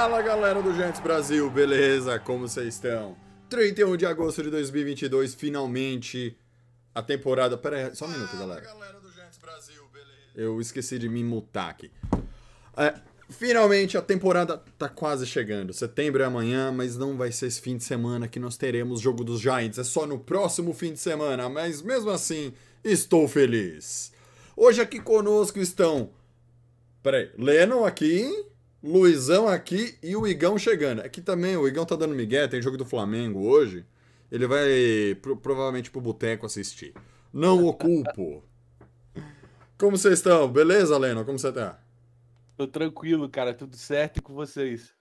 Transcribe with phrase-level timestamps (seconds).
[0.00, 2.18] Fala galera do Giants Brasil, beleza?
[2.18, 3.14] Como vocês estão?
[3.50, 6.38] 31 de agosto de 2022, finalmente
[6.94, 7.58] a temporada.
[7.58, 8.66] Pera aí, só um minuto, galera.
[10.34, 11.90] Eu esqueci de me mutar aqui.
[12.78, 12.94] É,
[13.28, 15.74] finalmente a temporada tá quase chegando.
[15.74, 19.22] Setembro é amanhã, mas não vai ser esse fim de semana que nós teremos jogo
[19.22, 19.78] dos Giants.
[19.78, 24.14] É só no próximo fim de semana, mas mesmo assim, estou feliz.
[24.56, 26.08] Hoje aqui conosco estão.
[27.02, 28.48] Peraí, Lennon aqui.
[28.82, 31.00] Luizão aqui e o Igão chegando.
[31.00, 33.84] Aqui também o Igão tá dando migué, tem jogo do Flamengo hoje.
[34.30, 36.94] Ele vai pro- provavelmente pro boteco assistir.
[37.32, 38.42] Não o culpo.
[39.78, 40.50] Como vocês estão?
[40.50, 41.24] Beleza, Leno?
[41.24, 41.78] Como você tá?
[42.56, 44.94] Tô tranquilo, cara, tudo certo e com vocês.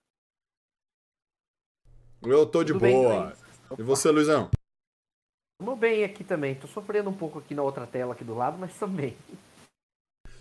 [2.24, 3.34] Eu tô de Tudo bem boa.
[3.78, 4.50] E você, Luizão?
[5.60, 6.56] Tamo bem aqui também.
[6.56, 9.16] Tô sofrendo um pouco aqui na outra tela aqui do lado, mas também.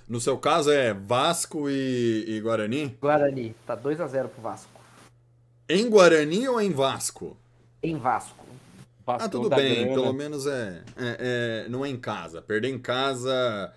[0.09, 2.97] No seu caso é Vasco e, e Guarani?
[3.01, 4.71] Guarani, tá 2 a 0 pro Vasco.
[5.69, 7.37] Em Guarani ou em Vasco?
[7.83, 8.45] Em Vasco.
[9.01, 9.95] Ah, Pastor tudo bem, grana.
[9.95, 12.41] pelo menos é, é, é- Não é em casa.
[12.43, 13.73] Perder em casa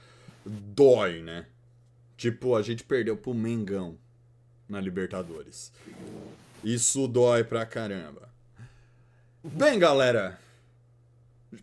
[0.45, 1.45] dói, né?
[2.17, 3.97] Tipo, a gente perdeu pro Mengão
[4.67, 5.71] na Libertadores.
[6.63, 8.29] Isso dói pra caramba.
[9.43, 10.39] Bem, galera.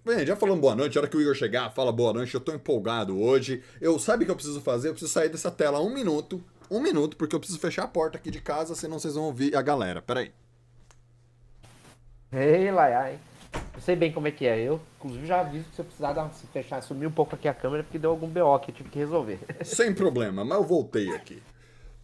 [0.04, 0.98] Bem, já falamos boa noite.
[0.98, 2.34] A hora que o Igor chegar, fala boa noite.
[2.34, 3.62] Eu tô empolgado hoje.
[3.80, 4.88] Eu sabe o que eu preciso fazer?
[4.88, 6.44] Eu preciso sair dessa tela um minuto.
[6.70, 9.56] Um minuto, porque eu preciso fechar a porta aqui de casa, senão vocês vão ouvir
[9.56, 10.02] a galera.
[10.02, 10.30] Peraí.
[12.30, 13.18] Ei, Laiai.
[13.74, 14.60] Eu sei bem como é que é.
[14.60, 17.48] Eu, inclusive, já aviso que se eu precisar dar, se fechar, sumir um pouco aqui
[17.48, 19.38] a câmera, porque deu algum BO que eu tive que resolver.
[19.64, 21.42] Sem problema, mas eu voltei aqui.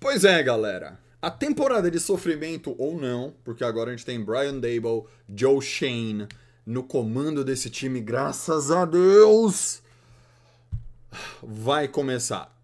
[0.01, 0.99] Pois é, galera.
[1.21, 6.27] A temporada de sofrimento ou não, porque agora a gente tem Brian Dable, Joe Shane
[6.67, 9.83] no comando desse time, graças a Deus,
[11.43, 12.55] vai começar.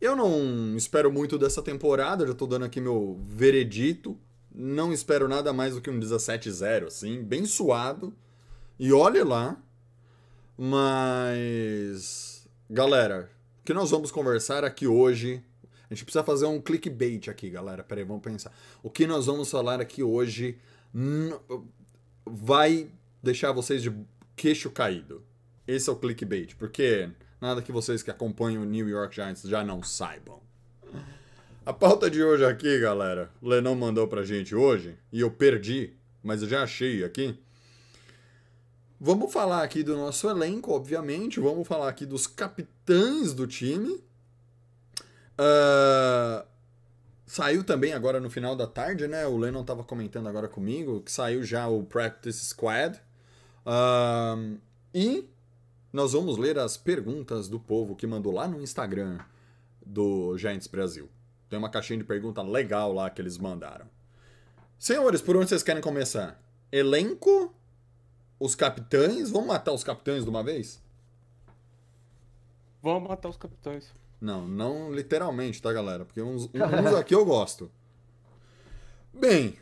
[0.00, 4.16] Eu não espero muito dessa temporada, já tô dando aqui meu veredito.
[4.54, 8.14] Não espero nada mais do que um 17-0, assim, bem suado.
[8.78, 9.56] E olhe lá.
[10.56, 12.46] Mas.
[12.70, 15.42] Galera, o que nós vamos conversar aqui hoje.
[15.90, 17.82] A gente precisa fazer um clickbait aqui, galera.
[17.82, 18.52] Peraí, vamos pensar.
[18.82, 20.58] O que nós vamos falar aqui hoje
[22.26, 22.90] vai
[23.22, 23.92] deixar vocês de
[24.36, 25.24] queixo caído.
[25.66, 29.62] Esse é o clickbait, porque nada que vocês que acompanham o New York Giants já
[29.62, 30.40] não saibam.
[31.66, 35.94] A pauta de hoje aqui, galera, o Lenão mandou pra gente hoje, e eu perdi,
[36.22, 37.38] mas eu já achei aqui.
[39.00, 41.38] Vamos falar aqui do nosso elenco, obviamente.
[41.38, 44.02] Vamos falar aqui dos capitães do time.
[45.36, 46.44] Ah,
[47.24, 49.24] saiu também agora no final da tarde, né?
[49.26, 53.00] O Lennon tava comentando agora comigo que saiu já o Practice Squad.
[54.94, 55.28] E
[55.92, 59.18] nós vamos ler as perguntas do povo que mandou lá no Instagram
[59.84, 61.08] do Giants Brasil.
[61.48, 63.86] Tem uma caixinha de pergunta legal lá que eles mandaram.
[64.78, 66.40] Senhores, por onde vocês querem começar?
[66.70, 67.54] Elenco?
[68.38, 69.30] Os capitães?
[69.30, 70.80] Vamos matar os capitães de uma vez?
[72.82, 73.92] Vamos matar os capitães.
[74.20, 76.04] Não, não literalmente, tá, galera?
[76.04, 77.70] Porque uns, uns aqui eu gosto.
[79.12, 79.58] Bem,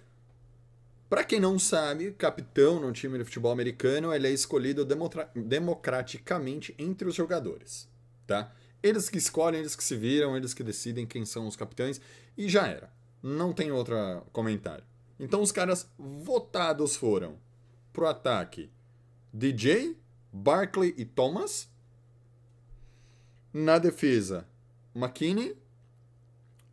[1.09, 4.87] pra quem não sabe, capitão no time de futebol americano, ele é escolhido
[5.35, 7.89] democraticamente entre os jogadores,
[8.27, 8.53] tá?
[8.83, 12.01] Eles que escolhem, eles que se viram, eles que decidem quem são os capitães
[12.37, 12.93] e já era.
[13.23, 13.97] Não tem outro
[14.33, 14.85] comentário.
[15.19, 17.39] Então os caras votados foram
[17.93, 18.71] pro ataque
[19.33, 19.97] DJ,
[20.33, 21.69] Barkley e Thomas.
[23.53, 24.47] Na defesa,
[24.95, 25.57] McKinney,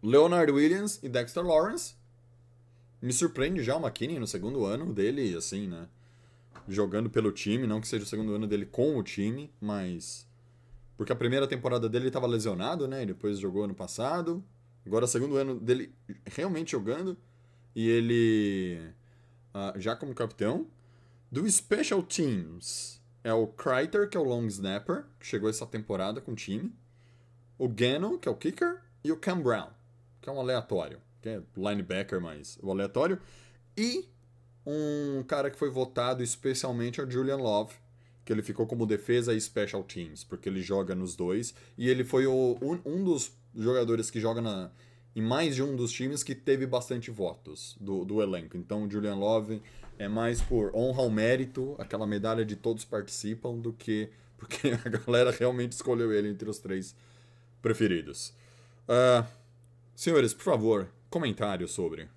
[0.03, 1.95] Leonard Williams e Dexter Lawrence.
[3.03, 5.89] Me surpreende já o McKinney no segundo ano dele, assim, né?
[6.69, 10.25] Jogando pelo time, não que seja o segundo ano dele com o time, mas.
[10.95, 13.03] Porque a primeira temporada dele estava lesionado, né?
[13.03, 14.41] E depois jogou ano passado.
[14.85, 15.93] Agora, segundo ano dele
[16.25, 17.17] realmente jogando.
[17.75, 18.79] E ele.
[19.53, 20.65] ah, já como capitão.
[21.29, 26.21] Do Special Teams é o Kreiter, que é o long snapper, que chegou essa temporada
[26.21, 26.73] com o time.
[27.57, 28.81] O Gannon, que é o kicker.
[29.03, 29.71] E o Cam Brown,
[30.21, 31.01] que é um aleatório.
[31.23, 33.17] Que é linebacker, mas o aleatório.
[33.77, 34.09] E
[34.67, 37.73] um cara que foi votado especialmente é o Julian Love,
[38.25, 41.55] que ele ficou como defesa e special teams, porque ele joga nos dois.
[41.77, 44.69] E ele foi o, um, um dos jogadores que joga na,
[45.15, 48.57] em mais de um dos times que teve bastante votos do, do elenco.
[48.57, 49.61] Então o Julian Love
[49.97, 54.89] é mais por honra ao mérito, aquela medalha de todos participam, do que porque a
[54.89, 56.93] galera realmente escolheu ele entre os três
[57.61, 58.33] preferidos.
[58.89, 59.25] Ah,
[59.95, 62.09] senhores, por favor, comentários sobre.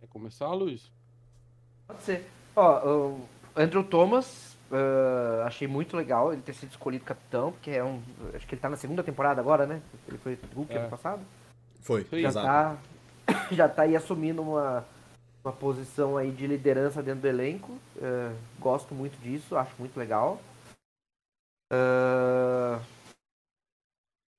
[0.00, 0.90] Quer começar, Luiz?
[1.86, 2.28] Pode ser.
[2.56, 7.84] Ó, o Andrew Thomas, ah, achei muito legal ele ter sido escolhido capitão, porque é
[7.84, 8.02] um.
[8.34, 9.80] Acho que ele tá na segunda temporada agora, né?
[10.08, 10.78] Ele foi Hulk É.
[10.78, 11.22] ano passado.
[11.82, 12.20] Foi, Foi.
[12.20, 12.46] Já exato.
[12.46, 12.78] tá,
[13.54, 14.84] já tá aí assumindo uma,
[15.44, 17.78] uma posição aí de liderança dentro do elenco.
[18.02, 20.40] Ah, gosto muito disso, acho muito legal.
[21.72, 22.80] Ah,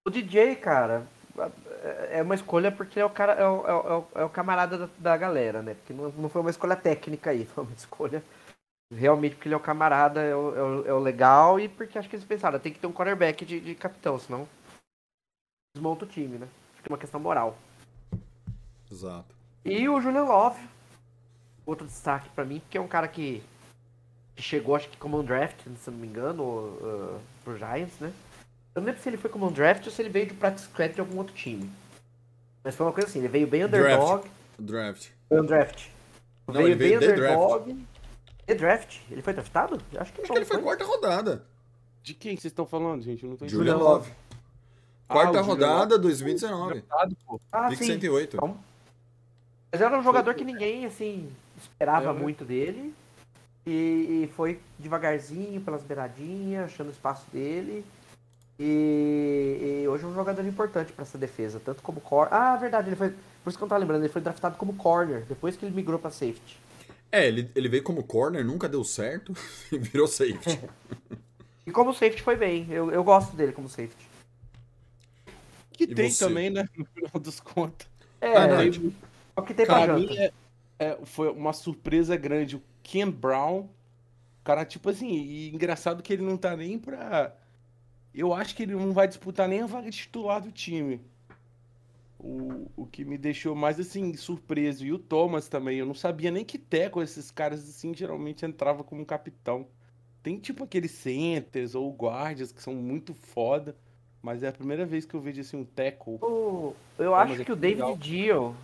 [0.05, 1.07] o DJ, cara,
[2.11, 4.29] é uma escolha porque é o cara, é o, é o- é o- é o
[4.29, 5.73] camarada da, da galera, né?
[5.75, 8.23] Porque não, não foi uma escolha técnica aí, foi uma escolha
[8.93, 11.97] realmente porque ele é o camarada, é o, é o- é o legal e porque
[11.97, 14.47] acho que eles pensaram, tem que ter um quarterback de, de capitão, senão
[15.75, 16.47] desmonta o time, né?
[16.73, 17.57] Acho que é uma questão moral.
[18.91, 19.35] Exato.
[19.65, 20.59] E o Julian Love,
[21.65, 23.43] outro destaque pra mim, porque é um cara que,
[24.35, 28.13] que chegou, acho que como um draft, se não me engano, uh, pro Giants, né?
[28.77, 30.67] Eu não lembro se ele foi como um draft ou se ele veio de practice
[30.67, 31.67] squad de algum outro time.
[32.63, 34.29] Mas foi uma coisa assim, ele veio bem underdog.
[34.59, 35.09] Draft.
[35.27, 35.87] Foi um draft.
[36.45, 37.33] Não, veio ele veio bem de draft.
[37.41, 37.85] underdog.
[38.45, 38.97] De draft?
[39.09, 39.81] Ele foi draftado?
[39.97, 40.33] Acho que Acho não.
[40.35, 41.43] que ele foi quarta rodada.
[42.03, 43.23] De quem vocês estão falando, gente?
[43.23, 43.89] Eu não tô Julian entendendo.
[43.89, 44.11] Love.
[45.09, 46.73] Ah, Quarta Julian rodada, 2019.
[46.75, 47.41] Draftado, pô.
[47.51, 47.85] Ah, Pick sim.
[47.85, 48.37] 108.
[48.37, 48.57] Então,
[49.71, 52.19] mas era um jogador que ninguém, assim, esperava É, né?
[52.19, 52.93] muito dele.
[53.65, 57.83] E, e foi devagarzinho, pelas beiradinhas, achando o espaço dele.
[58.59, 62.33] E, e hoje é um jogador importante pra essa defesa, tanto como corner.
[62.33, 63.09] Ah, verdade, ele foi.
[63.43, 65.75] Por isso que eu não tava lembrando, ele foi draftado como corner, depois que ele
[65.75, 66.57] migrou pra safety.
[67.11, 69.33] É, ele, ele veio como corner, nunca deu certo
[69.71, 70.59] e virou safety.
[71.65, 74.07] E como safety foi bem, eu, eu gosto dele como safety.
[75.73, 76.25] Que E tem você?
[76.25, 76.65] também, né?
[76.77, 77.85] No final dos contos.
[78.21, 78.69] É, Ah, não, é
[79.35, 79.99] o que tem pra Pra janta.
[79.99, 80.31] mim, é,
[80.79, 82.55] é- foi uma surpresa grande.
[82.55, 83.67] O Ken Brown,
[84.45, 87.35] cara, tipo assim, e engraçado que ele não tá nem pra.
[88.17, 90.99] Eu acho que ele não vai disputar nem a vaga de titular do time.
[92.19, 94.83] O, o que me deixou mais assim, surpreso.
[94.83, 95.77] E o Thomas também.
[95.77, 99.67] Eu não sabia nem que teco esses caras assim geralmente entrava como capitão.
[100.23, 103.75] Tem tipo aqueles centers ou guardas que são muito foda.
[104.19, 106.15] Mas é a primeira vez que eu vejo assim um tackle.
[106.21, 107.97] O- eu acho é que o que David legal.
[107.97, 108.55] Dio,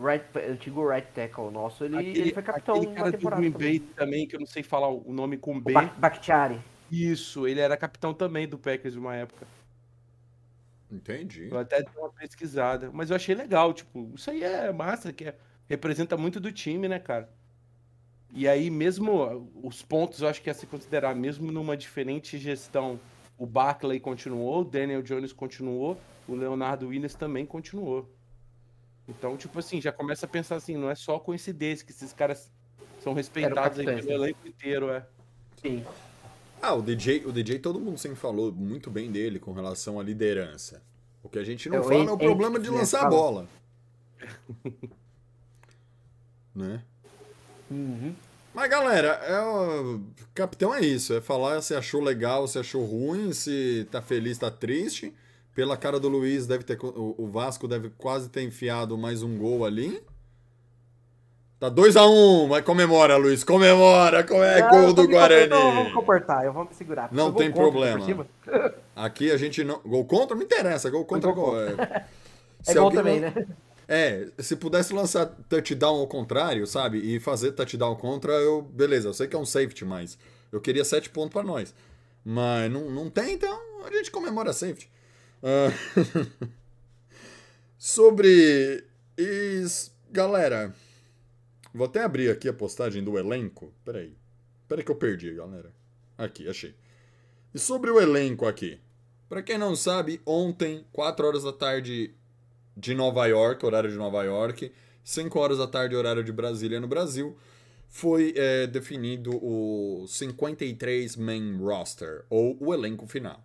[0.00, 3.52] right, antigo right tackle nosso, ele, ele foi capitão aquele cara do Green também.
[3.52, 5.74] Bay também, que eu não sei falar o nome com O B.
[5.74, 6.58] Bak- Bakhtiari.
[6.90, 9.46] Isso, ele era capitão também do Packers de uma época.
[10.90, 11.48] Entendi.
[11.50, 12.90] Eu até dei uma pesquisada.
[12.92, 15.36] Mas eu achei legal, tipo, isso aí é massa, que é-
[15.68, 17.28] representa muito do time, né, cara?
[18.32, 22.98] E aí, mesmo os pontos, eu acho que é se considerar, mesmo numa diferente gestão,
[23.38, 28.10] o Barkley continuou, o Daniel Jones continuou, o Leonardo Williams também continuou.
[29.06, 32.52] Então, tipo assim, já começa a pensar assim, não é só coincidência que esses caras
[33.00, 35.06] são respeitados aí pelo elenco inteiro, é.
[35.62, 35.84] Sim.
[36.60, 40.02] Ah, o DJ, o DJ todo mundo sempre falou muito bem dele com relação à
[40.02, 40.82] liderança.
[41.22, 43.48] O que a gente não É, fala é o problema de lançar a bola.
[46.54, 46.82] né?
[47.70, 48.14] Uhum.
[48.54, 50.00] Mas galera, é o...
[50.34, 54.50] capitão é isso, é falar se achou legal, se achou ruim, se tá feliz, tá
[54.50, 55.14] triste.
[55.54, 59.64] Pela cara do Luiz, deve ter o Vasco deve quase ter enfiado mais um gol
[59.64, 60.02] ali.
[61.60, 65.74] Tá 2x1, mas comemora, Luiz, comemora, como é Ah, gol do comportando, Eu vou me
[65.74, 65.92] Guarani.
[65.92, 67.08] comportar, eu vou me segurar.
[67.12, 68.26] Não tem problema.
[68.94, 69.80] Aqui a gente não.
[69.80, 70.36] Gol contra?
[70.36, 71.60] Não interessa, gol contra gol gol.
[71.60, 72.06] É,
[72.66, 73.46] É gol também, lan- né?
[73.88, 76.98] É, se pudesse lançar touchdown ao contrário, sabe?
[76.98, 78.62] E fazer touchdown contra, eu.
[78.62, 80.16] Beleza, eu sei que é um safety, mas
[80.52, 81.74] eu queria 7 pontos pra nós.
[82.24, 84.88] Mas não, não tem, então a gente comemora safety.
[85.42, 85.72] Ah,
[87.78, 88.84] Sobre.
[89.16, 89.90] Is...
[90.10, 90.72] Galera,
[91.74, 93.72] vou até abrir aqui a postagem do elenco.
[93.84, 94.16] Peraí.
[94.68, 95.72] Peraí que eu perdi, galera.
[96.16, 96.74] Aqui, achei.
[97.54, 98.80] E sobre o elenco aqui.
[99.28, 102.14] Pra quem não sabe, ontem, 4 horas da tarde
[102.76, 104.72] de Nova York, horário de Nova York,
[105.04, 107.36] 5 horas da tarde, horário de Brasília no Brasil,
[107.88, 113.42] foi é, definido o 53 main roster, ou o elenco final.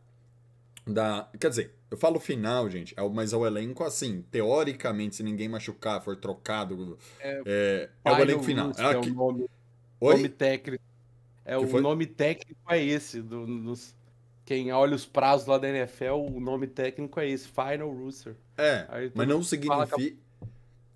[0.85, 5.15] Da, quer dizer, eu falo final, gente, é o- mas é o elenco assim, teoricamente,
[5.15, 8.67] se ninguém machucar, for trocado, é, é o Final elenco final.
[8.67, 9.45] Roster É É o nome,
[10.01, 10.83] nome técnico.
[11.45, 11.81] É, Que o foi?
[11.81, 13.21] nome técnico é esse.
[13.21, 13.93] Do, dos-
[14.45, 18.35] quem olha os prazos lá da NFL, o nome técnico é esse, Final Rooster.
[18.57, 19.95] É, Aí mas não significa...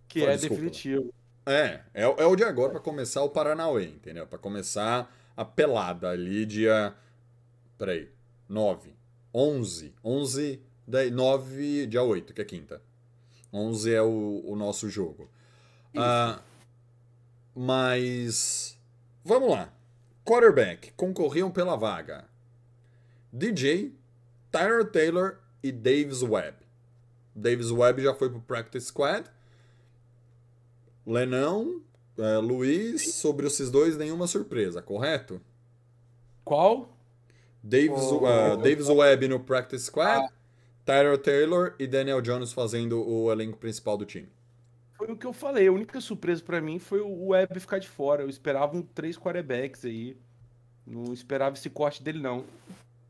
[0.07, 0.55] Que Fala, é desculpa.
[0.63, 1.13] definitivo.
[1.45, 4.25] É, é, o- é o de agora pra começar o Paranauê, entendeu?
[4.25, 6.93] Pra começar a pelada ali dia.
[7.77, 8.09] Peraí.
[8.49, 8.93] 9.
[9.33, 9.93] 11.
[10.03, 10.61] 11.
[10.88, 12.82] Daí, 9, dia 8, que é quinta.
[13.51, 15.29] 11 é o, o nosso jogo.
[15.96, 16.39] Ah,
[17.56, 18.77] Mas.
[19.24, 19.74] Vamos lá.
[20.25, 20.91] Quarterback.
[20.94, 22.25] Concorriam pela vaga.
[23.34, 23.94] DJ,
[24.51, 26.58] Tyler Taylor e Davis Webb.
[27.36, 29.29] Davis Webb já foi pro Practice Squad.
[31.06, 31.82] Lenão,
[32.17, 35.39] é, Luiz, sobre esses dois, nenhuma surpresa, correto?
[36.44, 36.98] Qual?
[37.63, 38.24] Davis, Oh.
[38.25, 40.27] uh, Davis Webb no Practice Squad,
[40.88, 44.29] Tyler Taylor e Daniel Jones fazendo o elenco principal do time.
[44.94, 45.67] Foi o que eu falei.
[45.67, 48.22] A única surpresa pra mim foi o Webb ficar de fora.
[48.24, 50.15] Eu esperava um três quarterbacks aí.
[50.86, 52.46] Não esperava esse corte dele, não.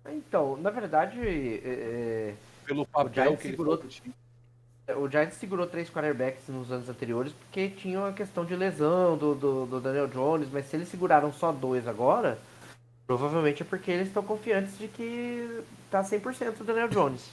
[0.10, 2.34] Então, na verdade, é,
[2.66, 3.84] Pelo papel Giants que ele segurou-
[4.88, 9.16] é, o Giants segurou três quarterbacks nos anos anteriores porque tinha uma questão de lesão
[9.16, 12.40] do, do, do Daniel Jones, mas se eles seguraram só dois agora,
[13.06, 17.30] provavelmente é porque eles estão confiantes de que tá 100% o Daniel Jones.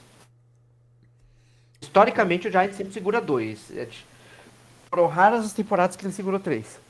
[1.85, 3.71] Historicamente, o Giants sempre segura dois.
[3.76, 3.87] É
[4.88, 6.81] Foram raras as temporadas que ele segurou três.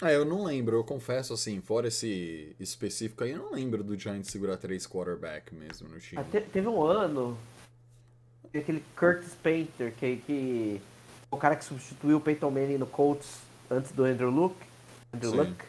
[0.00, 3.98] Ah, eu não lembro, eu confesso assim, fora esse específico aí, eu não lembro do
[3.98, 6.20] Giants segurar três quarterback mesmo no time.
[6.20, 7.36] Ah, te- teve um ano,
[8.54, 10.80] aquele Curtis Painter, que, que
[11.30, 14.54] o cara que substituiu o Peyton Manning no Colts antes do Andrew Luck.
[15.12, 15.36] Andrew Sim.
[15.38, 15.64] Luck.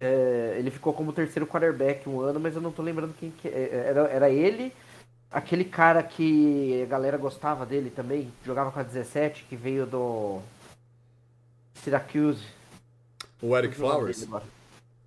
[0.00, 3.46] É, ele ficou como terceiro quarterback um ano, mas eu não tô lembrando quem que
[3.46, 3.84] é.
[3.86, 4.00] era.
[4.08, 4.72] Era ele,
[5.30, 10.40] aquele cara que a galera gostava dele também, jogava com a 17, que veio do
[11.74, 12.44] Syracuse.
[13.40, 14.26] O Eric Não Flowers?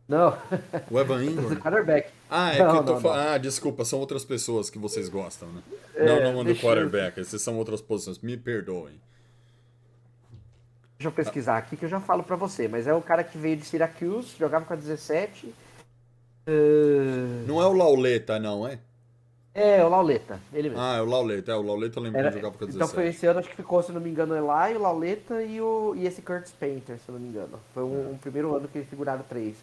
[0.08, 0.38] Não,
[0.90, 1.56] O Evan Ingram?
[1.58, 2.10] quarterback.
[2.30, 3.28] Ah, é Não, que eu tô não, falando.
[3.28, 5.62] Ah, desculpa, são outras pessoas que vocês gostam, né?
[5.96, 8.20] É, não, não, do deixa eu- quarterback, esses são outras posições.
[8.20, 9.00] Me perdoem.
[10.98, 13.38] Deixa eu pesquisar aqui que eu já falo pra você, mas é o cara que
[13.38, 15.54] veio de Syracuse, jogava com a 17.
[16.46, 18.78] eh, Não é o Lauleta, não, é?
[19.54, 20.82] É, o Lauleta, ele mesmo.
[20.82, 22.76] Ah, é o Lauleta, é o Lauleta eu lembro Era- jogava com a 17.
[22.76, 25.44] então foi esse ano, acho que ficou, se não me engano, o Eli, o Lauleta
[25.44, 27.60] e, o, e esse Curtis Painter, se não me engano.
[27.74, 29.58] Foi um, um primeiro ano que eles seguraram três.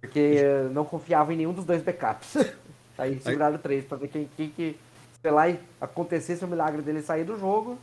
[0.00, 2.36] Porque eh, não confiavam em nenhum dos dois backups.
[2.98, 4.76] Aí seguraram três pra ver quem, quem que,
[5.22, 7.78] sei lá, e acontecesse o milagre dele sair do jogo, o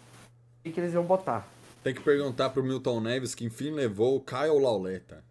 [0.64, 1.48] que, que eles iam botar.
[1.84, 5.24] Tem que perguntar pro Milton Neves que enfim levou o Kyle Lauleta.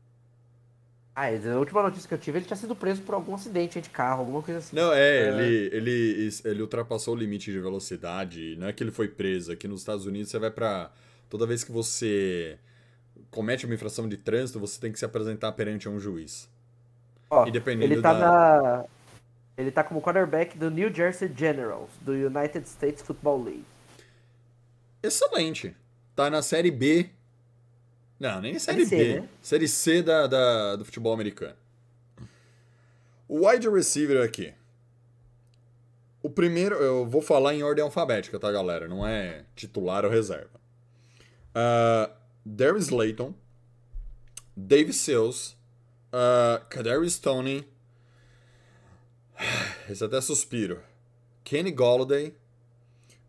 [1.22, 3.90] Ah, a última notícia que eu tive, ele tinha sido preso por algum acidente de
[3.90, 4.74] carro, alguma coisa assim.
[4.74, 8.56] Não, é, Ele, ele, ele ultrapassou o limite de velocidade.
[8.58, 9.52] Não é que ele foi preso.
[9.52, 10.90] Aqui nos Estados Unidos você vai pra.
[11.28, 12.58] Toda vez que você
[13.30, 16.48] comete uma infração de trânsito, você tem que se apresentar perante um juiz.
[17.28, 18.84] Ó, E dependendo ele tá da- na.
[19.58, 23.64] Ele tá como quarterback do New Jersey Generals, do United States Football League.
[25.02, 25.74] Excelente.
[26.16, 27.10] Tá na Série B.
[28.20, 29.20] Não, nem Série C, B.
[29.20, 29.28] né?
[29.40, 31.56] Série C da, da- do futebol americano.
[33.26, 34.52] O wide receiver aqui.
[36.22, 38.86] O primeiro, eu vou falar em ordem alfabética, tá, galera?
[38.86, 40.60] Não é titular ou reserva.
[41.54, 42.12] Uh,
[42.44, 43.34] Darius Slayton,
[44.54, 45.54] Dave Sills,
[46.12, 47.66] uh, Kadarius Stoney,
[49.88, 50.82] esse até suspiro,
[51.42, 52.34] Kenny Golladay,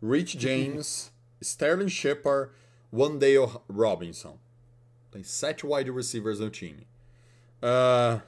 [0.02, 2.50] Rich James, Sterling Shepard,
[2.92, 4.38] Wandale Robinson.
[5.12, 6.84] Tem sete wide receivers no time.
[7.60, 8.22] Ah,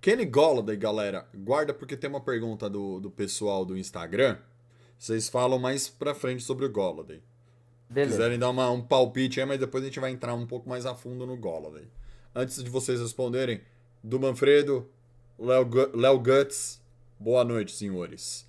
[0.00, 4.38] Kenny Golladay, galera, guarda porque tem uma pergunta do, do pessoal do Instagram.
[4.98, 7.20] Vocês falam mais pra frente sobre o Golladay.
[7.90, 8.12] Beleza.
[8.16, 10.86] Quiserem dar uma- um palpite aí, mas depois a gente vai entrar um pouco mais
[10.86, 11.86] a fundo no Golladay.
[12.34, 13.60] Antes de vocês responderem,
[14.02, 14.88] do Manfredo,
[15.38, 16.80] Léo Guts,
[17.18, 18.46] boa noite, senhores.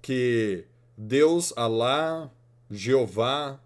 [0.00, 0.64] Que
[0.96, 2.30] Deus, Alá,
[2.70, 3.58] Jeová,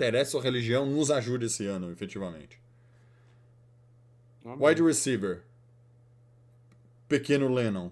[0.00, 2.58] interessa a religião, nos ajude esse ano, efetivamente.
[4.44, 4.56] Amém.
[4.66, 5.42] Wide receiver.
[7.06, 7.90] Pequeno Lennon.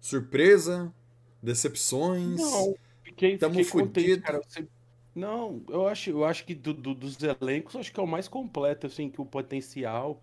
[0.00, 0.92] Surpresa?
[1.42, 2.40] Decepções?
[2.40, 4.40] Não, fiquei, Tamo fiquei contente, cara.
[4.46, 4.66] Você-
[5.14, 8.28] Não, eu acho, eu acho que do- do- dos elencos, acho que é o mais
[8.28, 10.22] completo, assim, que o potencial.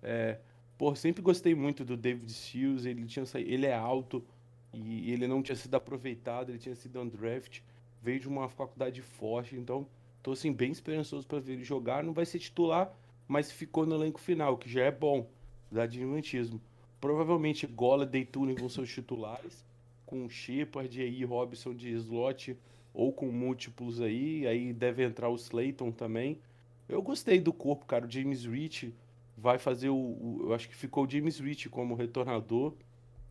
[0.00, 0.38] É,
[0.78, 4.24] pô, sempre gostei muito do David Shields, ele tinha ele é alto
[4.72, 7.60] e ele não tinha sido aproveitado, ele tinha sido undraft,
[8.02, 9.86] veio de uma faculdade forte, então
[10.22, 12.92] tô assim bem esperançoso para ver ele jogar, não vai ser titular,
[13.26, 15.28] mas ficou no elenco final, que já é bom,
[15.70, 16.60] dá dinamismo.
[17.00, 19.64] Provavelmente Golladay e Turing vão ser os titulares
[20.04, 22.56] com Shepard e Robson de slot
[22.94, 26.40] ou com múltiplos aí, aí deve entrar o Slayton também.
[26.88, 28.06] Eu gostei do corpo, cara.
[28.06, 28.92] O James Rich
[29.36, 32.72] vai fazer o, o- eu acho que ficou o James Rich como retornador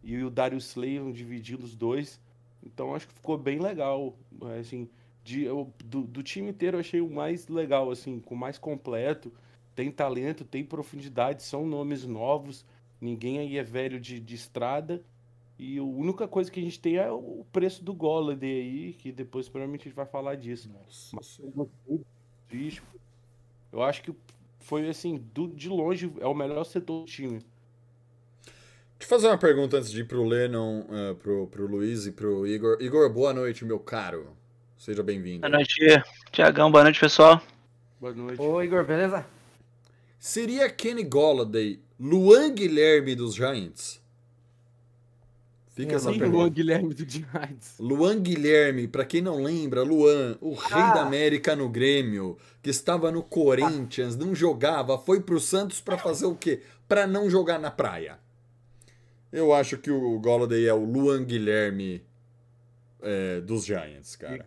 [0.03, 2.21] e o Darius Slayton dividindo os dois.
[2.63, 4.15] Então acho que ficou bem legal,
[4.59, 4.89] assim,
[5.23, 9.31] de, eu- do, do time inteiro eu achei o mais legal assim, com mais completo.
[9.75, 12.65] Tem talento, tem profundidade, são nomes novos.
[12.99, 15.03] Ninguém aí é velho de, de estrada.
[15.59, 19.11] E a única coisa que a gente tem é o preço do Golladay aí, que
[19.11, 20.69] depois provavelmente a gente vai falar disso.
[20.71, 22.81] Nossa Mas.
[23.71, 24.13] Eu acho que
[24.59, 27.41] foi assim, do- de longe, é o melhor setor do time.
[28.99, 32.11] Deixa eu fazer uma pergunta antes de ir pro Lennon, eh, pro, pro Luiz e
[32.11, 32.77] pro Igor.
[32.81, 34.35] Igor, boa noite, meu caro.
[34.77, 35.41] Seja bem-vindo.
[35.41, 35.75] Boa noite,
[36.31, 36.71] Tiagão.
[36.71, 37.41] Boa noite, pessoal.
[37.99, 38.41] Boa noite.
[38.41, 39.25] Ô, Igor, beleza?
[40.19, 44.01] Seria Kenny Golladay Luan Guilherme dos Giants?
[45.75, 46.35] Fica essa pergunta.
[46.37, 47.75] Luan Guilherme do Giants.
[47.79, 50.93] Luan Guilherme, pra quem não lembra, Luan, o rei Ah.
[50.95, 56.25] da América no Grêmio, que estava no Corinthians, não jogava, foi pro Santos pra fazer
[56.25, 56.61] o quê?
[56.87, 58.17] Pra não jogar na praia.
[59.31, 62.03] Eu acho que o Golladay é o Luan Guilherme
[63.01, 64.45] é, dos Giants, cara.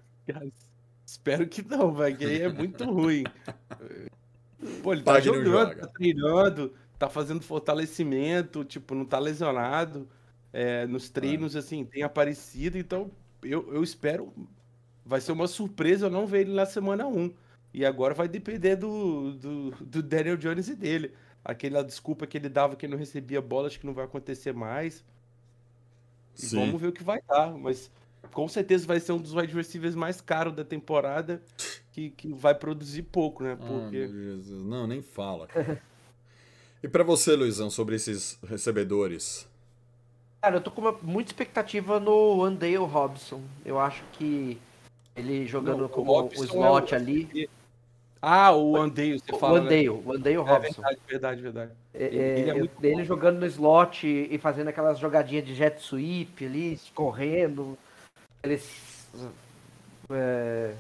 [1.04, 3.24] Espero que não, velho, que aí é muito ruim.
[4.82, 5.76] Pô, ele tá Pague jogando, joga.
[5.76, 10.08] tá treinando, tá fazendo fortalecimento, tipo, não tá lesionado.
[10.52, 13.10] É, nos treinos, assim, tem aparecido, então
[13.42, 14.32] eu, eu espero.
[15.04, 17.32] Vai ser uma surpresa eu não ver ele na semana 1.
[17.72, 21.12] E agora vai depender do, do, do Daniel Jones e dele.
[21.44, 25.02] Aquela desculpa que ele dava que não recebia bola, acho que não vai acontecer mais.
[26.38, 26.60] E Sim.
[26.60, 27.52] vamos ver o que vai dar.
[27.56, 27.90] Mas
[28.32, 31.40] com certeza vai ser um dos wide receivers mais caros da temporada
[31.92, 33.56] que, que vai produzir pouco, né?
[33.60, 34.64] Ah, Porque Jesus.
[34.64, 35.46] Não, nem fala.
[35.46, 35.82] cara.
[36.82, 39.48] e pra você, Luizão, sobre esses recebedores?
[40.42, 43.42] Cara, eu tô com uma, muita expectativa no Andale Robson.
[43.64, 44.58] Eu acho que
[45.16, 47.50] ele jogando Não, o como o Robson slot é o- ali.
[48.22, 49.60] Ah, o Andale, você O fala.
[49.60, 49.66] né?
[49.66, 50.82] Andale, o Andale É Robson.
[50.82, 51.72] verdade, verdade, verdade.
[51.94, 56.44] É, Ele- é é, ele jogando no slot e fazendo aquelas jogadinhas de jet sweep
[56.44, 57.76] ali, correndo,
[58.38, 59.08] aqueles
[60.10, 60.74] é,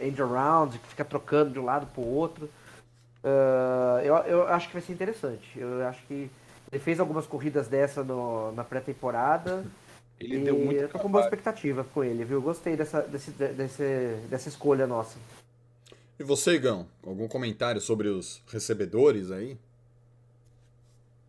[0.00, 2.48] end around que fica trocando de um lado pro outro.
[3.22, 5.58] Ah, eu, eu acho que vai ser interessante.
[5.58, 6.30] Eu acho que
[6.72, 9.64] ele fez algumas corridas dessa no- na pré-temporada.
[10.20, 12.42] Ele e deu muito eu tô com boa expectativa com ele, viu?
[12.42, 15.18] Gostei dessa, desse, desse, dessa escolha nossa.
[16.18, 16.88] E você, Igão?
[17.06, 19.56] Algum comentário sobre os recebedores aí?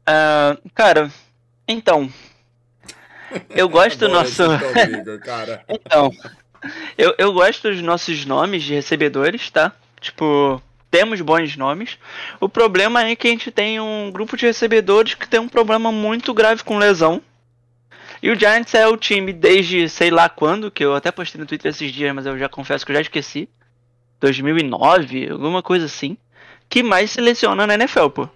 [0.05, 1.11] Ah, cara,
[1.67, 2.11] então.
[3.51, 4.41] Eu gosto do nosso.
[4.43, 5.63] Igor, cara.
[5.69, 6.11] Então.
[6.97, 9.71] Eu, eu gosto dos nossos nomes de recebedores, tá?
[10.01, 11.97] Tipo, temos bons nomes.
[12.41, 15.89] O problema é que a gente tem um grupo de recebedores que tem um problema
[15.91, 17.21] muito grave com lesão.
[18.21, 21.47] E o Giants é o time desde sei lá quando, que eu até postei no
[21.47, 23.47] Twitter esses dias, mas eu já confesso que eu já esqueci.
[24.19, 26.17] 2009, alguma coisa assim.
[26.67, 28.29] Que mais seleciona na NFL, pô.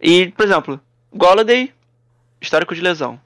[0.00, 0.80] E, por exemplo,
[1.12, 1.72] Golladay,
[2.40, 3.18] histórico de lesão.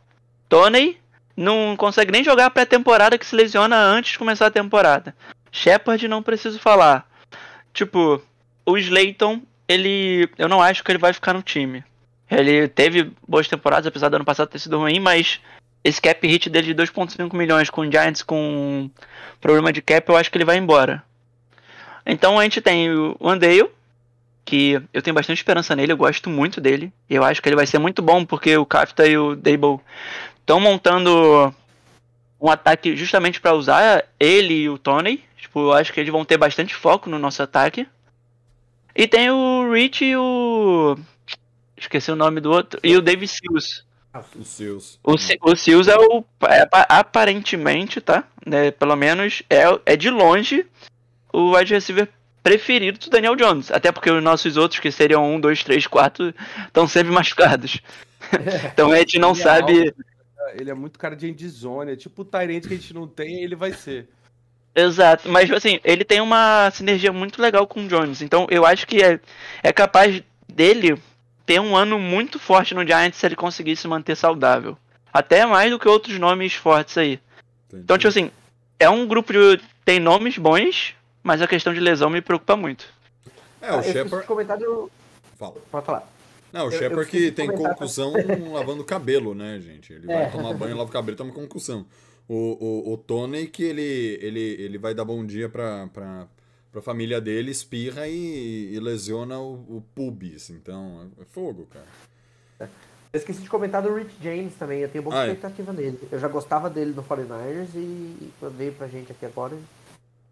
[0.48, 0.98] Tony,
[1.36, 5.14] não consegue nem jogar a pré-temporada que se lesiona antes de começar a temporada.
[5.52, 7.08] Shepard não preciso falar.
[7.72, 8.22] Tipo,
[8.64, 10.28] o Slayton, ele.
[10.38, 11.84] Eu não acho que ele vai ficar no time.
[12.30, 15.40] Ele teve boas temporadas, apesar do ano passado ter sido ruim, mas
[15.82, 18.90] esse cap hit dele de 2,5 milhões com o Giants com
[19.40, 21.02] problema de cap, eu acho que ele vai embora.
[22.08, 23.68] Então a gente tem o Andale,
[24.44, 26.90] que eu tenho bastante esperança nele, eu gosto muito dele.
[27.08, 29.78] Eu acho que ele vai ser muito bom, porque o Kafta e o Dable
[30.40, 31.54] estão montando
[32.40, 35.22] um ataque justamente para usar ele e o Tony.
[35.36, 37.86] Tipo, eu acho que eles vão ter bastante foco no nosso ataque.
[38.96, 40.96] E tem o Rich e o.
[41.76, 42.80] Esqueci o nome do outro.
[42.82, 43.84] E o David Seals.
[44.34, 44.98] Os seus.
[45.04, 46.24] O, Se- o Seals é o.
[46.48, 48.24] é apa- aparentemente, tá?
[48.44, 50.64] Né, pelo menos é, é de longe
[51.32, 52.08] o wide receiver
[52.42, 53.70] preferido do Daniel Jones.
[53.70, 56.34] Até porque os nossos outros, que seriam 1, 2, 3, 4,
[56.66, 57.80] estão sempre machucados.
[58.72, 59.78] então a gente não é sabe.
[59.80, 60.04] alto,
[60.58, 63.42] Ele é muito cara de endzone, é tipo o Tyrant que a gente não tem,
[63.42, 64.08] ele vai ser.
[64.74, 68.22] Exato, mas assim, ele tem uma sinergia muito legal com o Jones.
[68.22, 69.18] Então eu acho que é,
[69.62, 70.96] é capaz dele
[71.44, 74.76] ter um ano muito forte no Giants se ele conseguir se manter saudável.
[75.12, 77.18] Até mais do que outros nomes fortes aí.
[77.72, 78.30] Então, tipo assim,
[78.78, 79.60] é um grupo de.
[79.84, 82.86] tem nomes bons, mas a questão de lesão me preocupa muito.
[83.60, 84.26] É, o eu esse Shepard.
[84.26, 84.90] comentário.
[85.36, 85.54] Fala.
[85.70, 86.08] Pode falar.
[86.52, 88.12] Não, o Eu- eu Shepard fiz que tem concussão
[88.52, 89.92] lavando cabelo, né, gente?
[89.92, 90.26] Ele vai É.
[90.30, 91.84] tomar banho, lava o cabelo e toma concussão.
[92.28, 96.26] O, o, o Tony que ele, ele, ele vai dar bom dia pra, pra,
[96.70, 100.50] pra família dele, espirra e, e lesiona o, o pubis.
[100.50, 101.86] Então, é fogo, cara.
[102.60, 104.80] Eu esqueci de comentar do Rich James também.
[104.80, 105.28] Eu tenho boa Ah, é.
[105.32, 105.98] expectativa nele.
[106.12, 109.56] Eu já gostava dele no 49ers e quando veio pra gente aqui agora.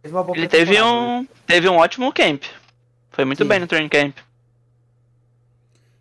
[0.06, 0.84] Fez uma boa Ele teve né?
[0.84, 1.26] um.
[1.46, 2.44] teve um ótimo camp.
[3.10, 3.48] Foi muito Sim.
[3.48, 4.16] bem no training camp.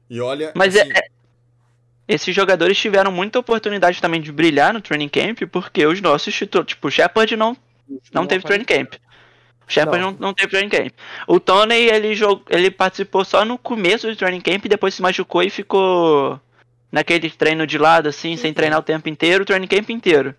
[0.08, 0.52] E olha.
[0.54, 1.08] Mas assim, é, é-
[2.08, 6.70] esses jogadores tiveram muita oportunidade também de brilhar no training camp, porque os nossos titulares,
[6.70, 7.58] tipo, o Shepard não,
[8.14, 8.94] não teve training camp.
[9.68, 10.12] O Shepard Não.
[10.12, 10.20] não.
[10.20, 10.94] Não, teve training camp.
[11.28, 12.44] O Tony, ele, jog...
[12.52, 16.40] ele participou só no começo do training camp e depois se machucou e ficou
[16.92, 20.36] naquele treino de lado, assim, sem treinar o tempo inteiro, o training camp inteiro.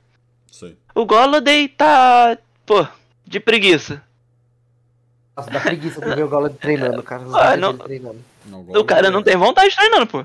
[0.46, 0.76] Sei.
[0.94, 2.86] O Golladay tá, pô,
[3.26, 4.02] de preguiça.
[5.36, 7.22] Nossa, dá preguiça de ver o Gola treinando, cara.
[7.34, 8.24] Ah, não- treinando.
[8.46, 10.24] Não, O cara não tem vontade de treinando, pô.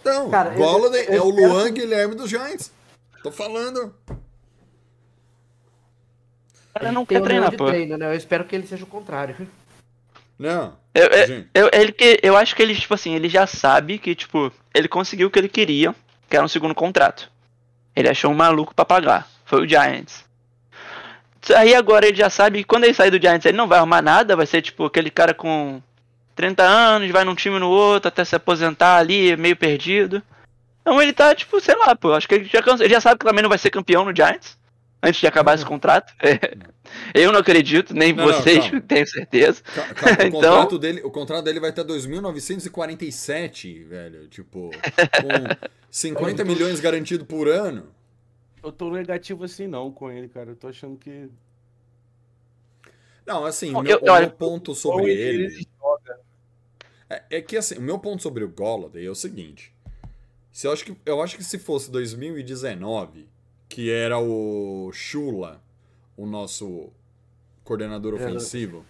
[0.00, 2.72] Então, Cara, eu- Golladay eu é o Luan que- Guilherme dos Giants.
[3.22, 3.94] Tô falando.
[6.74, 7.66] O cara não quer um treinar, pô.
[7.66, 8.06] treino, né?
[8.06, 9.48] Eu espero que ele seja o contrário.
[10.38, 10.76] Não.
[10.94, 14.14] Eu, eu, eu, ele que, eu acho que ele, tipo assim, ele já sabe que,
[14.14, 15.94] tipo, ele conseguiu o que ele queria,
[16.28, 17.30] que era um segundo contrato.
[17.94, 19.28] Ele achou um maluco pra pagar.
[19.44, 20.24] Foi o Giants.
[21.56, 24.02] Aí agora ele já sabe que quando ele sair do Giants ele não vai arrumar
[24.02, 25.82] nada, vai ser tipo aquele cara com
[26.36, 30.22] 30 anos, vai num time no outro até se aposentar ali, meio perdido.
[30.80, 33.18] Então ele tá, tipo, sei lá, pô, acho que ele já, cansa- ele já sabe
[33.18, 34.58] que também não vai ser campeão no Giants,
[35.02, 36.12] antes de acabar esse contrato.
[37.14, 38.80] Eu não acredito, nem Não, não, vocês, calma.
[38.86, 39.62] tenho certeza.
[39.74, 44.26] Ca- cara, o, Então- contrato dele, o contrato dele vai até 2.947, velho.
[44.28, 44.70] Tipo,
[45.22, 47.86] com 50 milhões garantido por ano.
[48.62, 50.50] Eu tô negativo assim não com ele, cara.
[50.50, 51.28] Eu tô achando que.
[53.26, 55.66] Não, assim, o Não, meu, eu- o olha, meu ponto sobre ele.
[55.80, 56.20] joga.
[57.08, 59.72] É, é que assim, o meu ponto sobre o Golladay é o seguinte.
[60.50, 63.28] Se eu, acho que, eu acho que se fosse 2019,
[63.68, 65.62] que era o Shula,
[66.16, 66.90] o nosso
[67.64, 68.16] coordenador É.
[68.16, 68.84] ofensivo,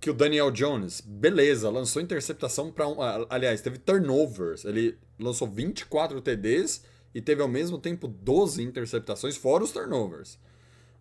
[0.00, 2.96] que o Daniel Jones, beleza, lançou interceptação para um.
[3.28, 4.64] Aliás, teve turnovers.
[4.64, 6.84] Ele lançou 24 TDs
[7.16, 10.38] e teve ao mesmo tempo 12 interceptações, fora os turnovers.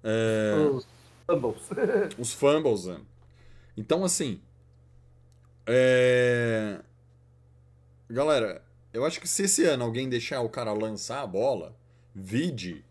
[0.02, 0.88] É, Os
[1.28, 1.70] fumbles.
[2.18, 3.02] os fumbles, né?
[3.76, 4.40] Então, assim.
[5.68, 6.80] É...
[8.10, 11.76] Galera, eu acho que se esse ano alguém deixar o cara lançar a bola,
[12.16, 12.86] vide,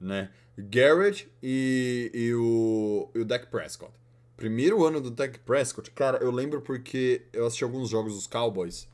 [0.00, 0.32] né?
[0.58, 3.92] Garrett e, e, o, e o Dak Prescott.
[4.36, 8.88] Primeiro ano do Dak Prescott, cara, eu lembro porque eu assisti alguns jogos dos Cowboys.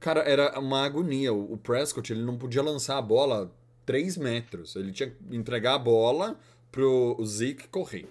[0.00, 1.32] Cara, era uma agonia.
[1.32, 3.52] O Prescott, ele não podia lançar a bola
[3.84, 4.76] 3 metros.
[4.76, 6.38] Ele tinha que entregar a bola
[6.70, 8.06] pro Zeke correr.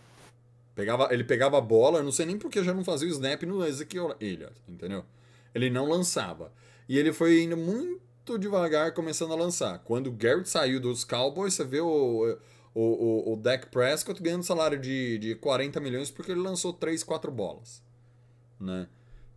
[0.76, 3.42] Pegava, ele pegava a bola, eu não sei nem porque já não fazia o snap
[3.44, 5.04] no Ezekiel Elliott, entendeu?
[5.54, 6.52] Ele não lançava.
[6.88, 9.80] E ele foi indo muito devagar começando a lançar.
[9.80, 12.38] Quando o Garrett saiu dos Cowboys, você vê o,
[12.76, 17.04] o, o, o Dak Prescott ganhando salário de, de 40 milhões porque ele lançou 3,
[17.04, 17.82] 4 bolas.
[18.60, 18.88] Né?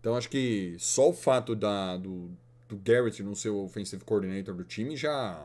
[0.01, 2.31] Então acho que só o fato da, do,
[2.69, 5.39] do Garrett não ser o offensive coordinator do time já.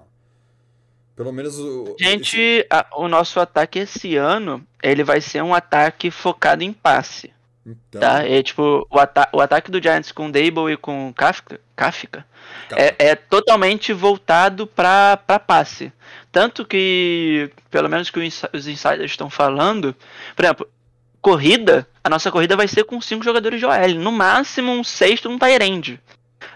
[1.16, 1.96] Pelo menos o.
[2.00, 6.74] esse- Gente, a- o nosso ataque esse ano, ele vai ser um ataque focado em
[6.74, 7.34] passe,
[7.66, 8.26] então, tá?
[8.26, 12.26] É tipo, o, ata o ataque do Giants com Dable e com Kafka, Kafka
[12.70, 15.92] cara, é, é totalmente voltado pra, pra passe.
[16.32, 19.96] Tanto que, pelo menos que os insiders estão falando,
[20.36, 20.68] por exemplo,
[21.26, 25.28] corrida, a nossa corrida vai ser com cinco jogadores de OL, no máximo um sexto,
[25.28, 26.00] um Tyrande.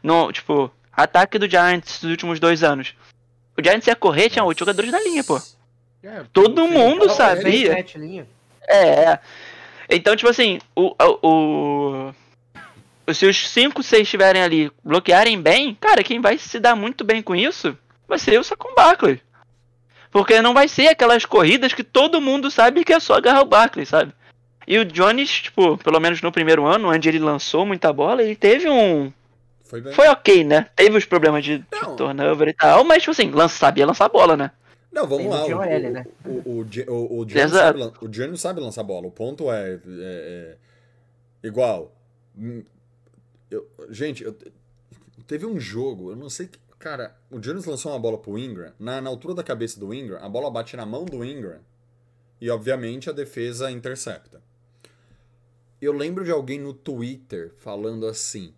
[0.03, 2.93] No, tipo, ataque do Giants dos últimos dois anos.
[3.57, 5.41] O Giants ia correr, tinha oito jogadores na linha, pô.
[6.03, 7.83] É, Todo mundo Não, sabia.
[7.95, 8.27] linha.
[8.69, 9.17] É.
[9.89, 12.13] Então, tipo assim, o, o,
[13.07, 17.03] o- se os 5, 6 estiverem ali bloquearem bem, cara, quem vai se dar muito
[17.03, 17.75] bem com isso
[18.07, 19.19] vai ser o Saquon Barkley.
[20.11, 23.45] Porque não vai ser aquelas corridas que todo mundo sabe que é só agarrar o
[23.45, 24.13] Barkley, sabe?
[24.69, 28.35] E o Jones, tipo, pelo menos no primeiro ano, onde ele lançou muita bola, ele
[28.35, 29.11] teve um.
[29.63, 29.93] foi bem.
[29.93, 30.67] Foi ok, né?
[30.75, 31.65] Teve os problemas de, de
[31.97, 34.51] turnover e tal, mas, tipo assim, lança, sabia lançar bola, né?
[34.91, 35.57] Não, vamos Tem lá.
[35.57, 36.05] o O, né?
[36.23, 37.79] o, o, o, o, Exato.
[37.79, 39.07] sabe, o Giannis sabe lançar bola.
[39.07, 40.57] O ponto é, é-
[41.43, 41.91] é igual.
[42.37, 42.63] hum,
[43.49, 44.37] eu- gente, eu-
[45.25, 46.59] teve um jogo, eu não sei que.
[46.77, 48.71] Cara, o Giannis lançou uma bola pro Ingram.
[48.79, 51.57] Na, na altura da cabeça do Ingram, a bola bate na mão do Ingram.
[52.39, 54.41] E, obviamente, a defesa intercepta.
[55.81, 58.53] Eu lembro de alguém no Twitter falando assim: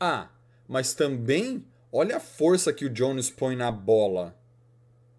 [0.00, 0.28] Ah,
[0.66, 4.34] mas também olha a força que o Jones põe na bola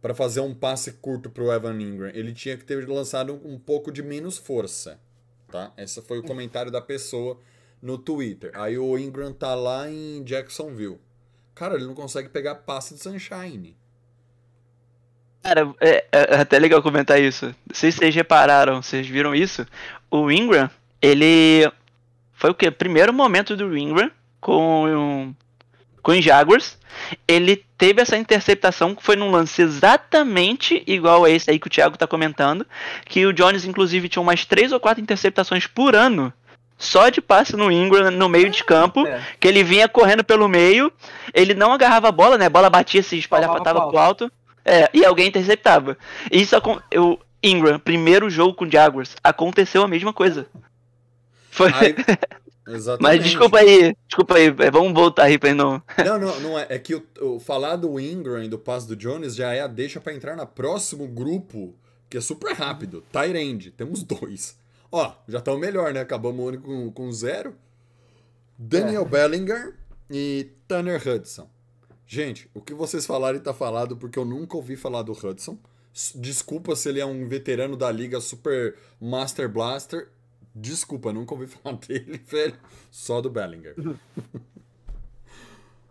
[0.02, 2.12] para fazer um passe curto pro Evan Ingram.
[2.14, 5.00] Ele tinha que ter lançado um pouco de menos força,
[5.52, 5.72] tá?
[5.78, 7.40] Esse foi o comentário da pessoa
[7.82, 8.52] no Twitter.
[8.54, 11.00] Aí o Ingram tá lá em Jacksonville.
[11.54, 13.78] Cara, ele não consegue pegar passe de Sunshine.
[15.42, 17.46] Cara, é, é até legal comentar isso.
[17.46, 19.66] Não sei se vocês repararam, vocês viram isso.
[20.10, 20.70] O Ingram,
[21.06, 21.72] ele.
[22.34, 22.70] Foi o quê?
[22.70, 25.34] Primeiro momento do Ingram com,
[26.02, 26.78] com os Jaguars.
[27.28, 31.70] Ele teve essa interceptação que foi num lance exatamente igual a esse aí que o
[31.70, 32.66] Thiago tá comentando.
[33.06, 36.34] Que o Jones, inclusive, tinha umas três ou quatro interceptações por ano.
[36.78, 39.06] Só de passe no Ingram no meio de campo.
[39.06, 39.22] É.
[39.40, 40.92] Que ele vinha correndo pelo meio.
[41.34, 42.46] Ele não agarrava a bola, né?
[42.46, 44.32] A bola batia, se espalhava, Salvava tava pro alto.
[44.64, 45.98] É, e alguém interceptava.
[46.32, 46.56] Isso
[46.98, 50.48] o Ingram, primeiro jogo com o Jaguars, aconteceu a mesma coisa.
[51.56, 51.72] Foi.
[51.74, 51.96] Aí,
[52.68, 53.02] Exatamente.
[53.02, 55.82] Mas desculpa aí, desculpa aí, é, vamos voltar aí pra não.
[56.04, 56.66] Não, não, não é.
[56.70, 59.68] É que o, o falar do Ingram e do passe do Jones já é a
[59.68, 61.76] deixa pra entrar no próximo grupo,
[62.10, 63.04] que é super rápido.
[63.12, 64.58] Tyrande, temos dois.
[64.92, 66.00] Ó, já estamos melhor, né?
[66.00, 67.56] Acabamos o ano com, com zero.
[68.58, 69.76] Daniel Bellinger
[70.10, 71.48] e Tanner Hudson.
[72.08, 75.58] Gente, o que vocês falarem tá falado porque eu nunca ouvi falar do Hudson.
[76.16, 80.10] Desculpa se ele é um veterano da liga super Master Blaster.
[80.56, 82.56] Desculpa, nunca ouvi falar dele, velho.
[82.90, 83.76] Só do Bellinger.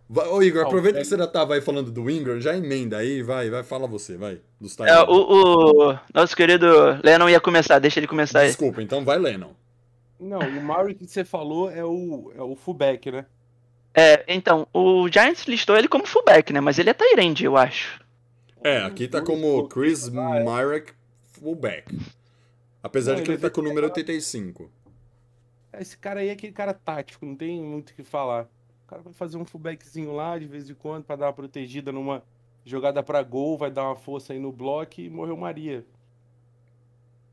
[0.09, 3.23] Vai, ô Igor, aproveita que você já tava aí falando do Ingram, já emenda aí,
[3.23, 4.41] vai, vai, fala você, vai.
[4.61, 6.67] Dos É, o, o nosso querido
[7.03, 8.49] Lennon ia começar, deixa ele começar aí.
[8.49, 9.53] Desculpa, então vai, Lennon.
[10.21, 13.27] Não, o Murray que você falou é o, é o fullback, né?
[13.95, 16.61] É, então, o Giants listou ele como fullback, né?
[16.61, 18.01] Mas ele é Tyrande, eu acho.
[18.63, 20.93] É, aqui tá como Chris Myrick
[21.33, 21.97] fullback.
[22.85, 24.13] Apesar Não, de que ele ele tá com o número veterano.
[24.13, 24.71] 85.
[25.73, 28.45] Esse cara aí é aquele cara tático, não tem muito o que falar.
[28.85, 31.91] O cara vai fazer um fullbackzinho lá de vez em quando pra dar uma protegida
[31.91, 32.23] numa
[32.63, 35.83] jogada pra gol, vai dar uma força aí no bloco e morreu Maria.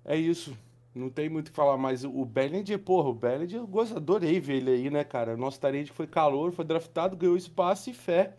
[0.05, 0.57] É isso.
[0.95, 4.39] Não tem muito o que falar, mas o Bellinger, porra, o Bellinger, eu gosto, adorei
[4.39, 5.35] ver ele aí, né, cara?
[5.35, 8.37] Nosso tarente foi calor, foi draftado, ganhou espaço e fé.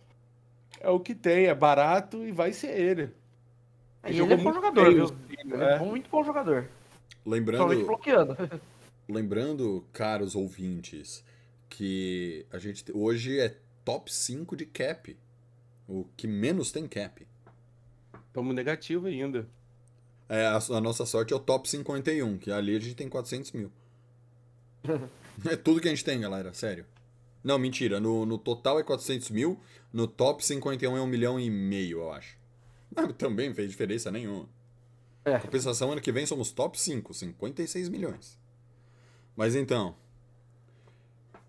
[0.81, 3.11] É o que tem, é barato e vai ser ele.
[4.03, 5.11] Ele jogou é bom jogador, viu?
[5.29, 5.79] Ele é é.
[5.79, 6.69] muito bom jogador.
[7.25, 8.37] Lembrando, bloqueando.
[9.09, 11.25] lembrando, caros ouvintes,
[11.69, 15.17] que a gente hoje é top 5 de cap.
[15.89, 17.27] O que menos tem cap.
[18.33, 19.47] Tamo negativo ainda.
[20.29, 23.53] É, a, a nossa sorte é o top 51, que ali a gente tem 400
[23.53, 23.71] mil.
[25.45, 26.87] é tudo que a gente tem, galera, sério.
[27.43, 28.01] Não, mentira.
[28.01, 29.61] No, no total é 400 mil,
[29.93, 32.39] no top 51 é 1 milhão e meio, eu acho.
[32.95, 34.49] Ah, também não fez diferença nenhuma.
[35.25, 35.39] É.
[35.39, 38.39] Compensação, ano que vem somos top 5, 56 milhões.
[39.37, 39.95] Mas então.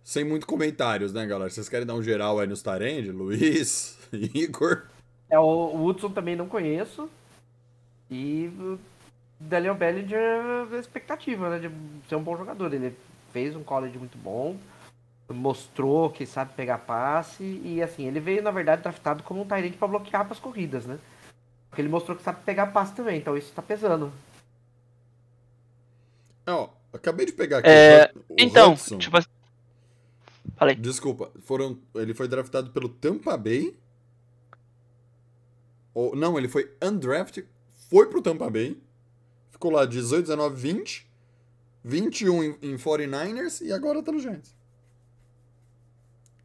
[0.03, 1.49] Sem muito comentários, né, galera?
[1.49, 3.09] Vocês querem dar um geral aí nos Tarend?
[3.11, 4.83] Luiz, Igor?
[5.29, 7.09] É, o Hudson também não conheço.
[8.11, 8.79] E o
[9.39, 11.59] Daniel Bellinger expectativa, né?
[11.59, 11.71] De
[12.07, 12.73] ser um bom jogador.
[12.73, 12.95] Ele
[13.31, 14.57] fez um college muito bom.
[15.29, 17.61] Mostrou que sabe pegar passe.
[17.63, 20.99] E assim, ele veio, na verdade, draftado como um Tyrant pra bloquear pras corridas, né?
[21.73, 24.13] Porque ele mostrou que sabe pegar passe também, então isso tá pesando.
[26.45, 28.99] É, ó, acabei de pegar aqui É, o Então, Hudson.
[28.99, 29.27] tipo assim.
[30.55, 30.75] Falei.
[30.75, 33.75] Desculpa, foram, ele foi draftado pelo Tampa Bay.
[35.95, 37.47] Ou, não, ele foi undrafted,
[37.89, 38.79] foi pro Tampa Bay.
[39.49, 41.07] Ficou lá 18, 19, 20.
[41.83, 44.55] 21 em, em 49ers e agora tá no Giants.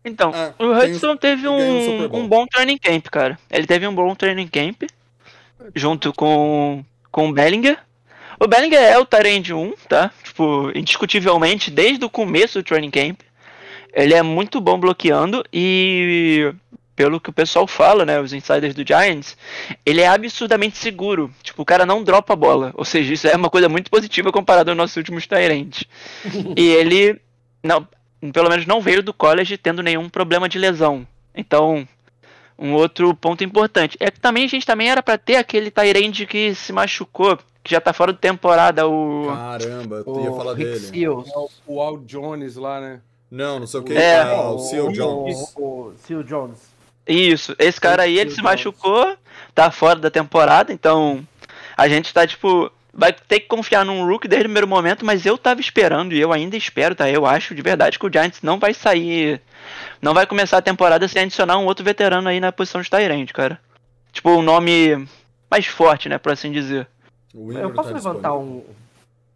[0.02, 3.38] Então, Ah, o tem Hudson teve um um, um bom training camp, cara.
[3.50, 4.84] Ele teve um bom training camp
[5.75, 7.79] junto com, com o Bellinger.
[8.40, 10.12] O Bellinger é o Tyrande 1, tá?
[10.23, 13.21] Tipo, indiscutivelmente, desde o começo do training camp.
[13.92, 16.53] Ele é muito bom bloqueando e,
[16.94, 19.37] pelo que o pessoal fala, né, os insiders do Giants,
[19.85, 21.33] ele é absurdamente seguro.
[21.42, 22.73] Tipo, o cara não dropa a bola.
[22.75, 25.85] Ou seja, isso é uma coisa muito positiva comparado aos nossos últimos Tyrants.
[26.57, 27.21] e ele,
[27.62, 27.88] não,
[28.33, 31.07] pelo menos não veio do college tendo nenhum problema de lesão.
[31.35, 31.87] Então,
[32.59, 36.27] um outro ponto importante é que também a gente também era pra ter aquele Tyrande
[36.27, 40.55] que se machucou, que já tá fora de temporada, o Caramba, eu ia O falar
[40.55, 40.81] Rick dele.
[40.81, 41.29] Seals.
[41.29, 43.01] É o, o Al Jones lá, né?
[43.31, 43.92] Não, não sei o que.
[43.92, 44.21] É.
[44.23, 45.55] Ah, o Seal o, Jones.
[45.57, 46.59] O, o Seal Jones.
[47.07, 48.51] Isso, esse cara aí ele se Jones.
[48.51, 49.16] machucou,
[49.55, 51.27] tá fora da temporada, então
[51.77, 55.24] a gente tá tipo vai ter que confiar num Rook desde o primeiro momento, mas
[55.24, 57.08] eu tava esperando e eu ainda espero, tá?
[57.08, 59.40] Eu acho de verdade que o Giants não vai sair,
[60.02, 63.32] não vai começar a temporada sem adicionar um outro veterano aí na posição de Tyrande,
[63.32, 63.61] cara.
[64.11, 65.08] Tipo, um nome
[65.48, 66.88] mais forte, né, por assim dizer.
[67.32, 68.66] Eu posso tá levantar disponível.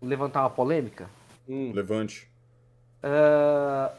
[0.03, 0.09] um.
[0.09, 1.09] levantar uma polêmica?
[1.49, 1.71] Hum.
[1.73, 2.29] Levante.
[3.01, 3.93] Ah,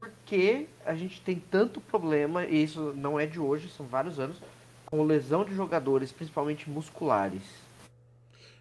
[0.00, 4.36] porque a gente tem tanto problema, e isso não é de hoje, são vários anos,
[4.84, 7.69] com lesão de jogadores, principalmente musculares.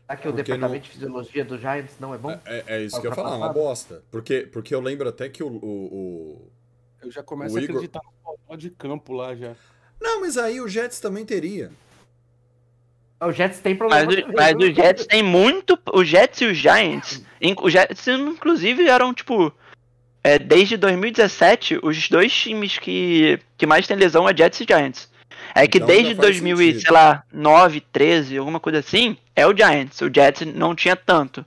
[0.10, 2.32] Será que o Porque departamento não- de fisiologia do Giants não é bom?
[2.44, 3.60] É, é isso que eu ia falar, uma Ultrapassado.
[3.64, 4.04] bosta.
[4.10, 6.52] Porque, porque eu lembro até que o- o, o,
[7.04, 8.02] Eu já começo O a Igor- acreditar
[8.50, 9.54] no de campo lá já.
[10.02, 11.72] Não, mas aí o Jets também teria.
[13.22, 14.12] O Jets tem Mas, problema.
[14.12, 14.70] o- também, mas viu?
[14.70, 15.78] os Jets tem muito.
[15.94, 17.24] Os Jets e os Giants.
[17.62, 19.54] Os Jets, inclusive, eram, tipo.
[20.24, 25.10] é, desde 2017, os dois times que, que mais tem lesão é Jets e Giants.
[25.56, 26.82] É que Então desde faz 2000 e, sentido.
[26.82, 30.00] sei lá, 9, 13, alguma coisa assim, é o Giants.
[30.02, 31.46] O Jets não tinha tanto.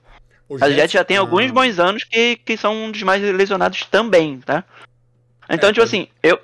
[0.49, 3.01] O Mas o Jets já tem Ah, alguns bons anos que, que são um dos
[3.03, 4.63] mais lesionados também, tá?
[5.49, 6.39] Então, É, tipo pode- assim, eu.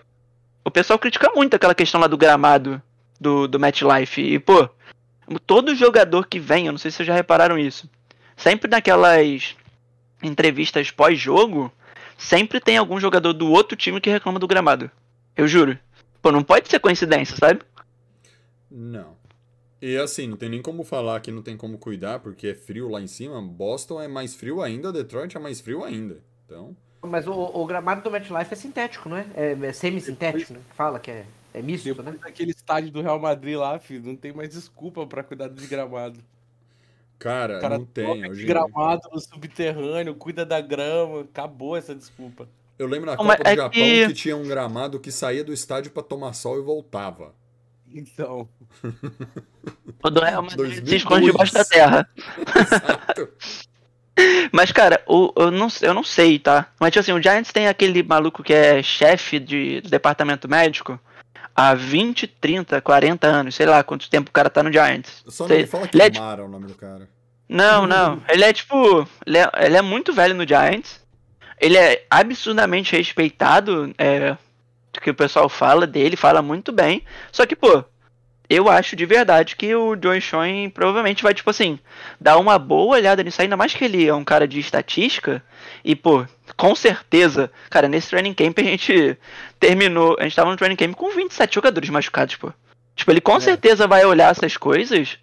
[0.66, 2.82] O pessoal critica muito aquela questão lá do gramado
[3.20, 4.22] do, do MetLife.
[4.22, 4.70] E, pô,
[5.46, 7.90] todo jogador que vem, eu não sei se vocês já repararam isso.
[8.38, 9.56] Sempre naquelas
[10.22, 11.72] entrevistas pós-jogo,
[12.18, 14.90] sempre tem algum jogador do outro time que reclama do gramado.
[15.36, 15.78] Eu juro.
[16.22, 17.62] Pô, não pode ser coincidência, sabe?
[18.70, 19.18] Não.
[19.82, 22.90] E assim, não tem nem como falar que não tem como cuidar, porque é frio
[22.90, 23.42] lá em cima.
[23.42, 26.22] Boston é mais frio ainda, Detroit é mais frio ainda.
[26.46, 26.76] Então.
[27.02, 29.26] Mas o, o gramado do MetLife é sintético, não é?
[29.36, 30.60] É, é semi-sintético, né?
[30.76, 32.16] Fala que é, é misto, Depois né?
[32.22, 36.20] daquele estádio do Real Madrid lá, filho, não tem mais desculpa pra cuidar de gramado.
[37.18, 38.30] Cara, cara não tem.
[38.30, 38.46] Hoje...
[38.46, 42.50] gramado no subterrâneo, cuida da grama, acabou essa desculpa.
[42.80, 44.14] Eu lembro na Não, Copa do é Japão que- que...
[44.14, 47.36] tinha um gramado que saía do estádio pra tomar sol e voltava.
[47.92, 48.48] Então,
[50.04, 50.90] O do Real Madrid 2002.
[50.90, 52.10] se esconde debaixo da terra.
[52.56, 53.30] Exato.
[54.52, 56.68] Mas, cara, o, eu, não, eu não sei, tá?
[56.80, 61.00] Mas, tipo assim, o Giants tem aquele maluco que é chefe de, do departamento médico
[61.56, 63.56] há 20, 30, 40 anos.
[63.56, 65.24] Sei lá quanto tempo o cara tá no Giants.
[65.28, 67.10] Só não Sei- me fala que ele é, tipo- Mara é o nome do cara.
[67.48, 68.22] Não, não.
[68.30, 69.08] Ele é tipo.
[69.26, 71.00] Ele é, ele é muito velho no Giants.
[71.60, 73.94] Ele é absurdamente respeitado.
[73.98, 74.38] É,
[74.94, 77.04] do que o pessoal fala dele, fala muito bem.
[77.32, 77.84] Só que, pô,
[78.50, 81.80] eu acho de verdade que o Joey Schoen provavelmente vai, tipo assim,
[82.20, 85.44] dar uma boa olhada nisso, ainda mais que ele é um cara de estatística.
[85.84, 86.26] E, pô,
[86.58, 89.18] com certeza, cara, nesse training camp a gente
[89.60, 90.18] terminou.
[90.20, 92.52] A gente tava no training camp com 27 jogadores machucados, pô.
[92.96, 95.18] Tipo, ele com certeza vai olhar essas coisas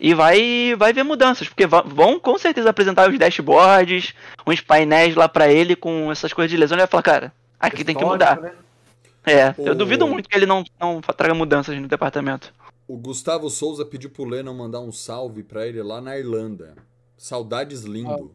[0.00, 4.14] e vai, vai ver mudanças, porque vão com certeza apresentar os dashboards,
[4.46, 6.74] uns painéis lá pra ele com essas coisas de lesão.
[6.76, 8.34] Ele vai falar, cara, aqui tem que mudar.
[8.36, 8.62] Histórico, né?
[9.26, 12.52] É, eu O- duvido muito que ele não, não traga mudanças no departamento.
[12.88, 16.74] O Gustavo Souza pediu pro Lennon mandar um salve pra ele lá na Irlanda.
[17.16, 18.34] Saudades lindo.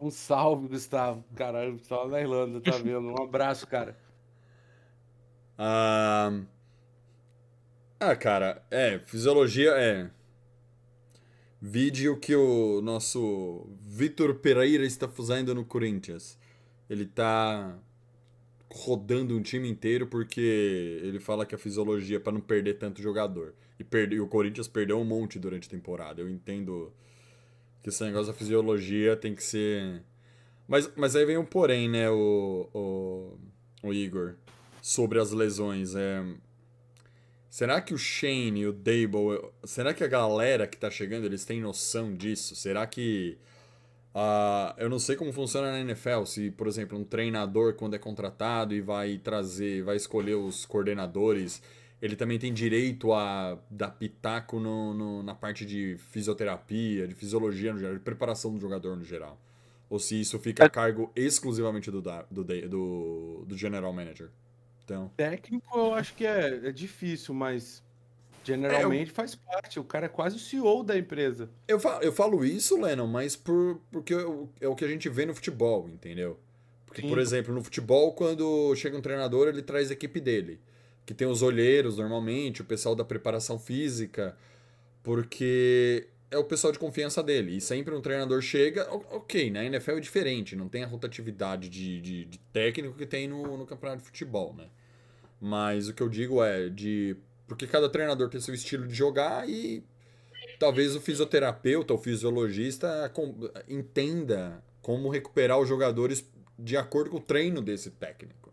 [0.00, 1.22] um salve, Gustavo.
[1.36, 3.00] Caralho, tá lá na Irlanda, tá vendo?
[3.12, 3.96] Um abraço, cara.
[5.58, 6.32] Ah,
[8.00, 10.08] ah, cara, é, fisiologia é.
[11.60, 16.38] Vídeo que o nosso Vitor Pereira está fazendo no Corinthians.
[16.88, 17.78] Ele tá
[18.70, 23.00] rodando um time inteiro porque ele fala que a fisiologia é para não perder tanto
[23.00, 23.54] jogador.
[23.78, 26.20] E, perde, o Corinthians perdeu um monte durante a temporada.
[26.20, 26.92] Eu entendo
[27.82, 30.02] que esse negócio da fisiologia tem que ser.
[30.68, 34.34] Mas, mas aí vem um porém, né, o, o, o Igor,
[34.82, 35.94] sobre as lesões.
[35.94, 36.22] É...
[37.56, 39.40] Será que o Shane e o Dable.
[39.64, 42.54] Será que a galera que tá chegando, eles têm noção disso?
[42.54, 43.38] Será que.
[44.14, 46.26] ah, eu não sei como funciona na NFL.
[46.26, 51.62] Se, por exemplo, um treinador, quando é contratado e vai trazer, vai escolher os coordenadores,
[52.02, 57.72] ele também tem direito a dar pitaco no, no- na parte de fisioterapia, de fisiologia
[57.72, 59.40] no geral, de preparação do jogador no geral.
[59.88, 64.28] Ou se isso fica a cargo exclusivamente do, do, do, do general manager.
[64.86, 65.10] Então.
[65.16, 67.82] Técnico eu acho que é, é difícil, mas
[68.44, 69.80] generalmente faz parte.
[69.80, 71.50] O cara é quase o CEO da empresa.
[71.66, 75.08] Eu falo, eu falo isso, Lennon, mas por, porque eu- é o que a gente
[75.08, 76.38] vê no futebol, entendeu?
[76.86, 77.08] Porque, Sim.
[77.08, 80.60] por exemplo, no futebol, quando chega um treinador, ele traz a equipe dele.
[81.04, 84.36] Que tem os olheiros, normalmente, o pessoal da preparação física,
[85.02, 87.56] porque é o pessoal de confiança dele.
[87.56, 91.68] E sempre um treinador chega, o- ok, na NFL é diferente, não tem a rotatividade
[91.68, 94.66] de, de, de técnico que tem no, no campeonato de futebol, né?
[95.40, 97.16] Mas o que eu digo é de.
[97.46, 99.84] Porque cada treinador tem seu estilo de jogar e
[100.58, 103.12] talvez o fisioterapeuta ou fisiologista
[103.68, 106.24] entenda como recuperar os jogadores
[106.58, 108.52] de acordo com o treino desse técnico.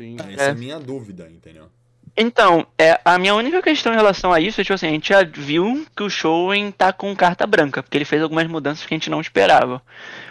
[0.00, 0.16] Sim.
[0.18, 0.54] Essa é a É.
[0.54, 1.68] minha dúvida, entendeu?
[2.16, 5.08] Então, é, a minha única questão em relação a isso é, tipo assim, a gente
[5.08, 8.92] já viu que o Showen tá com carta branca, porque ele fez algumas mudanças que
[8.92, 9.82] a gente não esperava.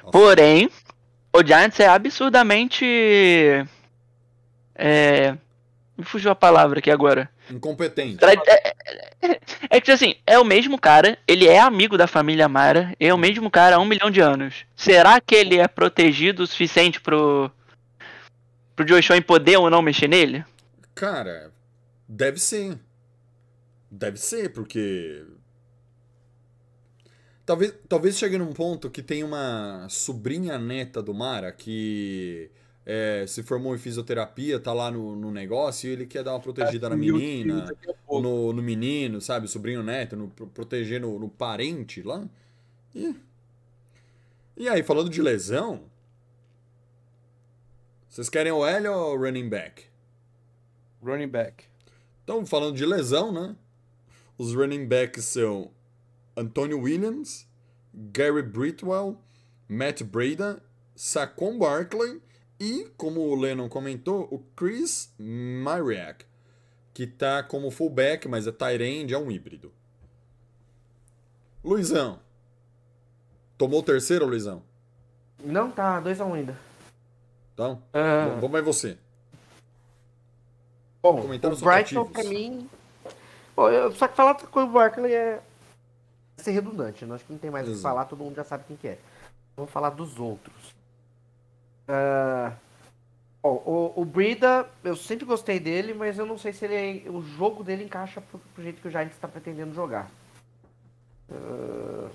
[0.04, 0.12] Nossa.
[0.12, 0.70] Porém,
[1.34, 2.86] o Giants é absurdamente.
[4.76, 5.36] É.
[5.98, 7.30] Me fugiu a palavra aqui agora.
[7.50, 8.24] Incompetente.
[8.24, 8.74] É,
[9.22, 9.39] é-
[9.70, 13.17] é que assim, é o mesmo cara, ele é amigo da família Mara, é o
[13.17, 14.65] mesmo cara há um milhão de anos.
[14.76, 17.52] Será que ele é protegido o suficiente pro.
[18.76, 20.44] pro Joe Schoen poder ou não mexer nele?
[20.96, 21.51] Cara,
[22.12, 22.78] deve ser.
[23.89, 25.26] Deve ser, porque.
[27.45, 32.50] Talvez, talvez chegue num ponto que tem uma sobrinha neta do Mara que
[32.86, 36.39] é, se formou em fisioterapia, tá lá no, no negócio e ele quer dar uma
[36.39, 37.65] protegida na menina,
[38.10, 39.47] no, no menino, sabe?
[39.47, 42.24] Sobrinho neto, no, pro- proteger no, no parente lá.
[42.95, 43.16] E,
[44.55, 45.89] e aí, falando de lesão.
[48.07, 49.86] Vocês querem o L ou o running back?
[51.01, 51.70] Running back.
[52.32, 53.57] Então, falando de lesão, né?
[54.38, 55.69] Os running backs são
[56.38, 57.45] Antonio Williams,
[57.93, 59.17] Gary Britwell,
[59.67, 60.63] Matt Breda,
[60.95, 62.21] Saquon Barkley
[62.57, 66.25] e, como o Lennon comentou, o Chris Myriak,
[66.93, 69.73] que tá como fullback, mas é tight end, é um híbrido.
[71.61, 72.21] Luizão.
[73.57, 74.63] Tomou o terceiro, Luizão?
[75.43, 76.57] Não, tá 2x1 ainda.
[77.53, 78.38] Então, Ah.
[78.39, 78.97] vamos ver você.
[81.02, 82.70] Bom, Comentários o Brighton pra mim.
[83.56, 85.41] Bom, eu, só que falar outra coisa do Barkley é
[86.38, 87.16] ser redundante, né?
[87.16, 88.97] Acho que não tem mais o que falar, todo mundo já sabe quem que é.
[89.56, 90.74] Vamos falar dos outros.
[91.88, 92.54] Ah,
[93.41, 97.22] bom, o, o Brida, eu sempre gostei dele, mas eu não sei se ele o
[97.22, 100.10] jogo dele encaixa pro, pro jeito que o Giants está pretendendo jogar.
[101.30, 102.10] Ah,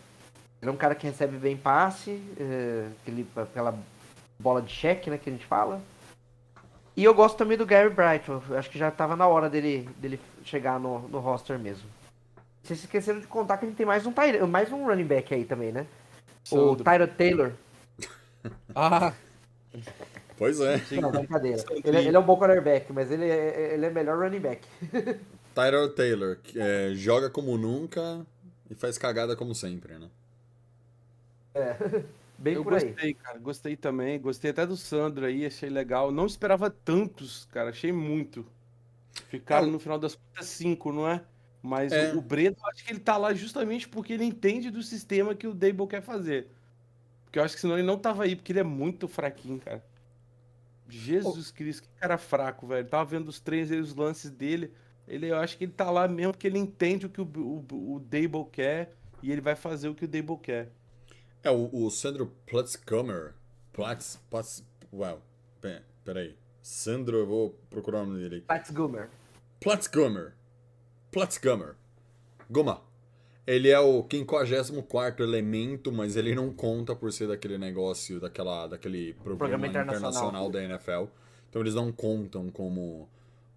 [0.61, 3.79] ele é um cara que recebe bem passe, eh, aquele, aquela
[4.39, 5.81] bola de cheque, né, que a gente fala.
[6.97, 8.43] E eu gosto também do Gary Brighton.
[8.49, 11.89] Eu Acho que já tava na hora dele, dele chegar no, no roster mesmo.
[12.63, 14.13] Vocês esqueceram de contar que a gente tem mais um,
[14.49, 15.87] mais um running back aí também, né?
[16.45, 16.85] O Sandro.
[16.85, 17.53] Tyler Taylor.
[18.75, 19.13] Ah,
[20.37, 20.81] Pois é.
[21.01, 21.65] Não, brincadeira.
[21.85, 24.67] Ele, ele é um bom quarterback, mas ele é, ele é melhor running back.
[25.55, 28.27] Tyler Taylor, que é, joga como nunca
[28.71, 30.09] e faz cagada como sempre, né?
[32.39, 32.97] Bem eu por aí.
[32.97, 33.39] gostei, cara.
[33.39, 34.21] Gostei também.
[34.21, 36.11] Gostei até do Sandro aí, achei legal.
[36.13, 37.71] Não esperava tantos, cara.
[37.71, 38.47] Achei muito.
[39.29, 41.25] Ficaram Ah, no final das contas cinco, não é?
[41.63, 41.97] Mas É.
[41.97, 45.35] o, o Breda, eu acho que ele tá lá justamente porque ele entende do sistema
[45.35, 46.51] que o Dable quer fazer.
[47.25, 49.85] Porque eu acho que senão ele não tava aí, porque ele é muito fraquinho, cara.
[50.89, 52.89] Jesus Cristo, que cara fraco, velho.
[52.89, 54.73] Tava vendo os três aí, os lances dele.
[55.07, 57.95] Ele, eu acho que ele tá lá mesmo porque ele entende o que o, o,
[57.97, 60.73] o Dable quer e ele vai fazer o que o Dable quer.
[61.47, 63.33] É, o, o Sandro Platzkummer.
[63.73, 64.19] Platz.
[64.29, 64.65] Platz.
[64.93, 65.23] Uau.
[65.61, 66.37] Pera, peraí.
[66.61, 68.41] Sandro, eu vou procurar o nome dele.
[68.41, 69.09] Pat Gummer.
[69.61, 70.33] Platzkummer.
[71.13, 71.77] Platzkummer.
[72.51, 72.83] Goma.
[73.47, 79.13] Ele é o 54 elemento, mas ele não conta por ser daquele negócio, daquela, daquele
[79.13, 80.11] programa, Programa internacional.
[80.11, 80.51] internacional.
[80.51, 81.13] da NFL.
[81.49, 83.09] Então eles não contam como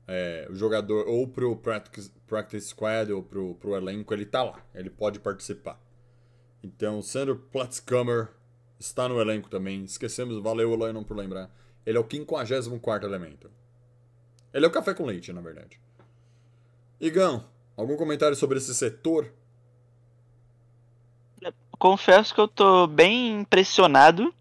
[0.08, 4.64] é, o jogador, ou pro practice, practice squad, ou pro, pro elenco, ele tá lá.
[4.76, 5.82] Ele pode participar.
[6.64, 8.30] Então, Sandro Platzkummer
[8.80, 9.84] está no elenco também.
[9.84, 11.50] Esquecemos, valeu, Lennon, por lembrar.
[11.86, 13.50] Ele é o 54 elemento.
[14.54, 15.80] Ele é o café com leite, na verdade.
[17.00, 17.46] Igão,
[17.78, 19.32] algum comentário sobre esse setor?
[21.78, 24.34] Confesso que eu tô bem impressionado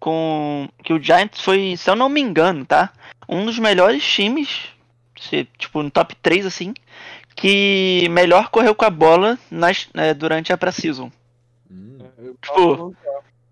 [0.00, 2.92] com que o Giants foi, se eu não me engano, tá?
[3.28, 4.68] Um dos melhores times,
[5.18, 6.74] se, tipo, no top 3 assim,
[7.36, 11.12] que melhor correu com a bola nas, né, durante a pré-season.
[11.70, 12.94] Hum, Eu Tipo-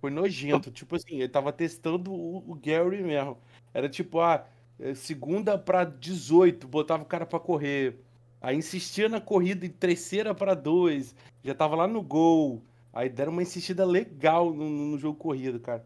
[0.00, 0.70] Foi nojento.
[0.70, 3.38] Tipo assim, ele tava testando o, o Gary mesmo.
[3.72, 4.44] Era tipo, ah,
[4.80, 7.96] é, segunda pra 18, botava o cara pra correr.
[8.40, 11.14] Aí insistia na corrida em terceira pra dois.
[11.44, 12.62] Já tava lá no gol.
[12.92, 15.84] Aí deram uma insistida legal no, no jogo corrido, cara.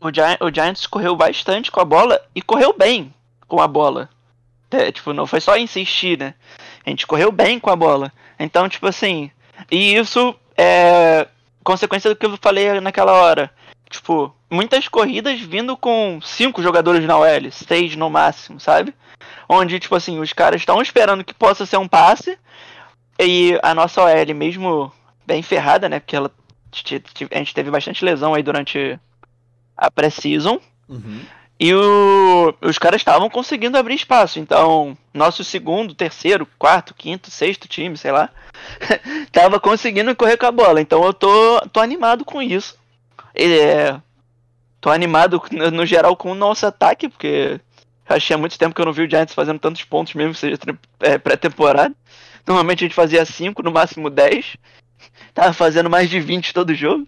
[0.00, 3.12] O, Gi- o Giants correu bastante com a bola e correu bem
[3.48, 4.08] com a bola.
[4.70, 6.34] É, tipo, não foi só insistir, né?
[6.86, 8.12] A gente correu bem com a bola.
[8.38, 9.30] Então, tipo assim,
[9.70, 11.26] e isso é
[11.64, 13.50] consequência do que eu falei naquela hora.
[13.88, 18.94] Tipo, muitas corridas vindo com cinco jogadores na OL, seis no máximo, sabe?
[19.48, 22.38] Onde, tipo assim, os caras estão esperando que possa ser um passe
[23.18, 24.92] e a nossa OL, mesmo
[25.26, 25.98] bem ferrada, né?
[25.98, 26.30] Porque ela,
[27.30, 28.98] a gente teve bastante lesão aí durante
[29.76, 30.60] a pré-season.
[30.88, 31.22] uhum.
[31.62, 34.38] E o- os caras estavam conseguindo abrir espaço.
[34.38, 38.30] Então, nosso segundo, terceiro, quarto, quinto, sexto time, sei lá,
[39.30, 40.80] tava conseguindo correr com a bola.
[40.80, 42.78] Então eu tô, tô animado com isso.
[43.34, 43.94] É,
[44.80, 45.40] tô animado
[45.70, 47.60] no, geral com o nosso ataque, porque
[48.08, 50.56] achei há muito tempo que eu não vi o Giants fazendo tantos pontos mesmo, seja
[51.00, 51.94] é, pré-temporada.
[52.46, 54.56] Normalmente a gente fazia 5, no máximo 10.
[55.34, 57.06] Tava fazendo mais de 20 todo jogo.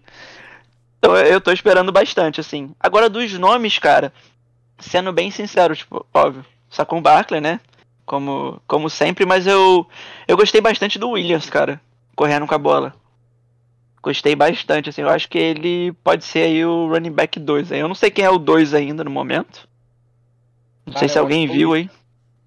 [0.98, 2.74] Então eu tô esperando bastante, assim.
[2.78, 4.12] Agora dos nomes, cara,
[4.82, 7.60] sendo bem sincero, tipo, óbvio, só com o Barkley, né?
[8.04, 9.86] Como, como sempre, mas eu,
[10.26, 11.80] eu gostei bastante do Williams, cara,
[12.14, 12.94] correndo com a bola.
[14.02, 17.70] Gostei bastante, assim, eu acho que ele pode ser aí o running back 2.
[17.70, 17.78] aí.
[17.78, 19.68] Eu não sei quem é o 2 ainda no momento.
[20.84, 21.88] Não sei Cara, se eu alguém que viu aí.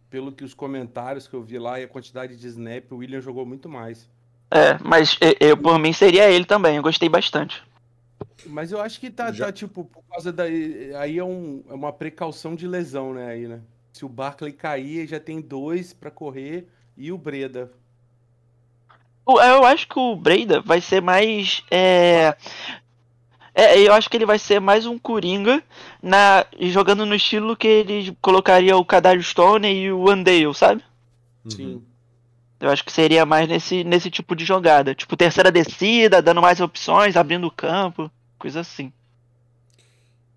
[0.09, 3.21] Pelo que os comentários que eu vi lá e a quantidade de snap, o William
[3.21, 4.09] jogou muito mais.
[4.51, 7.63] É, mas eu, eu, por mim seria ele também, eu gostei bastante.
[8.45, 10.43] Mas eu acho que tá, Já- tá, tipo, por causa da.
[10.43, 13.27] Aí é, um, é uma precaução de lesão, né?
[13.27, 13.61] Aí, né?
[13.93, 17.71] Se o Barkley cair, já tem dois pra correr e o Breda.
[19.27, 21.63] Eu acho que o Breida vai ser mais.
[21.71, 22.35] É...
[23.53, 25.63] é, eu acho que ele vai ser mais um Coringa
[26.01, 26.45] na...
[26.59, 30.83] jogando no estilo que ele colocaria o Kadar Stone e o Andale, sabe?
[31.45, 31.51] Uhum.
[31.51, 31.85] Sim.
[32.59, 34.95] Eu acho que seria mais nesse, nesse tipo de jogada.
[34.95, 38.91] Tipo, terceira descida, dando mais opções, abrindo o campo, coisa assim.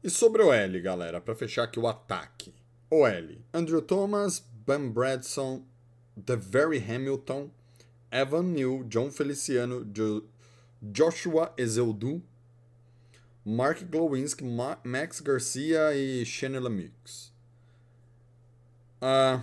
[0.03, 2.53] E sobre o L, galera, pra fechar aqui o ataque.
[2.91, 3.41] O L.
[3.53, 5.63] Andrew Thomas, Ben Bradson,
[6.17, 7.51] Very Hamilton,
[8.11, 10.25] Evan New, John Feliciano, Jo-
[10.83, 12.23] Joshua Ezeudu,
[13.45, 17.33] Mark Glowinski, Ma- Max Garcia e Shane Lemieux.
[19.01, 19.41] Ah,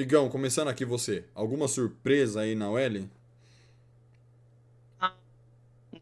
[0.00, 1.24] Igão, começando aqui você.
[1.34, 3.08] Alguma surpresa aí na OL?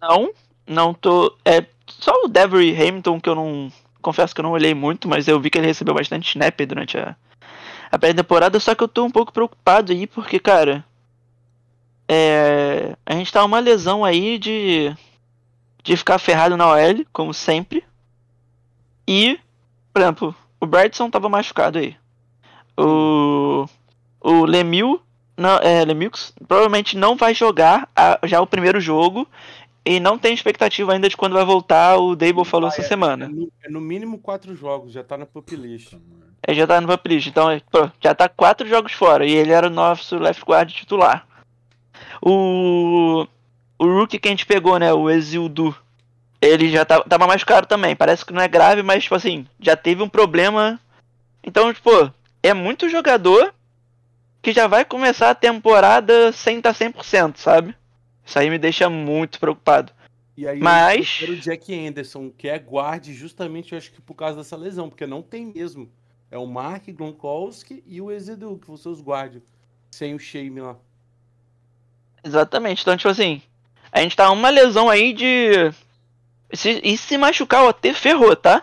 [0.00, 0.32] Não,
[0.66, 1.36] não tô.
[1.44, 3.72] É só o Devery Hamilton que eu não.
[4.02, 6.96] Confesso que eu não olhei muito, mas eu vi que ele recebeu bastante snap durante
[6.96, 7.16] a,
[7.90, 8.60] a pré-temporada.
[8.60, 10.84] Só que eu tô um pouco preocupado aí, porque, cara.
[12.08, 14.94] É, a gente tá uma lesão aí de.
[15.82, 17.84] De ficar ferrado na OL, como sempre.
[19.06, 19.38] E,
[19.92, 21.96] por exemplo, o Bradson tava machucado aí.
[22.76, 23.66] O.
[24.26, 25.00] O Lemieux.
[25.36, 29.28] Não, é, Lemieux provavelmente não vai jogar a- já o primeiro jogo.
[29.84, 31.96] E não tem expectativa ainda de quando vai voltar.
[31.98, 33.28] O Dable falou essa É semana.
[33.28, 35.92] no, é no mínimo quatro jogos, já tá na pup list.
[36.46, 39.24] Ele já tá no Up List, então é, pô, já tá quatro jogos fora.
[39.26, 41.26] E ele era o nosso left guard titular.
[42.22, 43.26] O.
[43.78, 44.92] O rookie que a gente pegou, né?
[44.92, 45.74] O Exildu.
[46.40, 47.94] Ele já tava, tava machucado também.
[47.94, 50.80] Parece que não é grave, mas, tipo assim, já teve um problema.
[51.44, 52.10] Então, tipo,
[52.42, 53.52] é muito jogador
[54.46, 57.74] que já vai começar a temporada sem estar 100%, sabe?
[58.24, 59.92] Isso aí me deixa muito preocupado.
[60.36, 64.36] E aí Mas- o Jack Anderson, que é guarde justamente, eu acho que por causa
[64.36, 65.90] dessa lesão, porque não tem mesmo.
[66.30, 69.42] É o Mark Gronkowski e o Ezedu, que vão ser os guardas.
[69.90, 70.76] Sem o Shame lá.
[72.22, 72.82] Exatamente.
[72.82, 73.42] Então, tipo assim,
[73.90, 75.72] a gente tá uma lesão aí de.
[76.52, 78.62] Se, e se machucar o OT, ferrou, tá?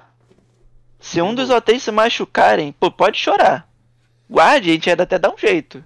[0.97, 3.67] Se um dos OTs se machucarem, pô, pode chorar.
[4.34, 5.84] Guarde, a gente ainda até dá um jeito.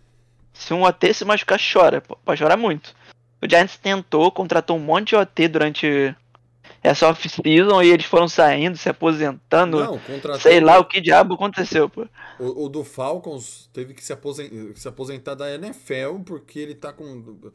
[0.53, 1.99] Se um OT se machucar, chora.
[2.01, 2.95] Pode chorar muito.
[3.43, 6.15] O Giants tentou, contratou um monte de OT durante
[6.81, 9.79] essa off-season e eles foram saindo, se aposentando.
[9.83, 10.39] Não, contratou.
[10.39, 12.07] sei lá o que diabo aconteceu, pô.
[12.39, 16.93] O, o do Falcons teve que se, aposen- se aposentar da NFL porque ele tá
[16.93, 17.51] com.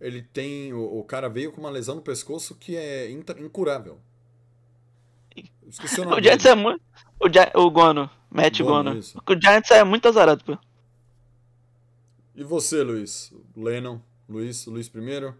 [0.00, 0.72] Ele tem.
[0.72, 4.00] O, o cara veio com uma lesão no pescoço que é incurável.
[5.68, 6.20] Esqueci o nome.
[6.20, 6.82] O Giants é muito.
[7.20, 8.60] O, Gi- o Gono, Matt
[8.98, 9.18] isso.
[9.18, 10.58] O Giants é muito azarado, pô.
[12.34, 13.32] E você, Luiz?
[13.56, 14.00] Lennon?
[14.28, 14.66] Luiz?
[14.66, 15.34] Luiz primeiro?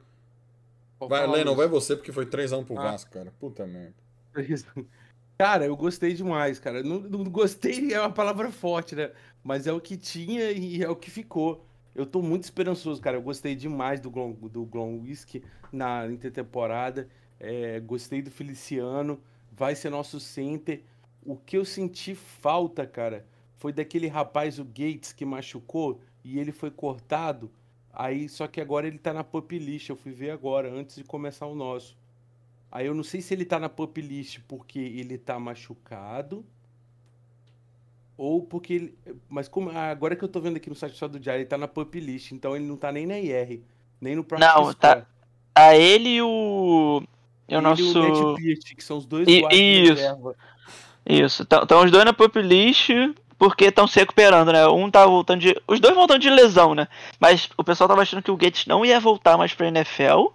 [1.00, 1.56] Vai, falar, Lennon, Luiz.
[1.56, 2.92] vai você, porque foi 3x1 pro Ah.
[2.92, 3.32] Vasco, cara.
[3.40, 3.94] Puta merda.
[5.38, 6.82] Cara, eu gostei demais, cara.
[6.82, 9.10] Não, não gostei é uma palavra forte, né?
[9.42, 11.64] Mas é o que tinha e é o que ficou.
[11.94, 13.16] Eu tô muito esperançoso, cara.
[13.16, 17.08] Eu gostei demais do Glon, do Glon Whisky na intertemporada.
[17.40, 19.20] É, gostei do Feliciano.
[19.50, 20.82] Vai ser nosso center.
[21.24, 23.24] O que eu senti falta, cara,
[23.56, 27.50] foi daquele rapaz, o Gates, que machucou e ele foi cortado.
[27.92, 29.88] Aí, só que agora ele tá na pup list.
[29.90, 31.96] Eu fui ver agora, antes de começar o nosso.
[32.70, 36.44] Aí eu não sei se ele tá na pup list porque ele tá machucado
[38.16, 38.98] ou porque ele.
[39.28, 41.58] Mas como agora que eu tô vendo aqui no site só do Jai, ele tá
[41.58, 43.60] na pup list, então ele não tá nem na IR,
[44.00, 45.06] nem no practice Não, tá-.
[45.54, 47.02] A ele e o.
[47.48, 47.82] E o Ele nosso.
[47.82, 50.34] e o Matt que são os dois I- guardas isso.
[51.06, 51.42] Isso.
[51.42, 52.90] Estão os dois na pop list
[53.38, 54.66] porque estão se recuperando, né?
[54.68, 55.60] Um tá voltando de.
[55.66, 56.86] Os dois voltando de lesão, né?
[57.18, 60.28] Mas o pessoal tava achando que o Gates não ia voltar mais pra NFL.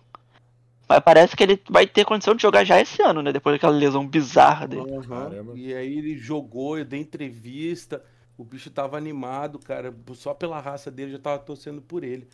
[0.89, 3.31] Mas parece que ele vai ter condição de jogar já esse ano, né?
[3.31, 4.91] Depois daquela lesão bizarra dele.
[4.91, 5.29] Aham.
[5.29, 5.53] Caramba.
[5.55, 8.03] E aí ele jogou, eu dei entrevista,
[8.37, 9.95] o bicho tava animado, cara.
[10.13, 12.27] Só pela raça dele eu já tava torcendo por ele.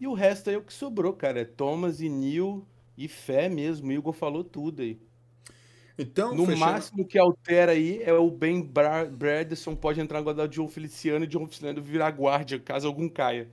[0.00, 1.40] E o resto aí é o que sobrou, cara.
[1.40, 2.66] É Thomas e Neil
[2.96, 3.88] e fé mesmo.
[3.88, 4.98] O Igor falou tudo aí.
[6.00, 10.24] Então, No fechando- máximo que altera aí é o Ben Bra Bradson pode entrar no
[10.24, 13.48] guarda do John Feliciano e John Feliciano virar guarda, caso algum caia.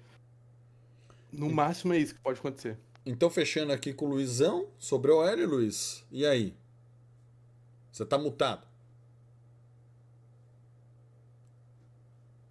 [1.32, 2.78] No máximo é isso que pode acontecer.
[3.04, 6.06] Então, fechando aqui com o Luizão, sobre o L, Luiz.
[6.12, 6.54] E aí?
[7.92, 8.68] Você tá mutado?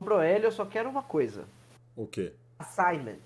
[0.00, 1.46] Broel, eu só quero uma coisa.
[1.96, 2.32] O quê?
[2.58, 3.18] Assignment.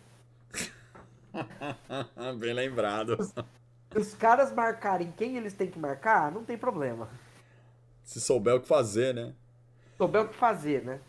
[2.39, 3.17] Bem lembrado.
[3.93, 7.09] Se os caras marcarem quem eles têm que marcar, não tem problema.
[8.05, 9.33] Se souber o que fazer, né?
[9.97, 11.01] Souber o que fazer, né?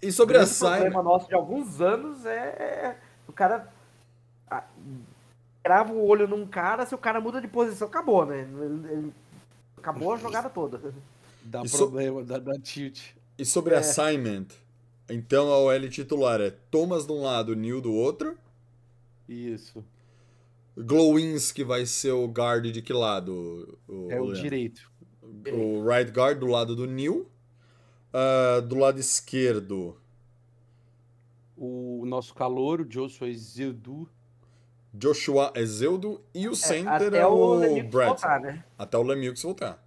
[0.00, 0.70] E O sobre a grande Simon.
[0.70, 2.96] problema nosso de alguns anos é
[3.28, 3.68] o cara
[5.62, 8.46] crava o olho num cara, se o cara muda de posição, acabou, né?
[9.76, 10.94] Acabou a jogada toda.
[11.42, 13.12] Dá Isso- problema, dá, dá tilt.
[13.38, 13.78] E sobre É.
[13.78, 14.48] assignment.
[15.08, 18.36] Então a OL titular é Thomas de um lado, Neil do outro.
[19.28, 19.84] Isso.
[20.76, 23.78] Glowinski vai ser o guard de que lado?
[23.88, 24.34] É o Leandro?
[24.34, 24.90] direito.
[25.52, 27.28] O right guard do lado do Neil.
[28.12, 29.96] Ah, do lado esquerdo,
[31.56, 34.08] O nosso calor, o Joshua Zildu.
[34.92, 36.20] Joshua Ezeudo.
[36.34, 38.64] E o center Até é, o o voltar, né?
[38.78, 39.82] Até o Lemieux voltar.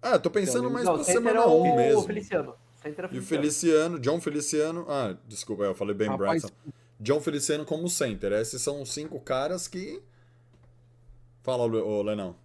[0.00, 2.02] Ah, tô pensando mais Não, pra o semana é 1 o mesmo.
[2.02, 2.54] Feliciano.
[2.82, 3.26] Center é o E o Feliciano.
[3.26, 4.86] Feliciano, John Feliciano.
[4.88, 6.72] Ah, desculpa, eu falei bem Rapaz, Bradson.
[6.98, 8.32] John Feliciano como center.
[8.32, 10.02] Esses são os cinco caras que.
[11.42, 12.36] Fala, ô, Lenão.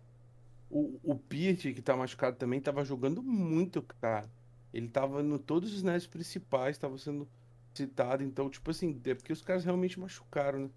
[0.69, 4.29] O, o Pirt, que tá machucado também, tava jogando muito, cara.
[4.73, 7.27] Ele tava no todos os snaps principais, tava sendo
[7.73, 8.23] citado.
[8.23, 10.69] Então, tipo assim, é porque os caras realmente machucaram, né?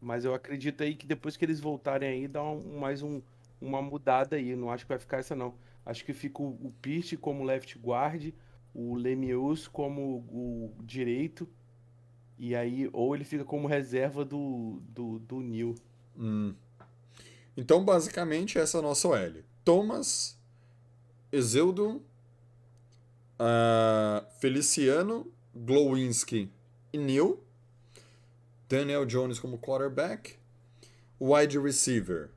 [0.00, 3.20] Mas eu acredito aí que depois que eles voltarem aí, dá um- mais um,
[3.60, 4.54] uma mudada aí.
[4.54, 5.54] Não acho que vai ficar essa, não.
[5.84, 8.32] Acho que fica o, o Pirt como left guard,
[8.74, 11.48] o Lemieux como o direito.
[12.38, 15.74] E aí, ou ele fica como reserva do, do, do Neil.
[16.16, 16.54] Hum.
[17.56, 19.42] Então, basicamente, essa é a nossa OL.
[19.64, 20.38] Thomas,
[21.30, 22.02] Exeudo,
[23.38, 26.50] ah, Feliciano, Glowinski
[26.92, 27.42] e Neil.
[28.68, 30.36] Daniel Jones como quarterback.
[31.20, 32.30] Wide receiver,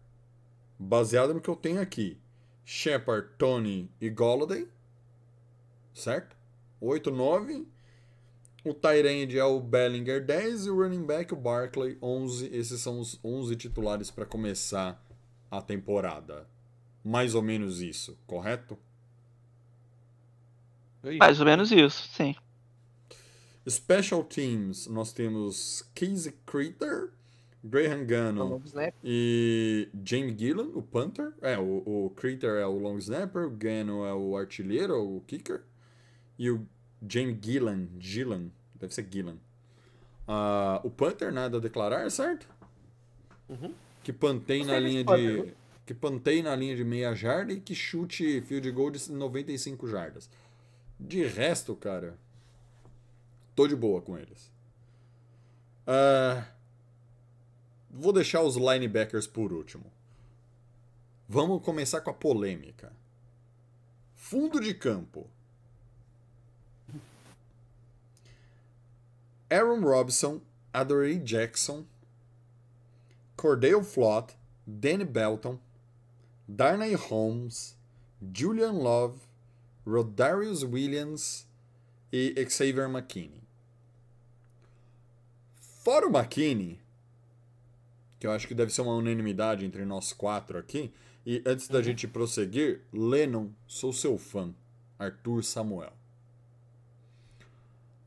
[0.77, 2.19] baseado no que eu tenho aqui.
[2.63, 4.67] Shepard, Tony e Golladay.
[5.93, 6.35] Certo?
[6.81, 7.67] 8, 9.
[8.63, 12.47] O Tyrande é o Bellinger 10 e o running back o Barkley 11.
[12.47, 15.04] Esses são os 11 titulares para começar
[15.49, 16.47] a temporada.
[17.03, 18.77] Mais ou menos isso, correto?
[21.19, 22.35] Mais ou menos isso, sim.
[23.67, 27.11] Special Teams, nós temos Casey Critter,
[27.63, 28.63] Graham No Gano
[29.03, 31.33] e Jamie Gillan, o punter.
[31.41, 35.63] É, o, o Critter é o long snapper, o Gano é o artilheiro, o kicker.
[36.37, 36.65] E o
[37.07, 39.37] Jamie Gillan, Gillan, deve ser Gillan.
[40.27, 42.47] Ah, o punter, nada a declarar, certo?
[44.05, 45.51] Que pantei na linha de...
[45.83, 50.29] Que pantei na linha de meia jarda e que chute field goal de 95 jardas.
[50.99, 52.15] De resto, cara,
[53.55, 54.51] tô de boa com eles.
[55.87, 56.45] Ah,
[57.89, 59.91] vou deixar os linebackers por último.
[61.27, 62.93] Vamos começar com a polêmica.
[64.13, 65.27] Fundo de campo.
[69.49, 70.41] Aaron Robson,
[70.71, 71.85] Adoree Jackson,
[73.45, 74.35] Cordell Flott,
[74.65, 75.59] Danny Belton,
[76.47, 77.77] Darnay Holmes,
[78.33, 79.19] Julian Love,
[79.85, 81.45] Rodarius Williams
[82.11, 83.43] e Xavier McKinney.
[85.83, 86.79] Fora o McKinney,
[88.19, 90.91] que eu acho que deve ser uma unanimidade entre nós quatro aqui,
[91.23, 94.55] e antes da gente prosseguir, Lennon, sou seu fã,
[94.97, 95.93] Arthur Samuel.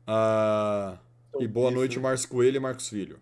[0.05, 0.97] Ah,
[1.39, 3.21] e boa noite, Marcos Coelho e Marcos Filho.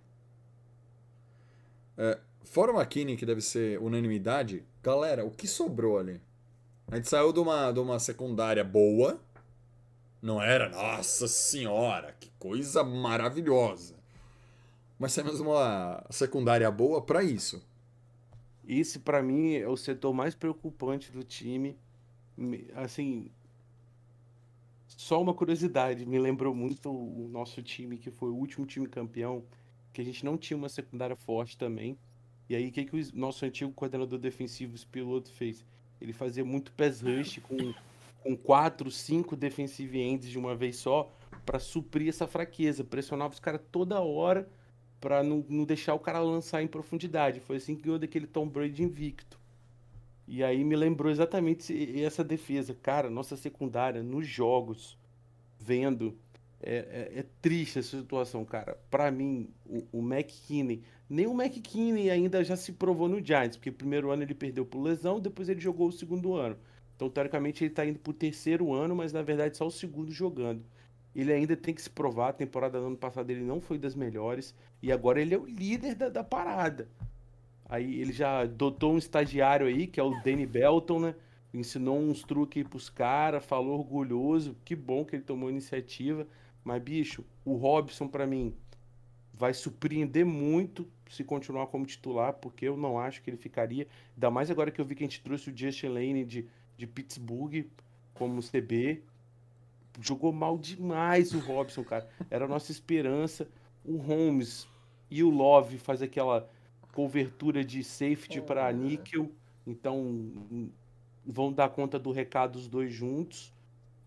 [1.98, 6.22] É, fora o McKinney, que deve ser unanimidade, galera, o que sobrou ali?
[6.88, 9.20] A gente saiu de uma, de uma secundária boa.
[10.22, 13.96] Não era, nossa senhora, que coisa maravilhosa.
[14.98, 17.62] Mas saímos de uma secundária boa pra isso.
[18.68, 21.78] Esse, pra mim, é o setor mais preocupante do time.
[22.36, 23.30] Me- Assim,
[24.88, 29.44] só uma curiosidade, me lembrou muito o nosso time, que foi o último time campeão,
[29.98, 31.98] que a gente não tinha uma secundária forte também.
[32.48, 35.66] E aí, o que, que o nosso antigo coordenador defensivo, piloto, fez?
[36.00, 37.74] Ele fazia muito pass rush com,
[38.22, 41.12] com quatro, cinco defensive ends de uma vez só,
[41.44, 42.84] pra suprir essa fraqueza.
[42.84, 44.48] Pressionava os caras toda hora
[45.02, 47.40] pra não, não deixar o cara lançar em profundidade.
[47.40, 49.40] Foi assim que ganhou daquele Tom Brady invicto.
[50.28, 51.74] E aí me lembrou exatamente
[52.04, 52.78] essa defesa.
[52.84, 54.96] Cara, nossa secundária nos jogos,
[55.58, 56.16] vendo,
[56.62, 58.78] é, é- é triste essa situação, cara.
[58.90, 63.72] Pra mim, o, o McKinney, nem o McKinney ainda já se provou no Giants, porque
[63.72, 66.58] primeiro ano ele perdeu por lesão, depois ele jogou o segundo ano.
[66.96, 70.64] Então, teoricamente, ele tá indo pro terceiro ano, mas na verdade só o segundo jogando.
[71.16, 72.30] Ele ainda tem que se provar.
[72.30, 74.54] A temporada do ano passado ele não foi das melhores.
[74.82, 76.88] E agora ele é o líder da, da parada.
[77.66, 81.16] Aí ele já adotou um estagiário aí, que é o Danny Belton, né?
[81.54, 84.56] Ensinou uns truques aí pros caras, falou orgulhoso.
[84.64, 86.28] Que bom que ele tomou iniciativa.
[86.68, 88.54] Mas, bicho, o Robson, pra mim,
[89.34, 93.88] vai surpreender muito se continuar como titular, porque eu não acho que ele ficaria.
[94.14, 96.46] Ainda mais agora que eu vi que a gente trouxe o Justin Lane de,
[96.76, 97.68] de Pittsburgh
[98.14, 99.02] como CB.
[100.02, 102.06] Jogou mal demais o Robson, cara.
[102.30, 103.48] Era a nossa esperança.
[103.86, 104.68] O Holmes
[105.10, 106.50] e o Love faz aquela
[106.92, 109.32] cobertura de safety para níquel.
[109.66, 110.60] Então
[111.26, 113.54] vão dar conta do recado os dois juntos.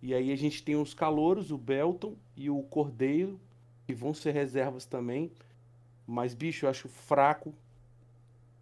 [0.02, 3.38] E aí a gente tem os calouros, o Belton e o Cordeiro,
[3.86, 5.30] que vão ser reservas também.
[6.06, 7.54] Mas, bicho, eu acho fraco.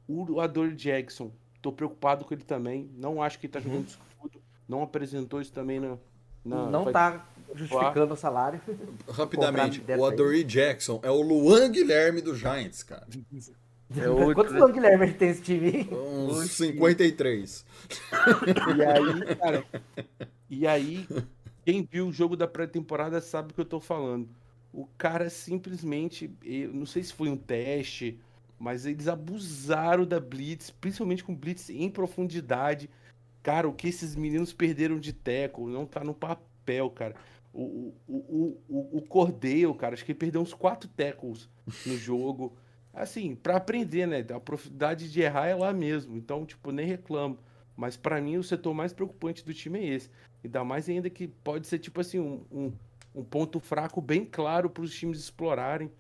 [0.07, 1.31] O Adore Jackson,
[1.63, 2.91] tô preocupado com ele também.
[2.97, 4.41] Não acho que ele tá jogando escudo.
[4.69, 5.97] Não apresentou isso também na.
[6.45, 8.61] na não vai- tá justificando o salário.
[9.09, 10.05] Rapidamente, o.
[10.05, 13.07] Adoree Jackson é o Luan Guilherme do Giants, cara.
[13.97, 14.61] É outro, Quantos né?
[14.61, 15.89] anos Guilherme tem esse time?
[15.91, 17.67] Uns 53.
[18.77, 19.65] E aí, cara.
[20.51, 21.11] E aí,
[21.65, 24.29] quem viu o jogo da pré-temporada sabe o que eu tô falando.
[24.73, 28.19] O cara simplesmente, eu não sei se foi um teste,
[28.59, 32.89] mas eles abusaram da blitz, principalmente com blitz em profundidade.
[33.43, 37.15] cara, o que esses meninos perderam de teco não tá no papel, cara.
[37.53, 41.49] O, o, o, o, o Cordeiro, cara, acho que ele perdeu uns quatro tackles
[41.87, 42.57] no jogo.
[42.99, 44.27] Assim, pra aprender, né?
[44.35, 46.17] A profundidade de errar é lá mesmo.
[46.17, 47.39] Então, tipo, nem reclamo.
[47.77, 50.11] Mas pra mim, o setor mais preocupante do time é esse.
[50.43, 52.73] Ainda mais ainda que pode ser, tipo assim, um, um,
[53.15, 55.93] um ponto fraco bem claro para os times explorarem.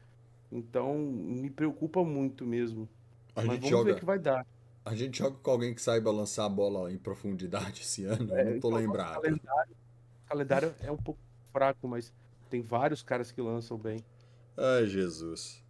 [0.51, 2.89] Então, me preocupa muito mesmo.
[3.37, 3.85] A Mas vamos joga.
[3.85, 4.45] ver o que vai dar.
[4.85, 8.35] A gente joga com alguém que saiba lançar a bola em profundidade esse ano.
[8.37, 9.19] Eu não tô então, lembrado.
[9.19, 9.77] O calendário,
[10.25, 11.21] o calendário é um pouco
[11.53, 12.13] fraco, mas
[12.51, 14.05] tem vários caras que lançam bem.
[14.57, 15.63] Ai, Jesus.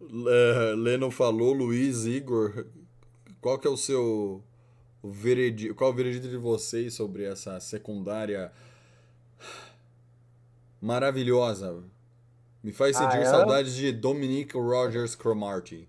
[0.00, 2.66] Le- Leno falou, Luiz, Igor,
[3.40, 4.42] qual que é o seu
[5.02, 8.50] veredito, qual é o veredito de vocês sobre essa secundária
[10.80, 11.82] maravilhosa?
[12.62, 15.88] Me faz Ah, sentir eu- saudades de Dominic Rogers Cromartie.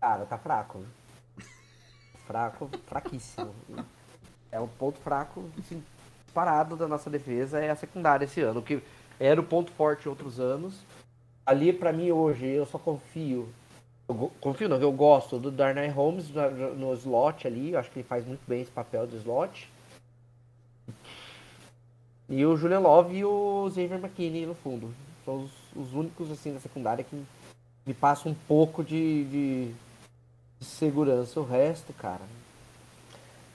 [0.00, 0.84] Cara, tá fraco.
[2.26, 3.54] Fraco, fraquíssimo.
[4.52, 5.82] É um ponto fraco, assim,
[6.32, 8.80] parado da nossa defesa é a secundária esse ano, que
[9.18, 10.74] era o ponto forte em outros anos.
[11.48, 13.48] Ali, pra mim, hoje, eu só confio.
[14.06, 17.72] Eu confio, não, eu gosto do Darnay Holmes na- no slot ali.
[17.72, 19.66] Eu acho que ele faz muito bem esse papel de slot.
[22.28, 24.92] E o Julian Love e o Xavier McKinney no fundo.
[25.24, 27.16] São os, os únicos, assim, da secundária que
[27.86, 29.72] me passam um pouco de, de,
[30.60, 31.40] de segurança.
[31.40, 32.20] O resto, cara.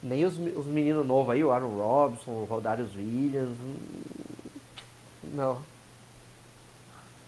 [0.02, 3.56] Nem os, os meninos novos aí, o Aaron Robson, o Rodarius Williams.
[3.60, 3.76] hum,
[5.36, 5.73] Não.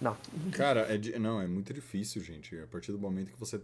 [0.01, 0.17] Não.
[0.51, 2.57] Cara, é não, é muito difícil, gente.
[2.59, 3.59] A partir do momento que você.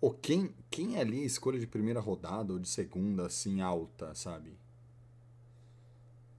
[0.00, 4.14] Ou quem, quem é ali a escolha de primeira rodada ou de segunda, assim, alta,
[4.14, 4.52] sabe?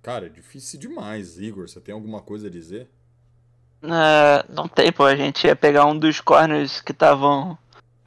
[0.02, 1.38] Cara, é difícil demais.
[1.40, 2.88] Igor, você tem alguma coisa a dizer?
[3.84, 5.06] É, não tem, pô.
[5.06, 7.58] A gente ia pegar um dos corners que estavam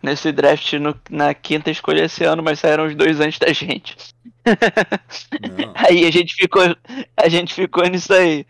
[0.03, 3.97] nesse draft no- na quinta escolha esse ano, mas saíram os dois antes da gente.
[5.75, 6.63] Aí a gente ficou,
[7.17, 8.47] a gente ficou nisso aí.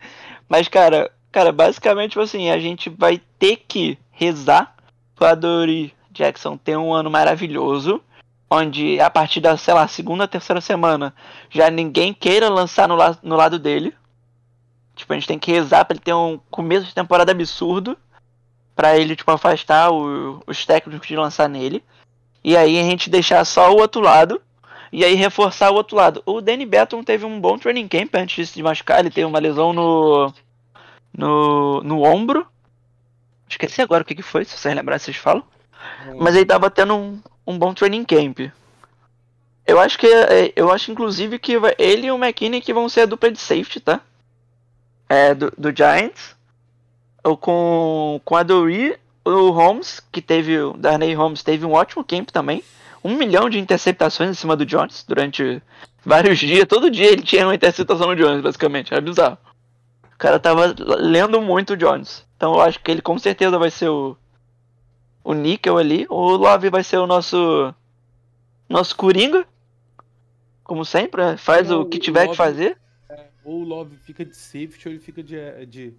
[0.47, 4.75] Mas, cara, cara, basicamente, tipo assim, a gente vai ter que rezar
[5.15, 8.01] pra Dory Jackson ter um ano maravilhoso,
[8.49, 11.13] onde a partir da, sei lá, segunda, terceira semana,
[11.49, 13.93] já ninguém queira lançar no, la- no lado dele.
[14.95, 17.97] Tipo, a gente tem que rezar pra ele ter um começo de temporada absurdo,
[18.75, 21.83] pra ele, tipo, afastar o- os técnicos de lançar nele.
[22.43, 24.41] E aí a gente deixar só o outro lado
[24.91, 26.23] e aí reforçar o outro lado.
[26.25, 29.39] O Danny Betton teve um bom training camp antes de se machucar, ele teve uma
[29.39, 30.33] lesão no
[31.15, 32.45] no, no ombro.
[33.49, 35.43] Esqueci agora o que, que foi, se vocês lembrarem, vocês falam.
[36.19, 38.51] Mas ele tava tendo um, um bom training camp.
[39.65, 43.01] Eu acho que é, eu acho inclusive que ele e o McKinney que vão ser
[43.01, 44.01] a dupla de safety, tá?
[45.07, 46.35] É, do, do Giants.
[47.23, 50.59] Ou com, com a Dory, o Holmes, que teve.
[50.59, 52.63] O Darnay Holmes teve um ótimo camp também.
[53.03, 55.61] Um milhão de interceptações em cima do Jones durante
[56.03, 56.65] vários dias.
[56.67, 58.93] Todo dia ele tinha uma interceptação no Jones, basicamente.
[58.93, 59.37] Era bizarro.
[60.19, 62.27] O cara tava lendo muito o Jones.
[62.35, 64.17] Então eu acho que ele com certeza vai ser o.
[65.23, 66.05] O Nickel ali.
[66.09, 67.73] O Love vai ser o nosso.
[68.67, 69.47] Nosso Coringa.
[70.61, 71.37] Como sempre, né?
[71.37, 72.77] faz Não, o que o tiver que Love- fazer.
[73.45, 75.93] Ou o Love fica de safety ou ele fica de, de,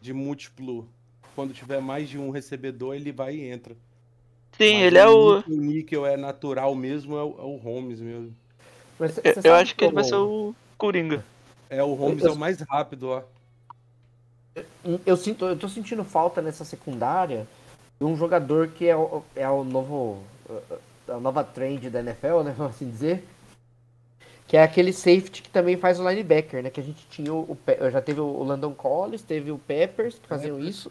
[0.00, 0.88] de múltiplo.
[1.36, 3.76] Quando tiver mais de um recebedor, ele vai e entra.
[4.52, 5.40] Sim, Mas ele é o.
[5.40, 8.34] O níquel é natural mesmo, é o, é o Holmes mesmo.
[8.98, 11.22] Mas Eu, eu acho que ele vai ser o Coringa.
[11.68, 13.22] É, o Holmes é o mais rápido, ó.
[15.06, 17.46] Eu, sinto, eu tô sentindo falta nessa secundária
[17.98, 20.22] de um jogador que é o, é o novo.
[21.08, 22.54] a nova trend da NFL, né?
[22.56, 23.24] Vamos assim dizer.
[24.46, 26.70] Que é aquele safety que também faz o linebacker, né?
[26.70, 27.52] Que a gente tinha o.
[27.52, 30.90] o já teve o Landon Collins, teve o Peppers que faziam isso.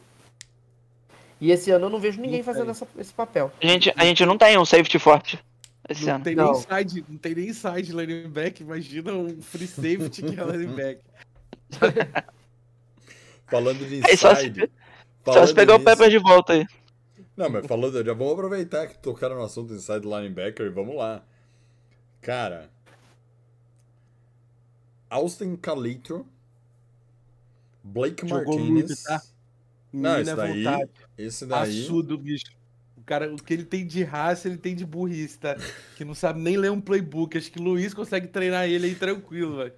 [1.41, 3.51] E esse ano eu não vejo ninguém fazendo essa- esse papel.
[3.61, 5.39] A gente, a gente não tem um safety forte
[5.87, 6.23] esse Não ano.
[6.23, 6.51] tem, Não.
[6.51, 11.01] nem side, não tem nem side linebacker, imagina um free safety que é linebacker.
[13.47, 14.71] Falando de Aí só se, inside.
[15.31, 16.65] só se pegar o Pepper de volta aí.
[17.35, 21.23] Não, mas falando, já vamos aproveitar que tocaram no assunto inside linebacker e vamos lá.
[22.21, 22.71] Cara,
[25.09, 26.27] Austin Calitro,
[27.83, 28.69] Blake Jogou Martinez.
[28.69, 29.21] muito, tá?
[29.93, 30.91] Não, esse é daí, vontade.
[31.17, 32.45] esse daí, Assudo, bicho.
[32.97, 35.55] O cara, o que ele tem de raça, ele tem de burrice, tá?
[35.95, 37.37] Que não sabe nem ler um playbook.
[37.37, 39.73] Acho que o Luiz consegue treinar ele aí tranquilo, velho.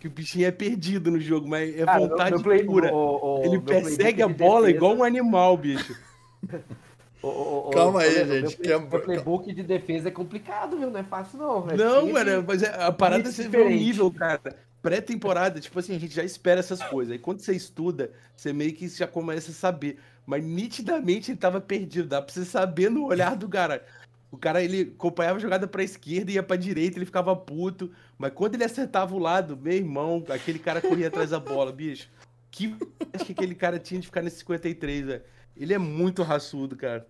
[0.00, 2.92] Que o bichinho é perdido no jogo, mas é Cara, vontade meu play- pura.
[2.92, 5.96] o- o- ele persegue a de bola defesa- igual um animal, bicho.
[7.22, 10.90] o- o- o- Calma aí, gente, Meu, é- meu playbook de defesa é complicado, viu?
[10.90, 11.70] Não é fácil, não.
[11.70, 13.84] É Não, time- mano, mas é- a parada é você vê o diferente.
[13.84, 14.40] nível, cara.
[14.82, 17.12] Pré-temporada, tipo assim, a gente já espera essas coisas.
[17.12, 19.96] Aí quando você estuda, você meio que já começa a saber.
[20.26, 22.08] Mas nitidamente ele tava perdido.
[22.08, 23.84] Dá pra você saber no olhar do cara.
[24.30, 27.90] O cara, ele acompanhava a jogada pra esquerda e ia pra direita, ele ficava puto.
[28.22, 32.08] Mas quando ele acertava o lado, meu irmão, aquele cara corria atrás da bola, bicho.
[32.52, 32.72] Que
[33.12, 35.24] acho que aquele cara tinha de ficar nesse 53, velho.
[35.56, 37.04] Ele é muito raçudo, cara.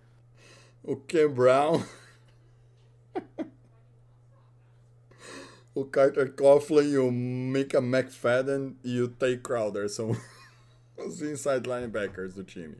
[0.81, 1.83] O Ken Brown.
[5.75, 10.17] o Carter Coughlin, o Mika McFadden e o Tay Crowder são
[10.97, 12.77] os inside linebackers do time.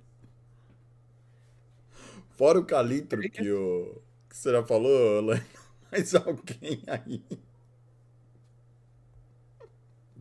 [2.32, 4.02] Fora o Calitro que o.
[4.28, 5.46] que você já falou, Leno,
[5.92, 7.24] mais alguém aí.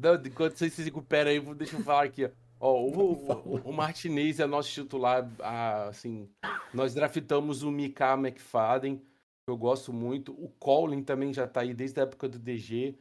[0.02, 2.30] Não, enquanto vocês se recuperam aí, vou- deixa eu falar aqui, ó.
[2.64, 6.28] Ó, o, o, o Martinez é nosso titular, ah, assim,
[6.72, 9.04] nós draftamos o Mika McFadden, que
[9.48, 12.96] eu gosto muito, o Colin também já tá aí desde a época do DG,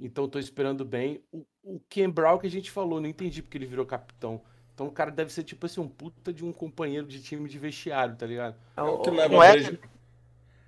[0.00, 1.22] então tô esperando bem.
[1.30, 4.42] O, o Ken Brown que a gente falou, não entendi porque ele virou capitão.
[4.74, 7.56] Então o cara deve ser tipo assim, um puta de um companheiro de time de
[7.60, 8.56] vestiário, tá ligado?
[8.76, 9.78] É o que o- leva Não a é?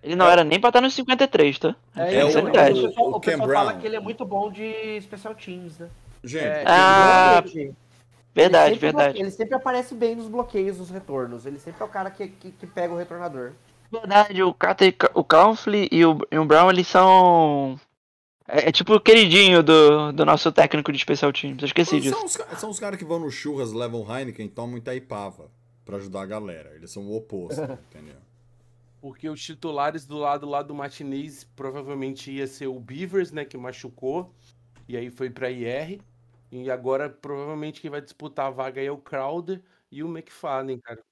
[0.06, 1.74] Ele não era nem pra estar no 53, tá?
[1.96, 5.00] É, É então, o- o, o o pessoal fala que ele é muito bom de
[5.02, 5.88] special teams, né?
[6.22, 7.74] Gente, É, Ah, Ele
[8.34, 9.08] verdade, sempre verdade.
[9.12, 11.44] bloque- Ele sempre aparece bem nos bloqueios, nos retornos.
[11.44, 13.52] Ele sempre é o cara que, que, que pega o retornador.
[13.90, 17.78] Verdade, o Carter, o Coughlin e o, e o Brown, eles são.
[18.48, 21.60] É, é tipo o queridinho do, do nosso técnico de especial teams.
[21.62, 22.14] Eu esqueci disso.
[22.14, 25.50] são os, são os caras que vão no churras, levam Heineken e tomam Itaipava
[25.84, 26.72] pra ajudar a galera.
[26.76, 28.16] Eles são o oposto, entendeu?
[29.00, 33.56] Porque os titulares do lado lá do Martinez provavelmente ia ser o Beavers, né, que
[33.56, 34.34] machucou,
[34.88, 36.02] e aí foi pra IR.
[36.50, 41.04] E agora provavelmente quem vai disputar a vaga é o Crowder e o McFadden, cara.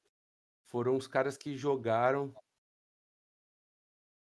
[0.67, 2.35] Foram os caras que jogaram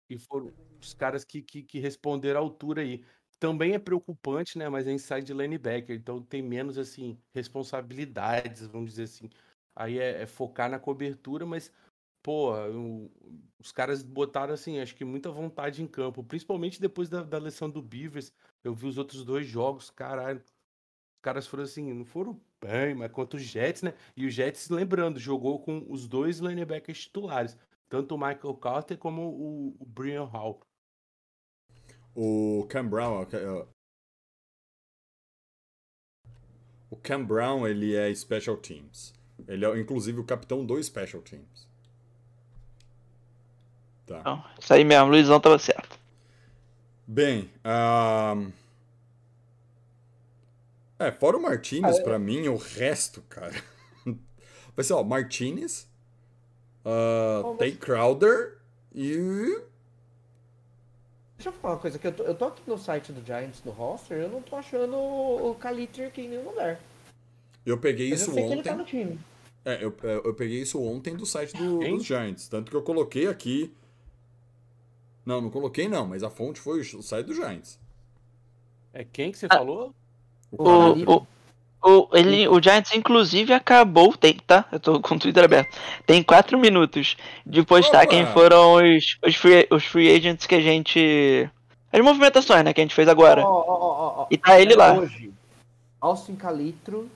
[0.09, 3.05] e foram os caras que, que, que responderam à altura aí.
[3.39, 9.05] Também é preocupante, né, mas é inside linebacker, então tem menos, assim, responsabilidades, vamos dizer
[9.05, 9.29] assim.
[9.77, 11.73] Aí é- é focar na cobertura, mas
[12.29, 13.11] pô, o-
[13.59, 17.70] os caras botaram assim, acho que muita vontade em campo, principalmente depois da, da lesão
[17.70, 18.31] do Beavers.
[18.62, 20.39] Eu vi os outros dois jogos, caralho.
[20.41, 23.95] Os caras foram assim, não foram bem, mas contra os Jets, né?
[24.14, 27.57] E o Jets, lembrando, jogou com os dois linebackers titulares,
[27.89, 30.61] tanto o Michael Carter como o, o Brian Hall.
[32.14, 33.22] O Cam Brown.
[33.22, 33.66] ok, ó.
[36.91, 39.14] O Cam Brown, ele é Special Teams.
[39.47, 41.66] Ele é, inclusive, o capitão dos Special Teams.
[44.09, 44.21] Tá.
[44.21, 45.99] Então, isso aí mesmo, Luizão tava certo.
[47.07, 47.51] Bem,
[50.99, 53.55] é, fora o Martinez, pra mim, o resto, cara.
[54.75, 55.87] Vai ser, ó, Martinez,
[56.85, 58.59] uh, Tay Crowder
[58.95, 59.61] e.
[61.37, 63.63] Deixa eu falar uma coisa, que eu tô, eu tô aqui no site do Giants,
[63.65, 66.81] no roster, eu não tô achando o, Calitri aqui em nenhum lugar.
[67.65, 68.71] Eu peguei Mas isso eu sei que ele ontem.
[68.71, 69.21] tá no time.
[69.65, 72.49] É, eu, eu eu peguei isso ontem do site do, dos Giants.
[72.49, 73.73] Tanto que eu coloquei aqui.
[75.29, 77.79] Não, não coloquei não, mas a fonte foi o site do Giants.
[78.95, 79.57] É quem que você Ah.
[79.59, 79.93] falou?
[80.51, 81.26] O O,
[81.83, 84.16] o, ele, o Giants, inclusive, acabou.
[84.16, 84.64] Tem, tá?
[84.72, 85.76] Eu tô com o Twitter aberto.
[86.07, 87.14] Tem quatro minutos
[87.45, 88.07] de postar Opa!
[88.07, 91.51] quem foram os, os, free, os free agents que a gente.
[91.93, 92.72] As movimentações, né?
[92.72, 93.43] Que a gente fez agora.
[93.47, 94.26] Ó, ó, ó.
[94.31, 94.95] E tá ele lá.
[94.95, 95.31] Hoje,
[96.01, 97.07] Austin Calitro,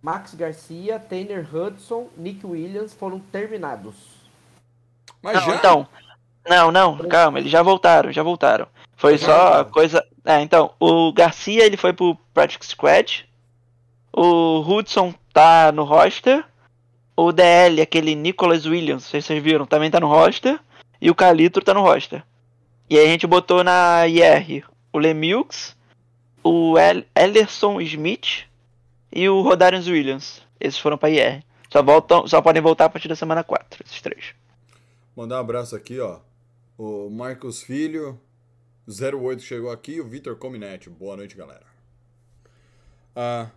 [0.00, 3.96] Max Garcia, Tanner Hudson, Nick Williams foram terminados.
[5.20, 5.56] Mas Não, já?
[5.56, 5.88] então.
[6.48, 8.66] Não, não, calma, eles já voltaram, já voltaram.
[8.96, 10.04] Foi só coisa.
[10.24, 13.28] É, então, o Garcia ele foi pro Practice Squad.
[14.12, 16.44] O Hudson tá no roster.
[17.16, 20.58] O DL, aquele Nicholas Williams, vocês viram, também tá no roster.
[21.00, 22.22] E o Calitro tá no roster.
[22.88, 25.74] E aí a gente botou na IR o Lemieux,
[26.44, 28.46] o El Ellerson Smith
[29.10, 30.42] e o Rodarius Williams.
[30.60, 31.42] Esses foram pra IR.
[31.70, 34.34] Só, voltam, só podem voltar a partir da semana 4, esses três.
[35.16, 36.18] Mandar um abraço aqui, ó.
[36.84, 38.18] O Marcos Filho,
[38.88, 40.90] 08 chegou aqui, o Vitor Cominetti.
[40.90, 41.62] Boa noite, galera.
[43.14, 43.50] Ah,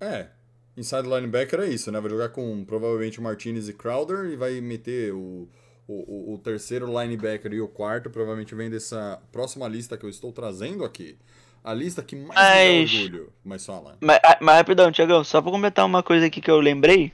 [0.00, 0.28] é,
[0.74, 2.00] inside linebacker é isso, né?
[2.00, 5.46] Vai jogar com provavelmente o Martinez e Crowder e vai meter o,
[5.86, 8.08] o, o- terceiro linebacker e o quarto.
[8.08, 11.18] Provavelmente vem dessa próxima lista que eu estou trazendo aqui.
[11.62, 13.32] A lista que mais me Mas- dá orgulho.
[13.44, 13.98] Mas fala.
[14.00, 17.12] Mas, ah, mas rapidão, Tiagão, só pra comentar uma coisa aqui que eu lembrei.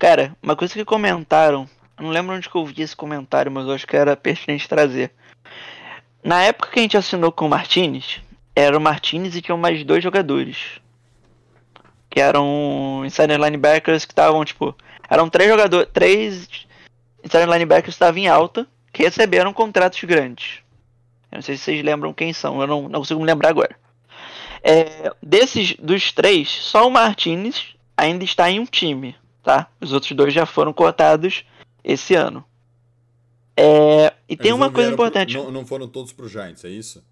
[0.00, 1.70] Cara, uma coisa que comentaram.
[1.98, 4.68] Eu não lembro onde que eu vi esse comentário, mas eu acho que era pertinente
[4.68, 5.10] trazer.
[6.22, 8.20] Na época que a gente assinou com o Martinez,
[8.54, 10.80] era o Martinez e tinham mais dois jogadores.
[12.08, 14.76] Que eram insider linebackers que estavam, tipo.
[15.10, 15.88] Eram três jogadores.
[15.92, 16.48] Três
[17.24, 20.60] insider linebackers que estavam em alta, que receberam contratos grandes.
[21.32, 23.76] Eu não sei se vocês lembram quem são, eu não, não consigo me lembrar agora.
[24.62, 29.66] É, desses dos três, só o Martinez ainda está em um time, tá?
[29.80, 31.44] Os outros dois já foram cotados
[31.88, 32.44] esse ano.
[33.56, 35.34] É, e tem Eles uma coisa vieram pro- importante.
[35.36, 37.02] não, não foram todos pro Giants, é isso?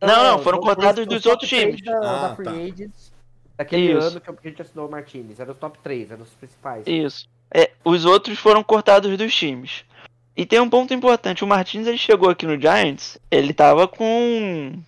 [0.00, 1.80] Não, não, os foram cortados os dos outros times.
[1.82, 2.50] Da, da Ah, Free tá.
[2.52, 3.12] Agents,
[3.56, 4.06] daquele Isso.
[4.08, 5.40] ano que a gente assinou o Martinez.
[5.40, 6.84] Eram os top 3, eram os principais.
[6.86, 7.26] Isso.
[7.52, 9.84] É, os outros foram cortados dos times.
[10.36, 14.78] E tem um ponto importante, o Martins ele chegou aqui no Giants, ele tava com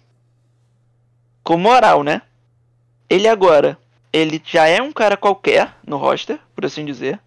[1.43, 2.23] com moral, né?
[3.09, 3.77] Ele agora,
[4.13, 7.19] ele já é um cara qualquer no roster, por assim dizer.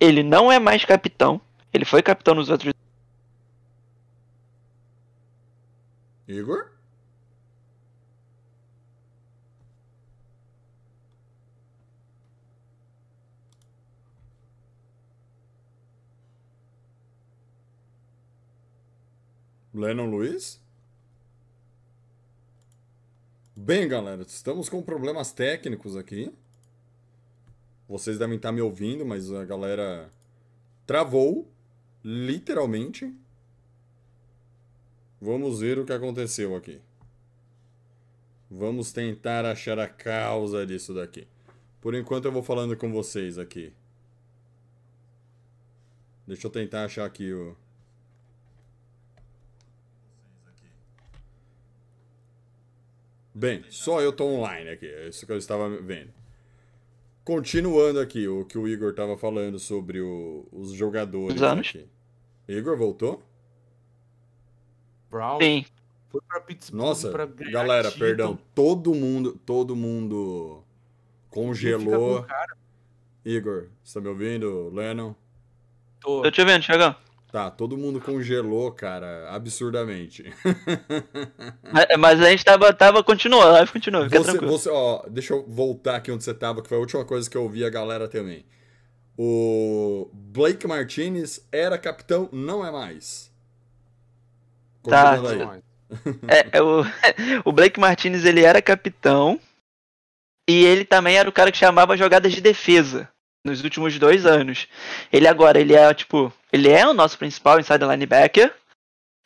[0.00, 1.40] Ele não é mais capitão,
[1.72, 2.72] ele foi capitão nos outros
[6.26, 6.70] Igor?
[19.74, 20.60] Lennon Luiz?
[23.56, 26.32] Bem, galera, estamos com problemas técnicos aqui.
[27.90, 30.08] Vocês devem estar me ouvindo, mas a galera
[30.86, 31.50] travou,
[32.04, 33.12] literalmente.
[35.20, 36.80] Vamos ver o que aconteceu aqui.
[38.48, 41.26] Vamos tentar achar a causa disso daqui.
[41.80, 43.72] Por enquanto eu vou falando com vocês aqui.
[46.28, 47.56] Deixa eu tentar achar aqui o.
[53.34, 54.86] Bem, só eu tô online aqui.
[54.86, 56.19] É isso que eu estava vendo.
[57.24, 61.68] Continuando aqui o que o Igor estava falando sobre o- os jogadores Os anos.
[61.68, 61.86] aqui.
[62.48, 63.22] Igor voltou?
[65.10, 65.64] Brown Sim.
[66.08, 68.06] foi pra Pittsburgh Nossa, pra galera, título.
[68.06, 68.38] perdão.
[68.54, 70.62] Todo mundo, todo mundo
[71.28, 72.24] congelou.
[73.24, 74.70] Igor, você tá me ouvindo?
[74.70, 75.14] Lennon?
[76.00, 76.22] Tô.
[76.22, 76.96] Tô te vendo, Thiagão.
[77.30, 80.34] Tá, todo mundo congelou, cara, absurdamente.
[81.72, 84.52] Mas, mas a gente tava, tava continua, a live continua, fica Você, tranquilo.
[84.52, 87.36] você, ó, deixa eu voltar aqui onde você tava, que foi a última coisa que
[87.36, 88.44] eu ouvi a galera também.
[89.16, 93.30] O Blake Martinez era capitão, não é mais.
[94.82, 95.16] Tá.
[95.16, 95.60] Continuando aí.
[96.26, 96.82] É, é o,
[97.44, 99.38] o Blake Martinez ele era capitão
[100.48, 103.08] e ele também era o cara que chamava jogadas de defesa
[103.44, 104.66] nos últimos dois anos.
[105.12, 108.52] Ele agora, ele é tipo, ele é o nosso principal inside linebacker,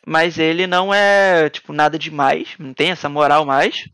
[0.05, 3.87] mas ele não é tipo nada demais, não tem essa moral mais.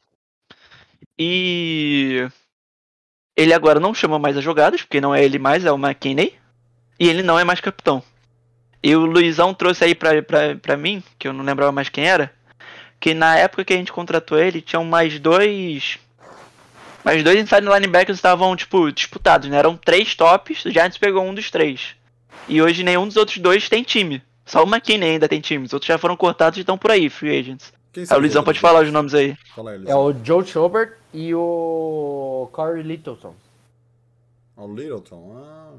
[1.18, 2.28] E
[3.36, 6.34] ele agora não chama mais as jogadas, porque não é ele mais, é o McKinney.
[7.00, 8.04] E ele não é mais capitão.
[8.84, 12.08] E o Luizão trouxe aí pra, pra, pra mim, que eu não lembrava mais quem
[12.08, 12.34] era,
[13.00, 16.00] que na época que a gente contratou ele, tinham mais dois.
[17.04, 19.58] Mais dois inside linebackers estavam, tipo, disputados, né?
[19.58, 21.96] Eram três tops, o Giants pegou um dos três.
[22.48, 24.22] E hoje nenhum dos outros dois tem time.
[24.46, 25.66] Só o McKinney ainda tem time.
[25.66, 27.74] Os outros já foram cortados e estão por aí, free agents.
[27.94, 29.36] Quem são o os Luizão pode falar os nomes aí.
[29.56, 33.36] Fala aí, É o Joe Schobert e o Corey Littleton.
[34.56, 35.74] O Littleton, ah,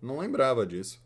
[0.00, 1.00] não lembrava disso.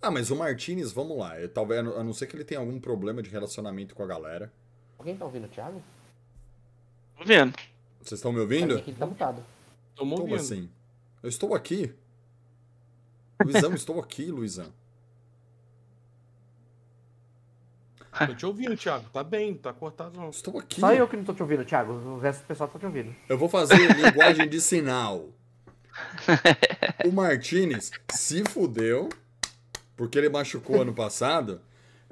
[0.00, 1.40] Ah, mas o Martinez, vamos lá.
[1.40, 4.52] Eu, talvez, a não ser que ele tenha algum problema de relacionamento com a galera.
[4.98, 5.82] Alguém tá ouvindo o Thiago?
[7.18, 7.54] Tô vendo.
[8.04, 8.76] Vocês estão me ouvindo?
[8.76, 9.42] aqui ele tá mutado.
[9.94, 10.36] Tô Como ouvindo.
[10.36, 10.68] assim?
[11.22, 11.92] Eu estou aqui.
[13.42, 14.72] Luizão, estou aqui, Luizão.
[18.26, 19.06] Tô te ouvindo, Thiago.
[19.12, 20.30] Tá bem, tá cortado não.
[20.30, 20.80] Estou aqui.
[20.80, 21.92] Só eu que não tô te ouvindo, Thiago.
[21.92, 23.14] O resto do pessoal tá te ouvindo.
[23.28, 25.30] Eu vou fazer linguagem de sinal.
[27.04, 29.08] O Martinez se fudeu
[29.96, 31.60] porque ele machucou ano passado.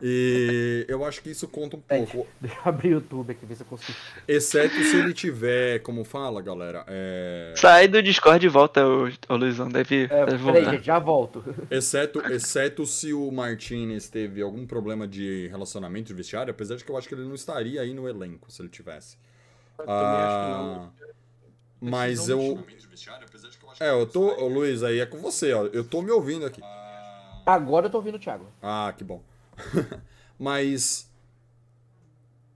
[0.05, 2.26] E eu acho que isso conta um pouco.
[2.40, 3.96] Deixa eu abrir o YouTube aqui, ver se eu consigo.
[4.26, 6.84] Exceto se ele tiver, como fala, galera?
[6.88, 7.55] É...
[7.57, 9.68] Sai do Discord e volta, o, o Luizão.
[9.68, 10.70] Deve, É, deve peraí, voltar.
[10.72, 11.44] gente, já volto.
[11.70, 16.90] Exceto, exceto se o Martinez teve algum problema de relacionamento de vestiário, apesar de que
[16.90, 19.16] eu acho que ele não estaria aí no elenco se ele tivesse.
[19.78, 20.82] Eu também acho que não.
[20.82, 20.90] Ah,
[21.80, 22.64] mas eu.
[23.80, 24.34] É, eu tô.
[24.40, 25.66] Ô, Luiz, aí é com você, ó.
[25.66, 26.61] Eu tô me ouvindo aqui.
[27.46, 28.46] Agora eu tô ouvindo o Thiago.
[28.61, 29.22] Ah, que bom.
[30.38, 31.11] Mas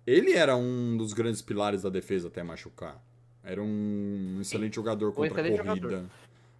[0.06, 3.02] ele era um dos grandes pilares da defesa até machucar.
[3.42, 5.88] Era um excelente jogador contra excelente a corrida.
[5.88, 6.10] jogador.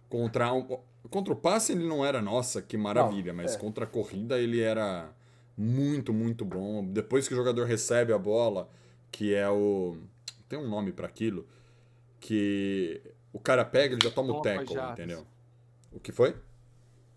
[0.09, 0.79] Contra, um-
[1.09, 3.57] contra o passe ele não era, nossa, que maravilha, mas é.
[3.57, 5.09] contra a corrida ele era
[5.57, 6.85] muito, muito bom.
[6.85, 8.69] Depois que o jogador recebe a bola,
[9.11, 9.97] que é o.
[10.47, 11.45] Tem um nome pra aquilo.
[12.21, 13.01] Que
[13.33, 14.93] o cara pega, ele já toma o Toma tackle, jardas.
[14.99, 15.25] entendeu?
[15.91, 16.35] O que foi?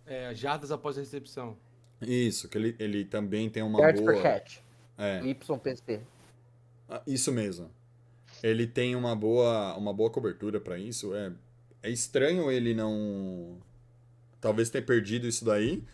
[0.05, 1.57] É, jardas após a recepção.
[2.01, 4.13] Isso, que ele, ele também tem uma Yards boa.
[4.13, 4.59] per catch.
[4.97, 5.21] É.
[5.25, 6.01] YPC.
[6.89, 7.71] Ah, Isso mesmo.
[8.43, 11.15] Ele tem uma boa, uma boa cobertura pra isso.
[11.15, 11.33] É,
[11.83, 13.59] é estranho ele não.
[14.41, 15.85] Talvez ter perdido isso daí.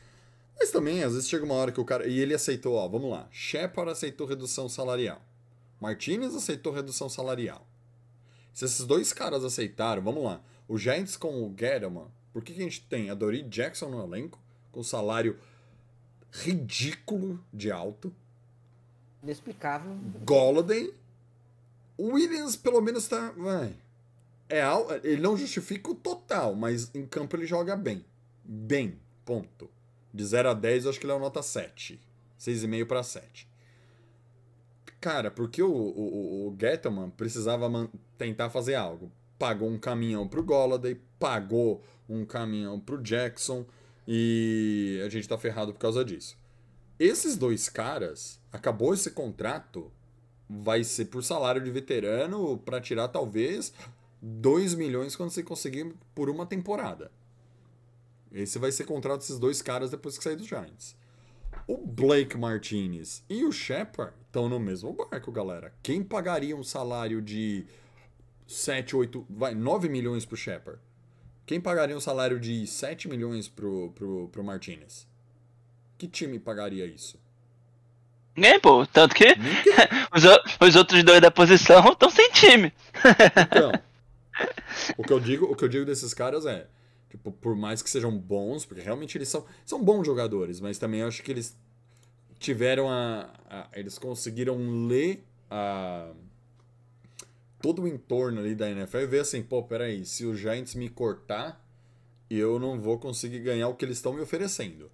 [0.58, 2.06] Mas também, às vezes chega uma hora que o cara.
[2.06, 3.28] E ele aceitou, ó, vamos lá.
[3.30, 5.20] Shepard aceitou redução salarial.
[5.80, 7.66] Martinez aceitou redução salarial.
[8.52, 10.40] Se esses dois caras aceitaram, vamos lá.
[10.68, 12.06] O Giants com o Gettleman.
[12.32, 14.40] Por que, que a gente tem a Dory Jackson no elenco?
[14.72, 15.38] Com salário
[16.42, 18.12] ridículo de alto.
[19.22, 19.96] Inexplicável.
[20.24, 20.92] Golladay.
[21.98, 23.32] Williams, pelo menos, tá.
[23.36, 23.74] Vai.
[24.48, 24.62] É,
[25.02, 28.04] ele não justifica o total, mas em campo ele joga bem.
[28.44, 29.68] Bem, ponto.
[30.14, 32.00] De 0 a 10, eu acho que ele é uma nota 7.
[32.38, 33.48] 6,5 para 7.
[35.00, 36.56] Cara, porque o, o, o-
[37.16, 37.68] precisava
[38.16, 39.10] tentar fazer algo.
[39.38, 43.66] Pagou um caminhão pro Golladay, pagou um caminhão pro Jackson
[44.06, 46.38] e a gente tá ferrado por causa disso.
[46.98, 49.92] Esses dois caras, acabou esse contrato,
[50.48, 53.72] vai ser por salário de veterano pra tirar talvez
[54.22, 57.10] 2 milhões quando você conseguir por uma temporada.
[58.32, 60.96] Esse vai ser contrato desses dois caras depois que sair dos Giants.
[61.66, 65.74] O Blake Martinez e o Shepard estão no mesmo barco, galera.
[65.82, 67.66] Quem pagaria um salário de
[68.46, 70.80] 7, 8, vai, 9 milhões pro Shepard?
[71.46, 75.06] Quem pagaria um salário de 7 milhões pro, pro, pro Martinez?
[75.96, 77.18] Que time pagaria isso?
[78.34, 78.84] Ninguém, pô.
[78.86, 79.24] Tanto que
[80.12, 80.24] os,
[80.68, 82.72] os outros dois da posição estão sem time.
[83.46, 83.72] Então,
[84.98, 86.66] o que eu digo, o que eu digo desses caras é,
[87.08, 91.00] tipo, por mais que sejam bons, porque realmente eles são, são bons jogadores, mas também
[91.00, 91.56] eu acho que eles
[92.38, 96.10] tiveram a, a- eles conseguiram ler a
[97.60, 100.88] todo o entorno ali da NFL e ver assim, pô, peraí, se o Giants me
[100.88, 101.64] cortar,
[102.30, 104.90] eu não vou conseguir ganhar o que eles estão me oferecendo.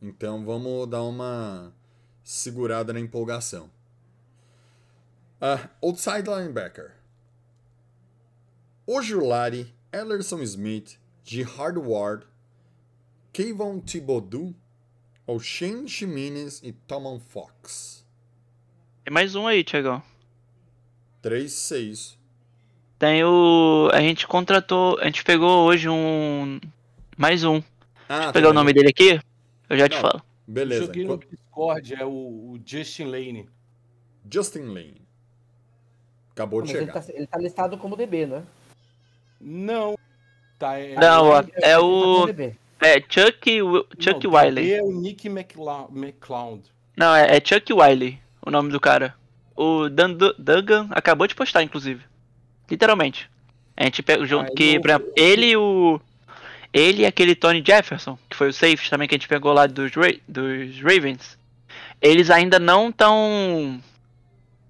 [0.00, 1.72] Então vamos dar uma
[2.22, 3.70] segurada na empolgação.
[5.40, 6.96] Ah, outside linebacker.
[8.86, 12.26] Ojulari, Ellerson Smith, Gerard Ward,
[13.32, 14.54] Kayvon Thibodeau,
[15.26, 18.04] O'Shane Ximenez e Tomon Fox.
[19.04, 20.02] Tem mais um aí, Tiagão.
[21.22, 22.16] 3-6.
[22.98, 23.88] Tem o.
[23.92, 24.98] A gente contratou.
[25.00, 26.60] A gente pegou hoje um.
[27.16, 27.62] Mais um.
[28.08, 29.20] Ah, Vou pegar o nome dele aqui.
[29.68, 30.00] Eu já te Não.
[30.02, 30.22] falo.
[30.46, 30.86] Beleza.
[30.86, 33.48] Joguei no Discord, é o, o Justin Lane.
[34.30, 35.00] Justin Lane.
[36.32, 37.02] Acabou de Mas ele chegar.
[37.04, 38.42] tá, ele tá listado como DB, né?
[39.40, 39.96] Não.
[40.58, 42.28] Tá, é, Não, Ele- é ele tá o-.
[42.82, 43.58] É Chuck,
[43.98, 44.64] Chuck não, Wiley.
[44.64, 46.62] DB É o Nick McCloud.
[46.96, 49.14] Não, é, é Chuck Wiley o nome do cara.
[49.62, 52.02] O Dan Duggan acabou de postar, inclusive.
[52.70, 53.28] Literalmente.
[53.76, 56.00] A gente pega junto ele que, não- por exemplo, ele e o.
[56.72, 59.66] Ele e aquele Tony Jefferson, que foi o safety também que a gente pegou lá
[59.66, 61.36] dos, Ra dos Ravens.
[62.00, 63.78] Eles ainda não estão.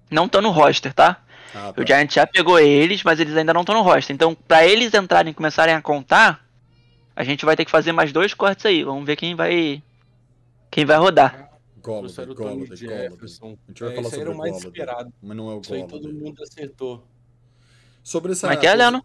[0.09, 1.21] Não estão no roster, tá?
[1.55, 1.81] Ah, tá.
[1.81, 4.13] O Giants já pegou eles, mas eles ainda não estão no roster.
[4.13, 6.43] Então, pra eles entrarem e começarem a contar,
[7.15, 8.83] a gente vai ter que fazer mais dois cortes aí.
[8.83, 9.81] Vamos ver quem vai.
[10.69, 11.40] Quem vai rodar.
[11.81, 13.09] Golladay, Trouxeram o Tony Golladay, Golladay.
[13.09, 13.45] Jefferson.
[13.47, 15.13] A gente vai É, falar sobre era o mais Golladay, esperado.
[15.21, 16.21] Mas não é o Isso aí todo Golladay.
[16.23, 17.03] mundo acertou.
[18.03, 18.47] Sobre essa...
[18.47, 19.03] Como é que é, Leandro?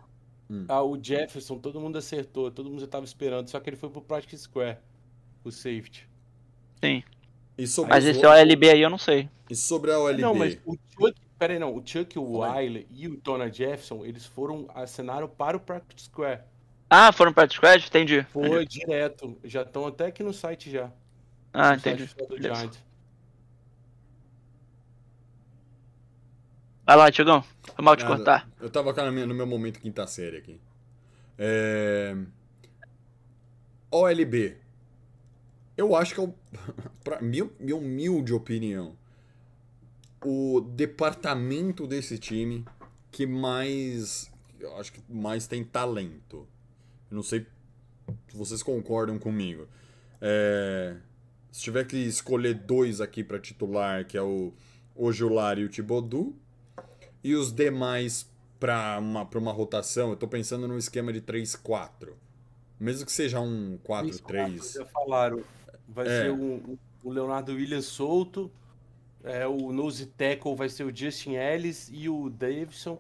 [0.68, 3.90] Ah, o Jefferson, todo mundo acertou, todo mundo já tava esperando, só que ele foi
[3.90, 4.78] pro Practice Square,
[5.42, 6.08] o safety.
[6.82, 7.02] Sim.
[7.58, 9.28] E sobre, Mas esse outros- OLB aí eu não sei.
[9.50, 10.22] e sobre a OLB?
[10.22, 12.16] Não, mas o Chuck, pera aí, não, o Chuck.
[12.16, 16.42] Wiley e o Donna Jefferson, eles foram, assinaram para o Practice Square.
[16.88, 17.84] Ah, foram pra Squad?
[17.84, 18.22] Entendi.
[18.30, 20.92] Foi direto, já estão até aqui no site já.
[21.58, 22.08] Ah, entendi.
[26.84, 27.42] Vai lá, Tiagão.
[27.74, 28.16] Foi mal te Nada.
[28.16, 28.48] cortar.
[28.60, 30.60] Eu tava cara, no meu- no meu momento quinta série aqui.
[31.38, 32.16] É...
[33.90, 34.56] OLB.
[35.76, 36.34] Eu acho que é o.
[37.02, 38.96] Pra minha, minha humilde opinião,
[40.24, 42.64] o departamento desse time
[43.10, 44.30] que mais.
[44.58, 46.46] Eu acho que mais tem talento.
[47.10, 47.46] Eu não sei
[48.28, 49.68] se vocês concordam comigo.
[50.20, 50.96] É,
[51.56, 54.52] se tiver que escolher dois aqui pra titular, que é o
[54.94, 56.34] Ojular e o Thibodeau,
[57.24, 58.30] e os demais
[58.60, 62.12] pra uma, pra uma rotação, eu tô pensando num esquema de 3-4.
[62.78, 64.74] Mesmo que seja um 4-3.
[64.74, 65.42] Já falaram.
[65.88, 66.24] Vai É.
[66.24, 68.50] ser o, o Leonardo Williams solto,
[69.24, 72.98] é, o nose tackle vai ser o Justin Ellis e o Davidson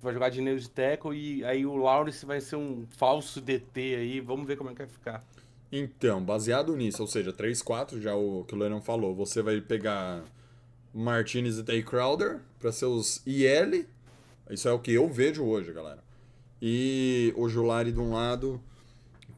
[0.00, 4.20] vai jogar de nose tackle e aí o Lawrence vai ser um falso DT aí,
[4.20, 5.22] vamos ver como é que vai ficar.
[5.70, 10.24] Então, baseado nisso, ou seja, 3-4, já o que o Leandro falou, você vai pegar
[10.94, 13.86] Martinez e Tay Crowder para seus IL.
[14.50, 16.02] Isso é o que eu vejo hoje, galera.
[16.60, 18.60] E o Julari de um lado,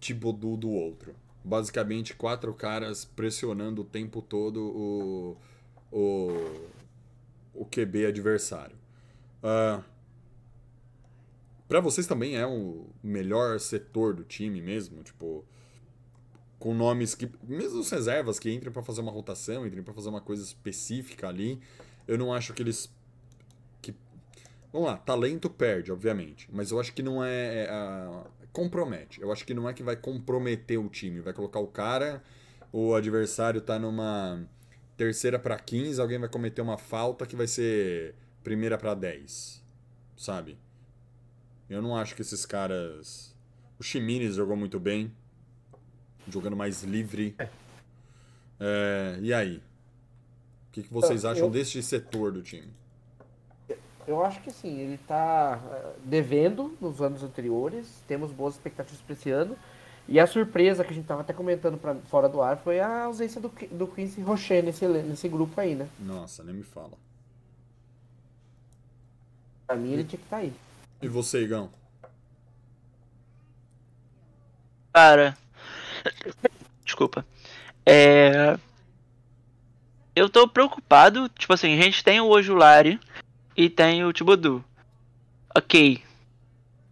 [0.01, 1.15] Thibodeau do outro.
[1.43, 5.37] Basicamente, quatro caras pressionando o tempo todo o,
[5.91, 6.31] o,
[7.55, 8.77] o QB adversário.
[9.43, 9.83] Ah,
[11.67, 15.03] para vocês também é o melhor setor do time mesmo?
[15.03, 15.45] Tipo,
[16.61, 20.11] com nomes que, mesmo os reservas que entrem pra fazer uma rotação, entrem pra fazer
[20.11, 21.61] uma coisa específica ali,
[22.07, 22.89] eu não acho que eles
[23.83, 23.93] que
[24.73, 29.21] vamos lá, talento perde, obviamente, mas eu acho que não é, é, compromete.
[29.21, 32.23] Eu acho que não é que vai comprometer o time, vai colocar o cara
[32.73, 34.47] o adversário tá numa
[34.97, 38.15] terceira pra 15, alguém vai cometer uma falta que vai ser
[38.45, 39.63] primeira pra 10.
[40.17, 40.59] Sabe?
[41.69, 43.35] Eu não acho que esses caras.
[43.79, 45.13] O Chimines jogou muito bem.
[46.29, 47.35] Jogando mais livre.
[48.59, 49.57] É, e aí?
[49.57, 52.69] O que, que vocês Eu- acham eu- deste setor do time?
[54.07, 59.13] Eu acho que sim, ele tá eh, devendo nos anos anteriores, temos boas expectativas para
[59.13, 59.57] esse ano.
[60.09, 63.05] E a surpresa que a gente tava até comentando pra, fora do ar foi a
[63.05, 65.89] ausência do, do Quincy Rocher nesse, nesse grupo aí, né?
[66.01, 66.93] Nossa, nem me fala.
[69.67, 70.53] Pra mim ele tinha que estar aí.
[71.01, 71.71] E você, Igão?
[74.93, 75.37] Cara.
[76.85, 77.25] Desculpa.
[77.85, 78.59] É.
[80.15, 81.29] Eu tô preocupado.
[81.31, 82.99] Tipo assim, a gente tem o Ojulari
[83.57, 84.65] e tem o Tibodu.
[85.55, 86.03] Ok.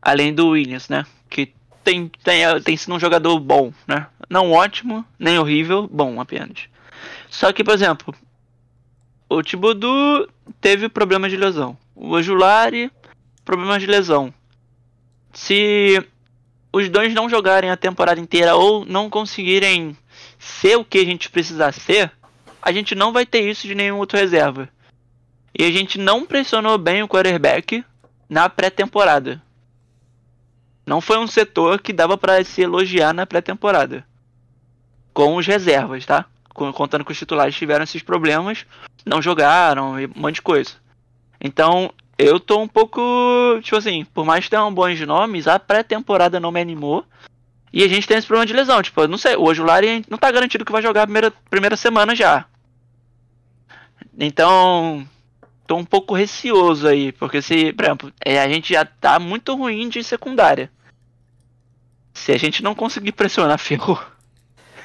[0.01, 1.05] Além do Williams, né?
[1.28, 1.52] Que
[1.82, 4.06] tem, tem, tem sido um jogador bom, né?
[4.28, 6.68] Não ótimo, nem horrível, bom apenas.
[7.30, 8.14] Só que, por exemplo,
[9.28, 10.28] o Tibodu
[10.60, 11.76] teve problemas de lesão.
[11.94, 12.90] O Ojulari,
[13.44, 14.32] problemas de lesão.
[15.32, 16.05] Se
[16.79, 19.97] os dois não jogarem a temporada inteira ou não conseguirem
[20.39, 22.13] ser o que a gente precisa ser,
[22.63, 24.69] a gente não vai ter isso de nenhum outro reserva.
[25.59, 27.85] E a gente não pressionou bem o quarterback
[28.29, 29.43] na pré-temporada.
[30.87, 34.07] Não foi um setor que dava pra se elogiar na pré-temporada.
[35.13, 36.27] Com os reservas, tá?
[36.49, 38.65] Contando que os titulares tiveram esses problemas,
[39.05, 40.73] não jogaram e um monte de coisa.
[41.41, 43.01] Então, eu tô um pouco.
[43.62, 47.07] Tipo assim, por mais que tenham bons nomes, a pré-temporada não me animou.
[47.73, 48.82] E a gente tem esse problema de lesão.
[48.82, 51.77] Tipo, eu não sei, o Ojulari não tá garantido que vai jogar a primeira, primeira
[51.77, 52.47] semana já.
[54.19, 55.07] Então.
[55.66, 57.12] Tô um pouco receoso aí.
[57.12, 60.70] Porque se, por exemplo, é, a gente já tá muito ruim de secundária.
[62.15, 64.03] Se a gente não conseguir pressionar, ferrou.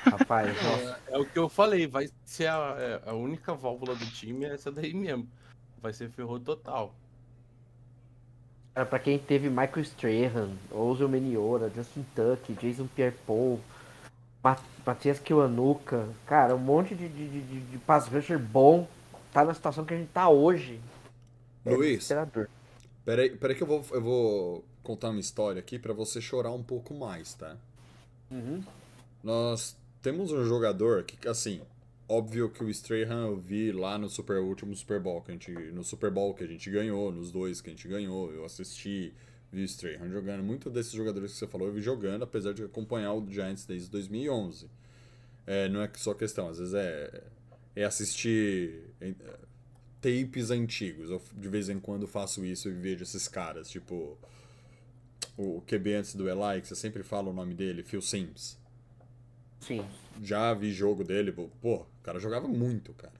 [0.03, 0.99] Rapaz, nossa.
[1.07, 4.53] É o que eu falei, vai ser a, é, a única válvula do time é
[4.53, 5.27] essa daí mesmo.
[5.81, 6.93] Vai ser ferrou total.
[8.73, 13.59] Cara, pra quem teve Michael Strahan, Ozil Meniora, Justin Tuck, Jason Pierre-Paul,
[14.43, 18.87] Ma- Matias Kiwanuka, cara, um monte de, de, de, de pass rusher bom,
[19.31, 20.79] tá na situação que a gente tá hoje.
[21.65, 21.99] É Luiz.
[21.99, 22.49] desesperador.
[23.05, 26.63] Peraí, peraí que eu vou, eu vou contar uma história aqui pra você chorar um
[26.63, 27.55] pouco mais, tá?
[28.31, 28.63] Uhum.
[29.23, 31.61] Nós temos um jogador que, assim,
[32.07, 35.51] óbvio que o Strahan eu vi lá no super, último Super Bowl, que a gente,
[35.51, 39.13] no Super Bowl que a gente ganhou, nos dois que a gente ganhou, eu assisti,
[39.51, 40.43] vi o Strahan jogando.
[40.43, 43.89] Muito desses jogadores que você falou eu vi jogando, apesar de acompanhar o Giants desde
[43.89, 44.69] 2011.
[45.45, 47.23] É, não é só questão, às vezes é,
[47.75, 49.13] é assistir é,
[50.01, 51.09] tapes antigos.
[51.09, 54.17] Eu de vez em quando faço isso e vejo esses caras, tipo
[55.35, 58.61] o QB antes do Eli, que você sempre fala o nome dele, Phil Sims
[59.63, 59.85] Sim.
[60.21, 63.13] já vi jogo dele, pô, o cara jogava muito, cara.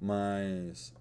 [0.00, 0.94] Mas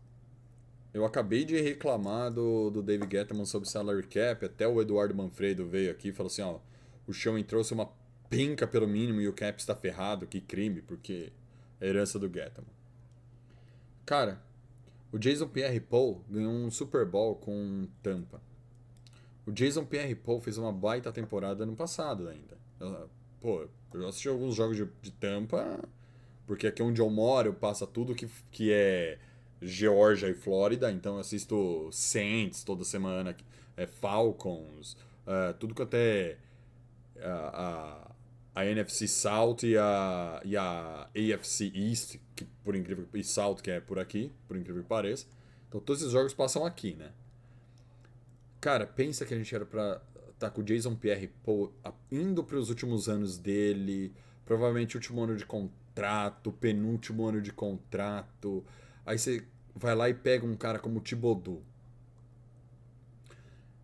[0.94, 5.68] eu acabei de reclamar do, do David Gettman sobre salary cap, até o Eduardo Manfredo
[5.68, 6.60] veio aqui e falou assim, ó,
[7.06, 7.90] o Sean trouxe uma
[8.30, 11.32] pinca pelo mínimo e o cap está ferrado, que crime, porque
[11.80, 12.68] é herança do Gettman.
[14.06, 14.42] Cara,
[15.12, 18.42] o Jason Pierre-Paul ganhou um Super Bowl com Tampa.
[19.46, 22.58] O Jason Pierre-Paul fez uma baita temporada ano passado ainda.
[23.44, 25.80] Eu- Pô, eu assisti alguns jogos de, de Tampa,
[26.48, 29.20] porque aqui onde eu moro passa tudo que, que é
[29.62, 33.36] Geórgia e Flórida, então eu assisto Saints toda semana,
[33.78, 36.38] é, Falcons, é, tudo quanto é
[37.22, 38.12] a,
[38.56, 43.58] a, a NFC South e a, e a AFC East, que por incrível e South,
[43.58, 45.26] que é por aqui, por incrível que pareça.
[45.70, 47.12] Então todos esses jogos passam aqui, né?
[48.60, 50.02] Cara, pensa que a gente era pra
[50.38, 51.74] estar com o Jason Pierre Paul
[52.12, 54.14] indo para os últimos anos dele,
[54.46, 58.64] provavelmente último ano de contrato, penúltimo ano de contrato.
[59.06, 59.44] Aí você
[59.76, 61.62] vai lá e pega um cara como o Thibodeau.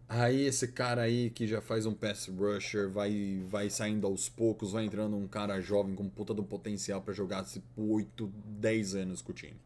[0.07, 4.73] Aí esse cara aí que já faz um pass rusher, vai, vai saindo aos poucos,
[4.73, 7.43] vai entrando um cara jovem com puta do potencial pra jogar
[7.75, 8.27] por 8,
[8.59, 9.59] 10 anos com o time.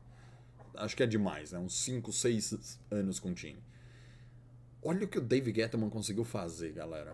[0.75, 1.59] Acho que é demais, né?
[1.59, 3.59] Uns 5, 6 anos com o time.
[4.89, 7.13] Olha o que o Dave Gettman conseguiu fazer, galera.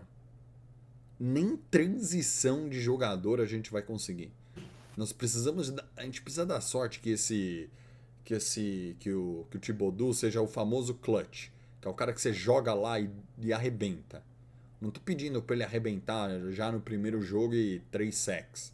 [1.18, 4.30] Nem transição de jogador a gente vai conseguir.
[4.96, 5.70] Nós precisamos.
[5.70, 7.68] da- A gente precisa dar sorte que esse.
[8.24, 8.96] Que esse.
[9.00, 11.48] Que o, que o Thibodeau seja o famoso clutch.
[11.80, 13.10] Que é o cara que você joga lá e,
[13.40, 14.22] e arrebenta.
[14.80, 18.72] Não tô pedindo pra ele arrebentar já no primeiro jogo e três sacks.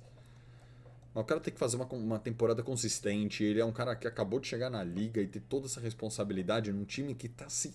[1.15, 3.45] Mas o cara tem que fazer uma, uma temporada consistente.
[3.45, 6.71] Ele é um cara que acabou de chegar na liga e ter toda essa responsabilidade
[6.71, 7.73] num time que tá se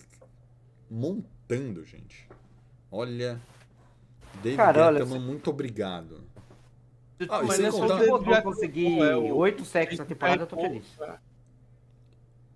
[0.89, 2.27] montando, gente.
[2.91, 3.41] Olha.
[4.41, 6.21] David Cara, olha, Gettman, muito obrigado.
[7.29, 10.47] Ah, Mas sem se contar- eu vou conseguir É o- oito sacks na temporada, eu
[10.47, 10.85] tô feliz.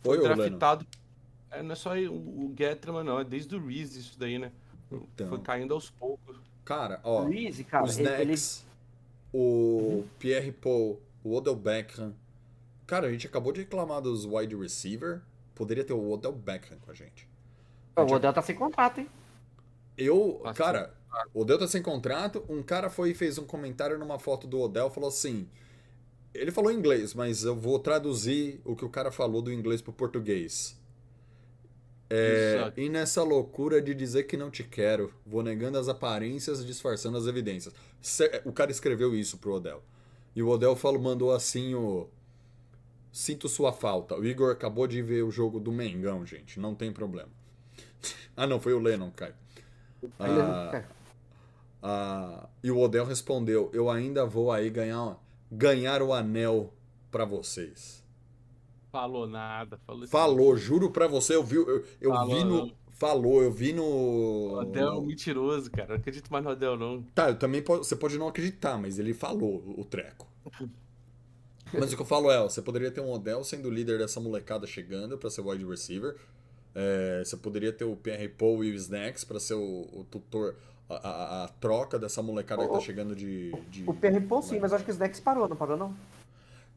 [0.01, 0.35] Foi, Leno?
[0.35, 0.85] draftado.
[1.51, 2.11] É, não é só o,
[2.51, 3.19] o Gettleman, não.
[3.19, 4.51] É desde o Reese isso daí, né?
[4.91, 5.29] Então.
[5.29, 6.37] Foi caindo aos poucos.
[6.65, 8.65] Cara, ó, O Reese, cara, os ele, ele- Snacks,
[9.33, 12.13] o Pierre Paul, o Odell Beckham.
[12.85, 15.21] Cara, a gente acabou de reclamar dos wide receiver.
[15.55, 17.27] Poderia ter o Odell Beckham com a gente.
[17.95, 19.09] O Odell tá sem contrato, hein?
[19.97, 20.93] Eu, Nossa, cara,
[21.33, 22.43] o Odell tá sem contrato.
[22.49, 25.47] Um cara foi e fez um comentário numa foto do Odell, falou assim.
[26.33, 29.81] Ele falou em inglês, mas eu vou traduzir o que o cara falou do inglês
[29.81, 30.79] pro português.
[32.11, 37.17] É, e nessa loucura de dizer que não te quero, vou negando as aparências, disfarçando
[37.17, 37.73] as evidências.
[38.45, 39.83] O cara escreveu isso pro Odell.
[40.35, 42.07] E o Odell falou, mandou assim o.
[43.11, 44.15] Sinto sua falta.
[44.15, 46.59] O Igor acabou de ver o jogo do Mengão, gente.
[46.59, 47.29] Não tem problema.
[48.35, 49.33] Ah, não, foi o Lennon, Caio.
[50.19, 50.83] Ah,
[51.81, 55.17] ah, e o Odell respondeu: Eu ainda vou aí ganhar,
[55.51, 56.73] ganhar o anel
[57.11, 58.03] pra vocês.
[58.91, 59.79] Falou nada.
[59.85, 62.57] Falou, assim, Falou, juro pra você, eu vi, eu, eu Falou, vi no.
[62.57, 62.79] não.
[62.91, 63.83] Falou, eu vi no.
[63.83, 65.89] O Odell é mentiroso, cara.
[65.89, 67.01] Não acredito mais no Odell, não.
[67.15, 70.27] Tá, eu também você pode não acreditar, mas ele falou o treco.
[71.71, 74.19] Mas o que eu falo é, ó, você poderia ter um Odell sendo líder dessa
[74.19, 76.15] molecada chegando pra ser wide receiver.
[76.75, 80.55] É, você poderia ter o Pierre Paul e o Snacks pra ser o, o tutor,
[80.89, 83.51] a, a- a troca dessa molecada que tá O- chegando de.
[83.69, 85.95] de O PR Paul sim, mas acho que o Snacks parou, não parou não?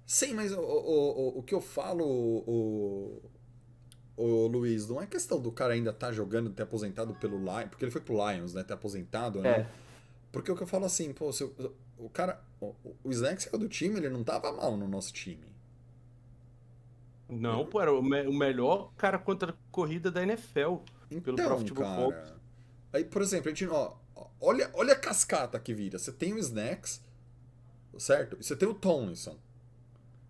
[0.07, 3.23] Sim, mas o, o, o, o que eu falo, o,
[4.17, 7.85] o Luiz, não é questão do cara ainda estar jogando, ter aposentado pelo Lions, porque
[7.85, 8.63] ele foi pro Lions, né?
[8.63, 9.61] Ter aposentado, né?
[9.61, 9.67] É.
[10.33, 11.53] Porque o que eu falo assim, pô, se o,
[11.99, 12.41] o cara.
[12.61, 12.75] O,
[13.05, 15.52] o Snacks saiu do time, ele não tava mal no nosso time.
[17.41, 20.77] Não, pô, era o, me- o melhor cara contra a corrida da NFL.
[21.23, 22.37] Pelo Então, Pro Football cara.
[22.93, 23.95] Aí, por exemplo, a gente, ó,
[24.41, 25.99] olha, olha a cascata que vira.
[25.99, 27.01] Você tem o Snacks,
[27.99, 28.37] certo?
[28.41, 29.37] E você tem o Tomlinson.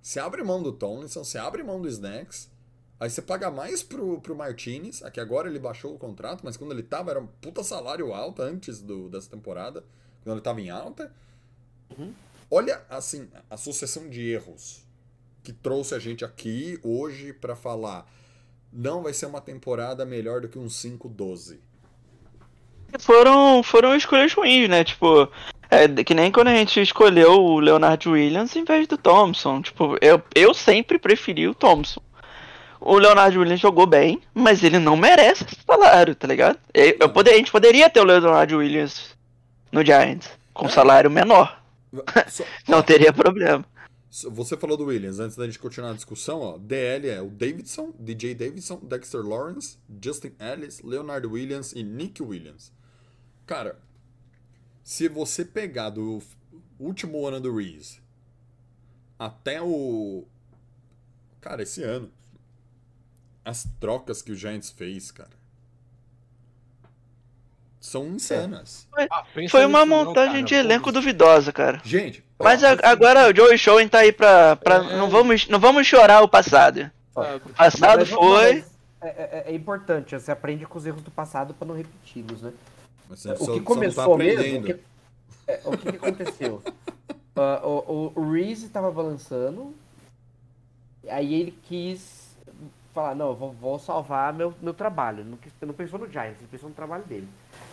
[0.00, 2.50] Você abre mão do Tomlinson, você abre mão do Snacks.
[2.98, 5.02] Aí você paga mais pro, pro Martinez.
[5.02, 8.42] Aqui agora ele baixou o contrato, mas quando ele tava era um puta salário alto
[8.42, 9.84] antes do, dessa temporada.
[10.22, 11.12] Quando ele tava em alta.
[12.50, 14.84] Olha, assim, a sucessão de erros
[15.42, 18.06] que trouxe a gente aqui hoje pra falar.
[18.72, 21.58] Não vai ser uma temporada melhor do que um 5-12.
[22.98, 24.84] Foram, foram escolhas ruins, né?
[24.84, 25.28] Tipo,
[25.70, 29.62] é que nem quando a gente escolheu o Leonard Williams em vez do Thompson.
[29.62, 32.02] Tipo, eu, eu sempre preferi o Thompson.
[32.80, 36.58] O Leonard Williams jogou bem, mas ele não merece esse salário, tá ligado?
[36.74, 39.16] Eu, eu poder, a gente poderia ter o Leonard Williams
[39.70, 41.62] no Giants, com salário menor.
[42.28, 43.64] Só- Não teria problema.
[44.12, 46.58] Você falou do Williams, antes da gente continuar a discussão, ó.
[46.58, 52.70] DL é o Davidson, DJ Davidson, Dexter Lawrence, Justin Ellis, Leonard Williams e Nick Williams.
[53.46, 53.80] Cara,
[54.84, 56.22] se você pegar do
[56.78, 58.02] último ano do Reese
[59.18, 60.26] até o.
[61.40, 62.12] Cara, esse ano.
[63.42, 65.42] As trocas que o Giants fez, cara.
[67.80, 68.86] São insanas.
[69.10, 70.44] Ah, pensa Foi uma não, montagem cara.
[70.44, 71.80] de elenco duvidosa, cara.
[71.82, 72.22] Gente.
[72.42, 74.56] Mas a- agora o Joey Showen tá aí pra.
[74.56, 74.96] pra É.
[74.96, 76.90] não, vamos, não vamos chorar o passado.
[77.14, 77.36] Sabe?
[77.46, 78.52] O passado Mas- foi.
[78.54, 82.40] mas É, é- é importante, você aprende com os erros do passado pra não repeti-los,
[82.42, 82.52] né?
[83.08, 84.60] mas só- o só que não começou tá mesmo.
[84.60, 84.76] O que,
[85.48, 86.62] é, o que, que aconteceu?
[87.34, 89.74] Ah, o, o Reese tava balançando.
[91.08, 92.21] Aí ele quis
[92.92, 95.24] falar, não, eu vou, vou salvar meu, meu trabalho.
[95.24, 97.28] Não, não pensou no Giants, ele pensou no trabalho dele.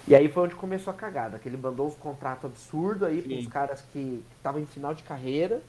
[0.07, 3.43] E aí foi onde começou a cagada, que ele mandou uns contratos absurdos aí pros
[3.43, 3.49] Sim.
[3.49, 5.61] caras que estavam em final de carreira.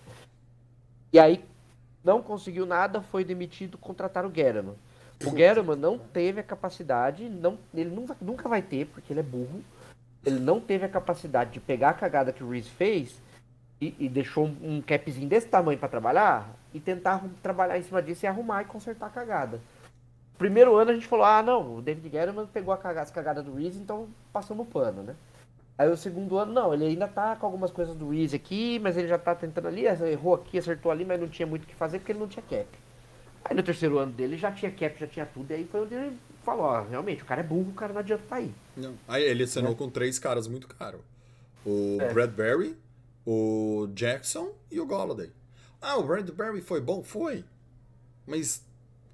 [1.13, 1.45] E aí
[2.03, 4.77] não conseguiu nada, foi demitido, contrataram o Guerrero.
[5.25, 9.25] O Guerrero não teve a capacidade, não, ele nunca, nunca vai ter, porque ele é
[9.25, 9.63] burro.
[10.25, 13.21] Ele não teve a capacidade de pegar a cagada que o Reese fez
[13.81, 18.25] e, e deixou um, capzinho desse tamanho pra trabalhar e tentar trabalhar em cima disso
[18.25, 19.61] e arrumar e consertar a cagada.
[20.37, 23.45] Primeiro ano a gente falou, ah não, o David Guerrero pegou a cagada, as cagadas
[23.45, 25.15] do Reese, então passamos o pano, né?
[25.77, 28.97] Aí o segundo ano, não, ele ainda tá com algumas coisas do Reese aqui, mas
[28.99, 31.75] ele já tá tentando ali, errou aqui, acertou ali, mas não tinha muito o que
[31.75, 32.67] fazer porque ele não tinha cap.
[33.45, 35.95] Aí no terceiro ano dele já tinha cap, já tinha tudo, e aí foi onde
[35.95, 38.53] ele falou, ó, realmente, o cara é burro, o cara não adianta tá aí.
[38.77, 38.95] Não.
[39.09, 41.01] Aí ele assinou com três caras muito caros.
[41.65, 42.13] O É.
[42.13, 42.77] Bradbury,
[43.25, 45.33] o Jackson e o Golladay.
[45.81, 47.03] Ah, o Bradbury foi bom?
[47.03, 47.45] Foi.
[48.27, 48.65] Mas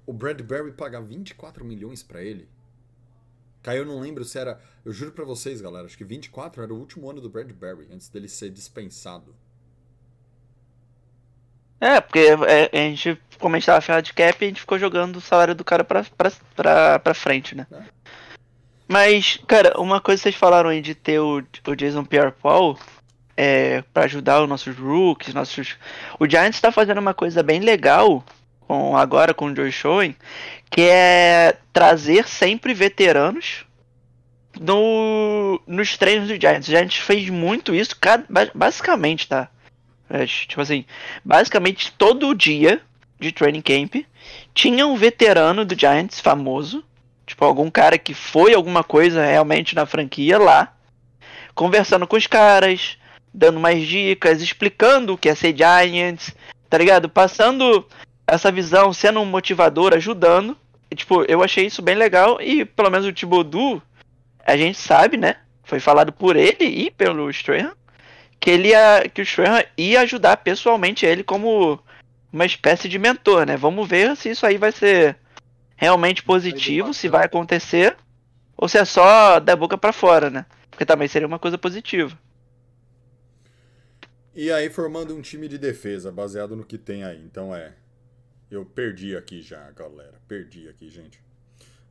[0.05, 2.47] o Bradbury paga 24 milhões pra ele.
[3.63, 4.61] Caiu, não lembro se era.
[4.85, 8.07] Eu juro pra vocês, galera, acho que 24 era o último ano do Bradbury, antes
[8.09, 9.35] dele ser dispensado.
[11.79, 14.79] É, porque é, a gente, como a gente tava ferrado de cap, a gente ficou
[14.79, 17.67] jogando o salário do cara pra, pra, pra, pra frente, né?
[17.71, 17.83] É.
[18.87, 22.79] Mas, cara, uma coisa que vocês falaram aí de ter o, o Jason Pierre-Paul,
[23.37, 25.77] é, para ajudar os nossos rookies, nossos.
[26.19, 28.25] O Giants está fazendo uma coisa bem legal
[28.61, 30.15] com agora com o Joe Schoen,
[30.69, 33.65] que é trazer sempre veteranos
[34.59, 36.67] no, nos treinos do Giants.
[36.67, 37.95] O Giants fez muito isso,
[38.53, 39.49] basicamente, tá?
[40.09, 40.85] É, tipo assim,
[41.23, 42.81] basicamente todo dia
[43.19, 43.95] de training camp
[44.53, 46.83] tinha um veterano do Giants famoso,
[47.25, 50.73] tipo algum cara que foi alguma coisa realmente na franquia lá,
[51.53, 52.96] conversando com os caras,
[53.33, 56.35] dando mais dicas, explicando o que é ser Giants,
[56.69, 57.09] tá ligado?
[57.09, 57.85] Passando
[58.25, 60.57] essa visão, sendo um motivador, ajudando.
[60.89, 63.81] E, tipo, eu achei isso bem legal e pelo menos o Thibodeau,
[64.45, 65.35] a gente sabe, né?
[65.63, 67.73] Foi falado por ele e pelo Strahan
[68.39, 71.79] que ele ia, que o Strahan ia ajudar pessoalmente ele como
[72.31, 73.57] uma espécie de mentor, né?
[73.57, 75.17] Vamos ver se isso aí vai ser
[75.75, 77.95] realmente positivo, se vai acontecer
[78.55, 80.45] ou se é só da boca pra fora, né?
[80.69, 82.17] Porque também seria uma coisa positiva.
[84.37, 87.19] E aí formando um time de defesa, baseado no que tem aí.
[87.25, 87.73] Então é.
[88.51, 90.21] Eu perdi aqui já, galera.
[90.27, 91.19] Perdi aqui, gente.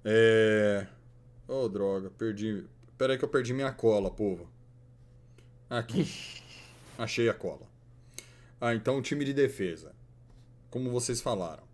[0.04, 0.86] É.
[1.48, 2.64] Ô, droga, perdi.
[2.96, 4.48] Pera aí que eu perdi minha cola, povo.
[5.68, 6.06] Aqui.
[6.96, 7.66] Achei a cola.
[8.60, 9.92] Ah, então o time de defesa.
[10.70, 11.64] Como vocês falaram.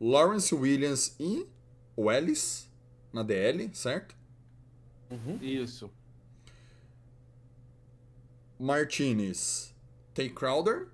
[0.00, 1.46] Lawrence Williams e
[1.94, 2.68] o Ellis
[3.12, 4.16] na DL, certo?
[5.40, 5.88] Isso.
[8.58, 9.72] Martinez,
[10.18, 10.88] Tay Crowder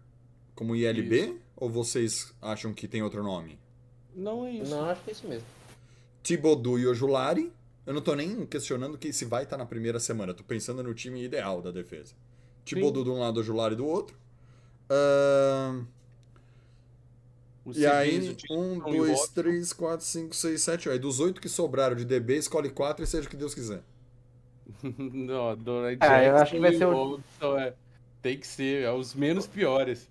[0.55, 1.41] como ILB?
[1.57, 3.59] Ou vocês acham que tem outro nome?
[4.15, 4.71] Não é isso.
[4.71, 5.47] Não, acho que é isso mesmo.
[6.23, 7.51] Thibodeau e Ojulari.
[7.87, 10.35] Eu não tô nem questionando que se vai estar na primeira semana.
[10.35, 12.15] Tô pensando no time ideal da defesa.
[12.67, 14.15] Thibodeau de um lado, Ojulari do outro.
[17.65, 20.91] O e aí, um, dois, três, quatro, cinco, seis, sete.
[20.91, 23.83] Aí dos oito que sobraram de DB, escolhe quatro e seja o que Deus quiser.
[24.83, 27.75] Não, Donald Ah, eu acho que vai ser o- Robson, é.
[28.25, 30.09] Tem que ser, é os menos piores.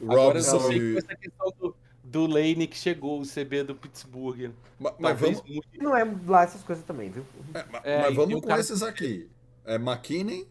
[0.00, 0.92] Agora eu Robson não sei e.
[0.92, 4.52] com essa questão do, do Lane que chegou, o CB do Pittsburgh.
[4.78, 7.26] Ma- Mas Talvez vamos, muito- Não é lá essas coisas também, viu?
[7.52, 9.28] é, ma- É, mas vamos o com cara- esses aqui.
[9.64, 10.46] É McKinney,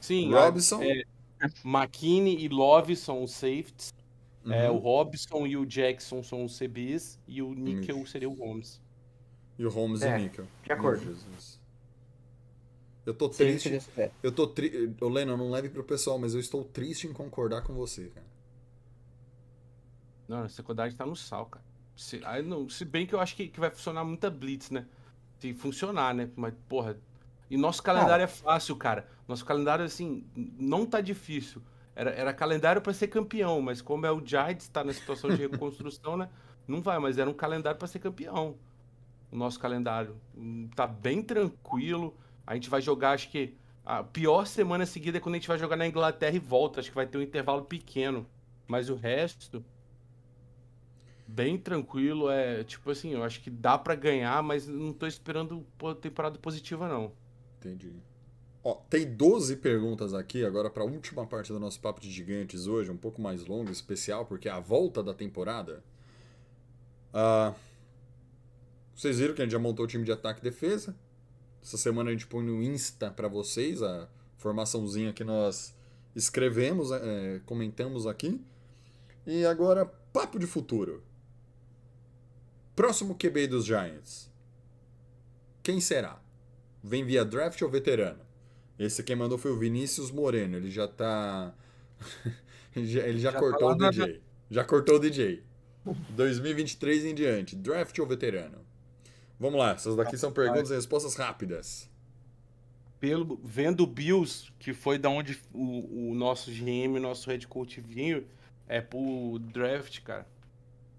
[0.00, 0.80] Sim, Robson.
[0.84, 1.02] é,
[1.64, 3.92] McKinney e Love são os safeties.
[4.48, 4.76] É, Uhum.
[4.76, 7.18] o Robson e o Jackson são os CBs.
[7.26, 8.10] E o Nickel Ixi.
[8.12, 8.80] seria o Holmes.
[9.58, 10.46] e o Holmes É, e Nickel.
[10.64, 11.04] de acordo.
[11.04, 11.60] Jesus.
[13.06, 13.68] Eu tô triste.
[14.22, 14.94] Eu tô triste.
[15.00, 18.26] Ô, Lennon, não leve pro pessoal, mas eu estou triste em concordar com você, cara.
[20.28, 21.64] Não, a secundária tá no sal, cara.
[21.96, 24.86] Se, aí não, se bem que eu acho que, que vai funcionar muita blitz, né?
[25.38, 26.30] Se funcionar, né?
[26.36, 26.96] Mas, porra.
[27.50, 29.08] E nosso calendário é fácil, cara.
[29.26, 31.60] Nosso calendário, assim, não tá difícil.
[31.96, 35.36] Era, era calendário pra ser campeão, mas como é o Giants, tá na situação de
[35.48, 36.30] reconstrução, né?
[36.68, 38.56] Não vai, mas era um calendário pra ser campeão.
[39.32, 40.16] O nosso calendário.
[40.36, 42.16] Hum, Tá bem tranquilo.
[42.50, 43.54] A gente vai jogar, acho que.
[43.86, 46.80] A pior semana seguida é quando a gente vai jogar na Inglaterra e volta.
[46.80, 48.26] Acho que vai ter um intervalo pequeno.
[48.66, 49.64] Mas o resto.
[51.28, 52.28] Bem tranquilo.
[52.28, 55.64] É tipo assim, eu acho que dá pra ganhar, mas não tô esperando
[56.00, 57.12] temporada positiva, não.
[57.60, 57.92] Entendi.
[58.64, 62.90] Ó, tem 12 perguntas aqui, agora para última parte do nosso Papo de Gigantes hoje,
[62.90, 65.84] um pouco mais longo, especial, porque é a volta da temporada.
[67.14, 67.54] Ah,
[68.92, 70.96] vocês viram que a gente já montou o time de ataque e defesa.
[71.62, 75.74] Essa semana a gente põe no Insta para vocês a formaçãozinha que nós
[76.14, 78.40] escrevemos, é, comentamos aqui.
[79.26, 81.02] E agora, papo de futuro.
[82.74, 84.30] Próximo QB dos Giants.
[85.62, 86.20] Quem será?
[86.82, 88.24] Vem via draft ou veterano?
[88.78, 90.56] Esse quem mandou foi o Vinícius Moreno.
[90.56, 91.54] Ele já tá.
[92.74, 94.22] ele já, já Já cortou tá o DJ.
[94.50, 95.44] Já cortou o DJ.
[96.10, 97.54] 2023 em diante.
[97.54, 98.69] Draft ou veterano?
[99.40, 101.88] Vamos lá, essas daqui são perguntas e respostas rápidas.
[103.00, 107.48] Pelo, vendo o Bills, que foi da onde o, o nosso GM, o nosso head
[107.48, 108.22] coach vinha,
[108.68, 110.26] é pro draft, cara.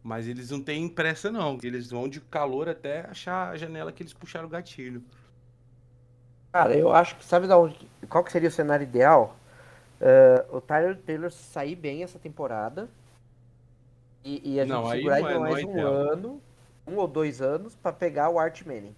[0.04, 1.60] Mas eles não têm pressa, não.
[1.62, 5.04] Eles vão de calor até achar a janela que eles puxaram o gatilho.
[6.52, 7.78] Cara, eu acho que sabe da onde.
[8.10, 9.38] Qual que seria o cenário ideal?
[10.02, 12.90] Eh, o Tyler Taylor sair bem essa temporada.
[14.24, 15.94] E, e a gente Não, aí segurar não ele é- mais não é um ideal.
[15.94, 16.42] ano,
[16.92, 18.96] um ou dois anos, pra pegar o Art Manning.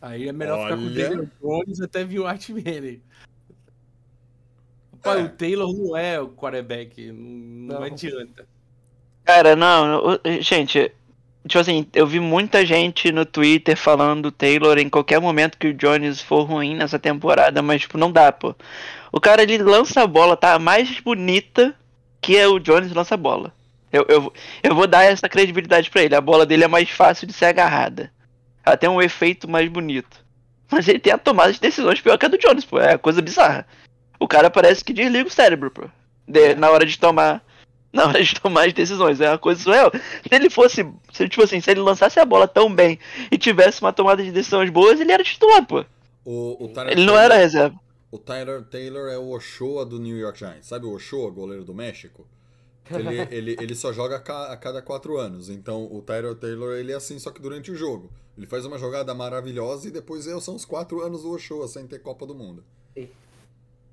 [0.00, 1.08] Aí é melhor ficar com o Olha.
[1.08, 3.00] Taylor Jones até vir o Art Manning.
[5.04, 5.08] É.
[5.10, 7.82] o Taylor não é o quarterback, não, não Não.
[7.86, 8.46] adianta.
[9.24, 10.90] Cara, não, gente,
[11.46, 15.68] tipo assim, eu vi muita gente no Twitter falando do Taylor em qualquer momento que
[15.68, 18.54] o Jones for ruim nessa temporada, mas tipo, não dá, pô.
[19.12, 21.74] O cara ele lança a bola, tá mais bonita
[22.20, 23.52] que é o Jones lança a bola.
[23.92, 24.32] Eu, eu,
[24.62, 26.14] eu vou dar essa credibilidade pra ele.
[26.14, 28.10] A bola dele é mais fácil de ser agarrada.
[28.64, 30.24] Ela tem um efeito mais bonito.
[30.70, 32.78] mas ele tem a tomada de decisões pior que a do Jones, pô.
[32.78, 33.66] É coisa bizarra.
[34.18, 35.84] O cara parece que desliga o cérebro, pô.
[36.26, 37.42] de- na hora de tomar.
[37.92, 39.20] Na hora de tomar as decisões.
[39.20, 39.92] É uma coisa surreal.
[39.92, 40.82] Se ele fosse.
[41.12, 42.98] Se, tipo assim, se ele lançasse a bola tão bem
[43.30, 45.84] e tivesse uma tomada de decisões boas, ele era titular, pô.
[46.24, 47.78] O, o Tyler Ele não Taylor- era reserva.
[48.10, 50.68] O Tyler Taylor é o Ochoa do New York Giants.
[50.68, 52.26] Sabe o Ochoa, goleiro do México?
[52.90, 55.48] Ele, ele, ele só joga a, ca- a cada quatro anos.
[55.48, 58.10] Então o Tyler Taylor ele é assim, só que durante o jogo.
[58.36, 61.98] Ele faz uma jogada maravilhosa e depois são os quatro anos do Ochoa sem ter
[62.00, 62.64] Copa do Mundo.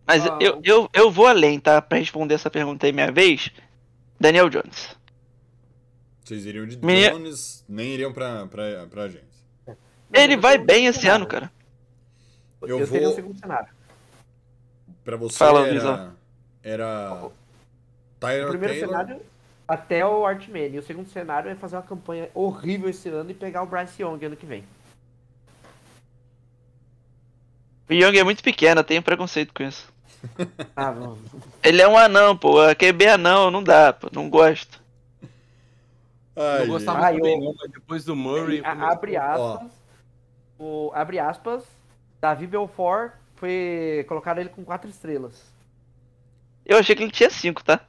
[0.07, 1.81] Mas Ah, eu, eu, eu vou além, tá?
[1.81, 3.51] Pra responder essa pergunta aí minha vez.
[4.19, 4.97] Daniel Jones.
[6.23, 9.27] Vocês iriam de Minha- Jones, nem iriam pra, pra, pra gente.
[10.13, 11.23] Ele vai bem esse cenário.
[11.23, 11.51] ano, cara.
[12.61, 13.69] Eu Eu, vou- o segundo cenário.
[15.03, 16.13] Pra você Fala, era.
[16.63, 17.29] Era.
[18.19, 18.89] O Tyler primeiro Taylor.
[18.89, 19.21] cenário
[19.67, 20.67] até o Artman.
[20.73, 24.01] E o segundo cenário é fazer uma campanha horrível esse ano e pegar o Bryce
[24.01, 24.63] Young ano que vem.
[27.89, 29.87] O Young é muito pequeno, eu tenho preconceito com isso.
[30.75, 31.17] Ah, não.
[31.63, 32.59] Ele é um anão, pô.
[32.61, 34.09] A QB anão, não dá, pô.
[34.11, 34.81] Não gosto.
[36.35, 38.59] Ai, Não gostava Ah, muito eu- bem, não, mas depois do Murray.
[38.59, 39.71] A- começou- abre aspas.
[40.59, 41.63] O, abre aspas.
[42.21, 44.05] Davi Belfort foi.
[44.09, 45.41] Colocaram ele com quatro estrelas.
[46.65, 47.79] Eu achei que ele tinha cinco, tá?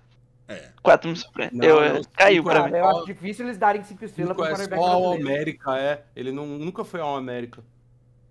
[0.51, 0.72] É.
[0.82, 1.56] Quatro me surpreende.
[1.56, 2.77] Não, Eu, não, é, caiu pra é mim.
[2.78, 5.28] Eu acho difícil eles darem cinco estrelas pro é quarterback só ao brasileiro.
[5.32, 6.05] América, é.
[6.16, 7.62] Ele não, nunca foi ao América.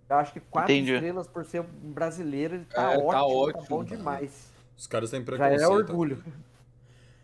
[0.10, 0.94] Eu acho que quatro Entendi.
[0.94, 3.98] estrelas por ser um brasileiro, ele tá É, tá ótimo, tá, ótimo, bom cara.
[3.98, 4.52] demais.
[4.78, 5.62] Os caras têm Já preconceito.
[5.62, 6.24] é orgulho.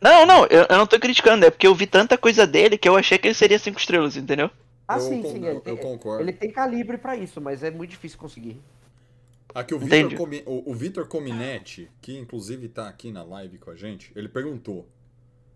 [0.01, 2.87] Não, não, eu, eu não tô criticando, é porque eu vi tanta coisa dele que
[2.87, 4.49] eu achei que ele seria cinco estrelas, entendeu?
[4.87, 5.45] Ah, Eu sim, sim.
[5.45, 6.21] Ele tem, eu concordo.
[6.23, 8.61] ele tem calibre pra isso, mas é muito difícil conseguir.
[9.55, 10.17] Aqui o Entendi.
[10.17, 14.27] Vitor o, o Vitor Cominetti, que inclusive tá aqui na live com a gente, ele
[14.27, 14.85] perguntou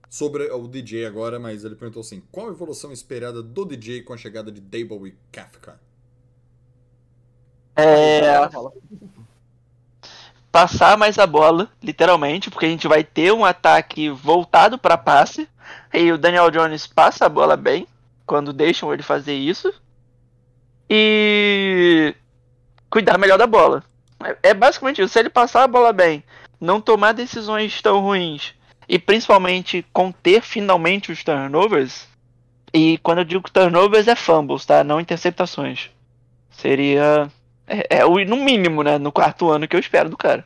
[0.09, 4.13] sobre o DJ agora, mas ele perguntou assim: qual a evolução esperada do DJ com
[4.13, 5.77] a chegada de Dable e Kafka?
[7.75, 8.31] É.
[10.49, 15.47] Passar mais a bola, literalmente, porque a gente vai ter um ataque voltado pra passe.
[15.93, 17.85] E o Daniel Jones passa a bola bem,
[18.25, 19.73] quando deixam ele fazer isso.
[20.89, 22.15] E.
[22.89, 23.83] Cuidar melhor da bola.
[24.23, 25.13] É, é basicamente isso.
[25.13, 26.23] Se ele passar a bola bem,
[26.59, 28.53] não tomar decisões tão ruins
[28.87, 32.07] e principalmente conter finalmente os turnovers.
[32.73, 34.83] E quando eu digo turnovers é fumbles, tá?
[34.83, 35.89] Não interceptações.
[36.51, 37.31] Seria.
[37.67, 38.97] É, é o no mínimo, né?
[38.97, 40.43] No quarto ano que eu espero do cara.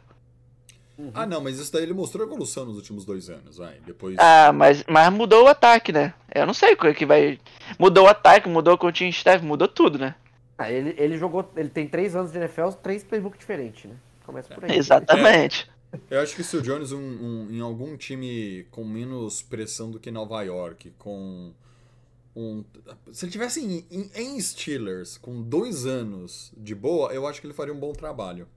[1.14, 3.76] Ah, não, mas isso daí ele mostrou evolução nos últimos dois anos, vai.
[3.86, 4.16] Depois.
[4.20, 6.14] Ah, mas, mas mudou o ataque, né?
[6.34, 7.40] Eu não sei o que que vai.
[7.80, 10.16] Mudou o ataque, mudou o coaching staff, mudou tudo, né?
[10.58, 11.50] Ah, ele, ele jogou.
[11.56, 13.96] Ele tem três anos de NFL, três playbook diferentes, né?
[14.26, 14.78] Começa por aí.
[14.78, 15.70] Exatamente.
[16.10, 20.00] Eu acho que se o Jones um, um- em algum time com menos pressão do
[20.00, 21.54] que Nova York, com
[22.36, 22.64] um.
[23.12, 27.48] Se ele tivesse em, em- em Steelers com dois anos de boa, eu acho que
[27.48, 28.48] ele faria um bom trabalho.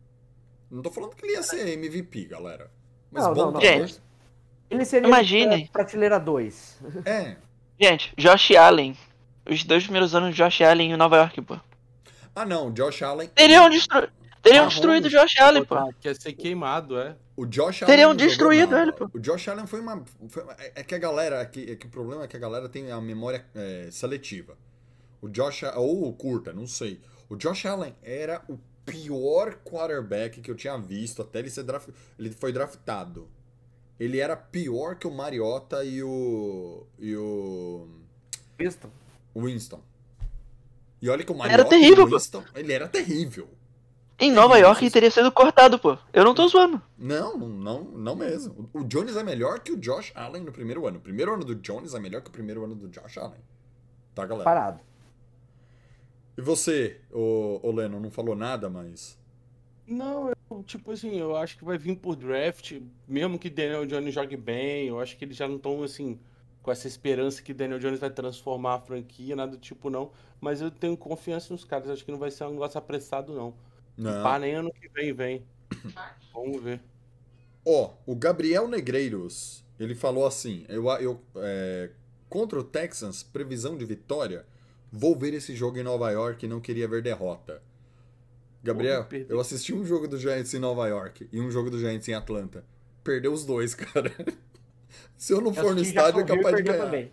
[0.70, 2.70] Não tô falando que ele ia ser MVP, galera.
[3.10, 3.60] Mas Não, bom não, não.
[3.60, 3.86] trabalho.
[3.86, 4.01] Gente.
[4.70, 5.64] Ele seria Imaginem.
[5.64, 6.78] é, prateleira 2.
[7.05, 7.36] É.
[7.81, 8.97] Gente, Josh Allen.
[9.48, 11.56] Os dois primeiros anos de Josh Allen em Nova York, pô.
[12.37, 13.29] Ah, não, Josh Allen.
[13.35, 14.09] Teriam, destru...
[14.43, 14.75] Teriam Mahomes.
[14.75, 15.75] destruído o Josh Allen, pô.
[16.01, 17.17] Quer ser queimado, é.
[17.35, 17.93] O Josh Allen.
[17.95, 18.83] Teriam destruído nada.
[18.83, 19.11] ele, pô.
[19.15, 20.05] O Josh Allen foi uma.
[20.29, 20.45] foi-
[20.75, 21.41] é que a galera.
[21.41, 24.57] É que, é que o problema é que a galera tem a memória é, seletiva.
[25.23, 25.63] O Josh.
[25.77, 27.01] Ou curta, não sei.
[27.29, 31.89] O Josh Allen era o pior quarterback que eu tinha visto até ele ser draft,
[32.19, 33.29] Ele foi draftado.
[33.99, 36.87] Ele era pior que o Mariota e o.
[36.99, 37.89] E o.
[38.59, 38.93] Visto?
[39.35, 39.81] Winston.
[41.01, 42.14] E olha que o Era Mariota terrível, o pô.
[42.14, 42.44] Winston.
[42.55, 43.48] Ele era terrível.
[44.18, 45.98] Em Nova York ele teria sido cortado, pô.
[46.12, 46.81] Eu não tô zoando.
[46.97, 48.68] Não, não, não, não mesmo.
[48.73, 50.97] O Jones é melhor que o Josh Allen no primeiro ano.
[50.97, 53.40] O primeiro ano do Jones é melhor que o primeiro ano do Josh Allen.
[54.14, 54.44] Tá, galera?
[54.44, 54.81] Parado.
[56.39, 59.18] E você, o, o Leno, não falou nada, mas.
[59.86, 64.14] Não, eu, tipo assim, eu acho que vai vir por draft, mesmo que Daniel Jones
[64.14, 66.18] jogue bem, eu acho que eles já não estão, assim,
[66.67, 70.11] com essa esperança que Daniel Jones vai transformar a franquia, nada do tipo, não.
[70.41, 73.55] Mas eu tenho confiança nos caras, acho que não vai ser um negócio apressado, não.
[73.97, 74.21] Não.
[74.25, 75.47] Pá, nem ano que vem, vem.
[76.35, 76.81] Vamos ver.
[77.65, 81.91] Ó, o Gabriel Negreiros, ele falou assim: eu, eu, é,
[82.29, 84.45] contra o Texans, previsão de vitória.
[84.91, 87.63] Vou ver esse jogo em Nova York e não queria ver derrota.
[88.61, 92.09] Gabriel, eu assisti um jogo do Giants em Nova York e um jogo do Giants
[92.09, 92.65] em Atlanta.
[93.05, 94.13] Perdeu os dois, cara.
[95.17, 96.85] Se eu não Eu for no estádio, é capaz de ganhar.
[96.85, 97.11] também.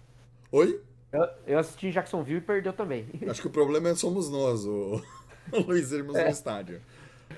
[0.52, 0.82] Oi?
[1.12, 3.08] Eu, eu assisti Jacksonville e perdeu também.
[3.30, 5.02] Acho que o problema é somos nós, o,
[5.54, 6.26] o Luiz irmos É.
[6.26, 6.82] no estádio.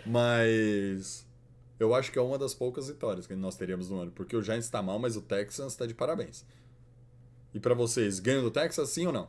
[0.05, 1.25] Mas
[1.79, 4.41] eu acho que é uma das poucas vitórias que nós teríamos no ano, porque o
[4.41, 6.45] Giants tá mal, mas o Texans tá de parabéns.
[7.53, 9.27] E pra vocês, ganham do Texas sim ou não?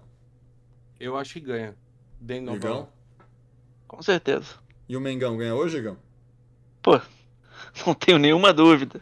[0.98, 1.76] Eu acho que ganha.
[2.20, 2.66] Dentro?
[2.66, 2.88] York.
[3.86, 4.54] Com certeza.
[4.88, 5.96] E o Mengão ganha hoje, Gão?
[6.82, 7.00] Pô,
[7.86, 9.00] não tenho nenhuma dúvida.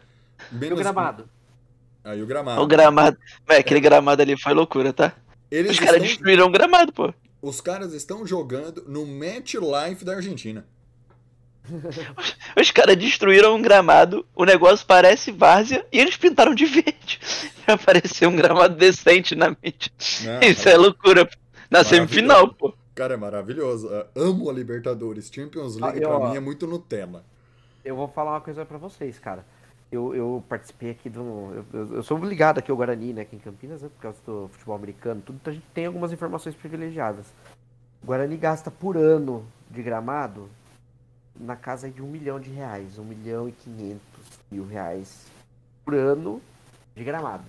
[0.51, 1.29] E o Menos- gramado?
[2.05, 2.61] Aí o gramado.
[2.61, 3.17] O gramado.
[3.47, 5.13] Véi, aquele gramado ali foi loucura, tá?
[5.51, 7.13] Eles Os caras estão- destruíram o gramado, pô.
[7.41, 10.65] Os caras estão jogando no Match Life da Argentina.
[12.59, 17.19] Os caras destruíram um gramado, o negócio parece várzea e eles pintaram de verde.
[17.65, 19.47] Pra parecer um gramado decente na.
[19.49, 21.25] Ah, Isso é loucura.
[21.25, 21.35] pô.
[21.69, 22.71] Na semifinal, pô.
[22.93, 23.87] Cara, é maravilhoso.
[23.87, 25.29] Eu amo a Libertadores.
[25.33, 27.25] Champions League Ah, eu- pra mim é muito Nutella.
[27.83, 29.45] Eu vou falar uma coisa pra vocês, cara.
[29.95, 31.65] Eu, eu participei aqui do.
[31.73, 33.21] Eu, eu- sou ligado aqui ao Guarani, né?
[33.21, 35.37] Aqui em Campinas, né, por causa do futebol americano, tudo.
[35.41, 37.25] Então a gente tem algumas informações privilegiadas.
[38.03, 40.49] O Guarani gasta por ano de gramado
[41.39, 42.99] na casa de um milhão de reais.
[42.99, 45.25] Um milhão e quinhentos mil reais
[45.83, 46.41] por ano
[46.95, 47.45] de gramado.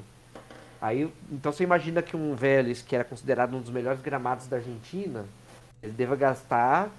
[0.80, 4.56] Aí, então você imagina que um Vélez, que era considerado um dos melhores gramados da
[4.56, 5.24] Argentina,
[5.82, 6.90] ele deva gastar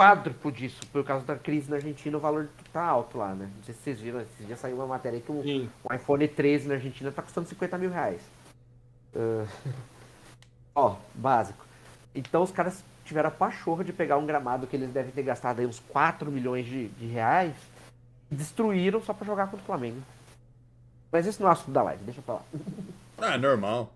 [0.00, 3.50] quádruplo disso, por causa da crise na Argentina, o valor tá alto lá, né?
[3.54, 6.26] Não sei se vocês viram, esses dias saiu uma matéria aí que um, um iPhone
[6.26, 8.22] 13 na Argentina tá custando 50 mil reais.
[9.14, 9.46] Ah,
[10.74, 11.66] Ó, básico.
[12.14, 15.60] Então os caras tiveram a pachorra de pegar um gramado que eles devem ter gastado
[15.60, 17.54] aí uns 4 milhões de, de reais
[18.30, 20.00] e destruíram só pra jogar contra o Flamengo.
[21.12, 22.42] Mas esse não é o assunto da live, deixa pra lá.
[23.22, 23.92] Ah, normal.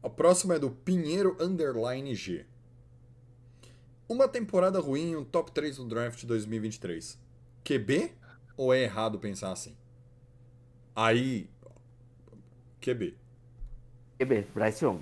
[0.00, 2.46] A próxima é do Pinheiro Underline G.
[4.08, 7.18] Uma temporada ruim e um top 3 no draft 2023.
[7.62, 8.12] QB
[8.56, 9.76] ou é errado pensar assim?
[10.96, 11.50] Aí.
[12.80, 13.14] QB.
[14.18, 15.00] QB, Bryce Young.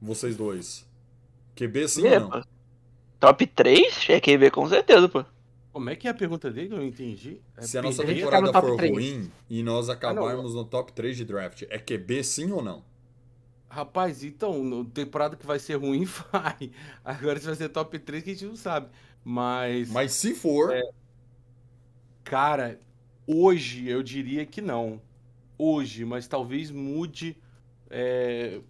[0.00, 0.88] Vocês dois.
[1.56, 2.44] QB sim ou não?
[3.18, 4.10] Top 3?
[4.10, 5.24] É QB com certeza, pô.
[5.72, 6.72] Como é que é a pergunta dele?
[6.72, 7.40] Eu não entendi.
[7.56, 11.24] É Se a nossa Ele temporada for ruim e nós acabarmos no top 3 de
[11.24, 12.84] draft, é QB sim ou não?
[13.68, 16.70] Rapaz, então, no temporada que vai ser ruim, vai.
[17.04, 18.88] Agora se vai ser top 3 que a gente não sabe.
[19.24, 20.72] Mas, Mas se for,
[22.24, 22.80] cara,
[23.26, 25.00] hoje eu diria que não.
[25.58, 27.36] Hoje, mas talvez mude.
[27.90, 28.60] é,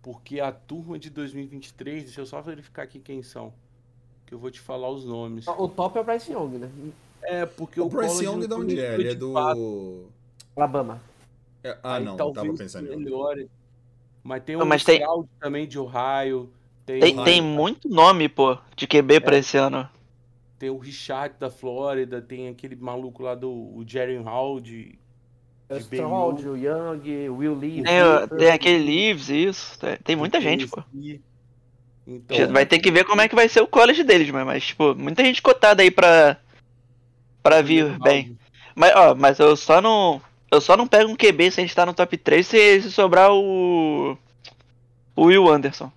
[0.00, 3.52] porque a turma de 2023, deixa eu só verificar aqui quem são.
[4.26, 5.46] Que eu vou te falar os nomes.
[5.46, 6.70] O top é o Bryce Young, né?
[7.22, 8.94] É, porque o o Bryce Young de onde é?
[8.94, 9.34] Ele é do.
[10.56, 11.00] Alabama.
[11.62, 13.48] É, ah, Aí não, eu tava talvez pensando em melhore.
[14.22, 15.02] Mas tem Não, um mas tem-
[15.40, 16.50] também de Ohio.
[16.86, 19.20] Tem, Tem, o- tem muito nome, pô, de QB É.
[19.20, 19.88] pra esse ano.
[20.58, 24.96] tem o Richard da Flórida, tem aquele maluco lá do o Jerry Hall de,
[25.68, 27.80] É o Stroud, o Young, o Will Lee.
[27.80, 29.76] o Tem, o- tem aquele Leaves, isso.
[29.80, 30.80] Tem, tem muita gente, pô.
[32.06, 34.64] Então, Vai ter que ver como é que vai ser o college deles, mas, mas
[34.66, 36.36] tipo, muita gente cotada aí pra,
[37.42, 38.36] pra vir bem.
[38.74, 40.20] Mas, ó, mas eu só não.
[40.52, 42.92] Eu só não pego um QB se a gente tá no top 3 se, se
[42.92, 44.18] sobrar o.
[45.16, 45.90] O Will Anderson.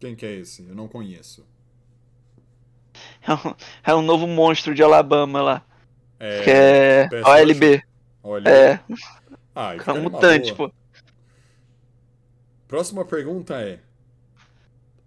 [0.00, 0.66] Quem que é esse?
[0.66, 1.44] Eu não conheço.
[3.26, 3.54] É um,
[3.84, 5.62] é um novo monstro de Alabama lá.
[6.18, 7.82] É, que é OLB.
[8.22, 8.48] Olha.
[8.48, 8.80] É,
[9.54, 10.70] Ah, é um numa mutante, boa.
[10.70, 10.74] pô.
[12.66, 13.80] Próxima pergunta é.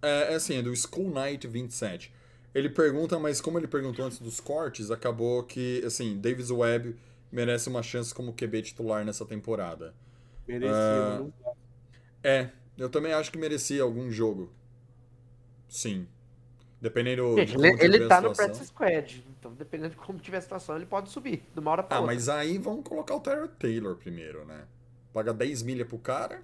[0.00, 2.12] É, é assim, é do School Night 27.
[2.54, 6.94] Ele pergunta, mas como ele perguntou antes dos cortes, acabou que, assim, Davis Webb
[7.32, 9.94] merece uma chance como QB titular nessa temporada.
[10.46, 11.32] merecia, Ah, não-
[12.22, 14.52] É, eu também acho que merecia algum jogo.
[15.68, 16.06] Sim.
[16.80, 19.24] Dependendo Gente, de como ele, ele tá no practice squad.
[19.38, 21.42] Então, dependendo de como tiver a situação, ele pode subir.
[21.54, 22.14] De uma hora pra Ah, outra.
[22.14, 24.64] mas aí vamos colocar o Tyler Taylor primeiro, né?
[25.12, 26.42] Paga 10 milha pro cara.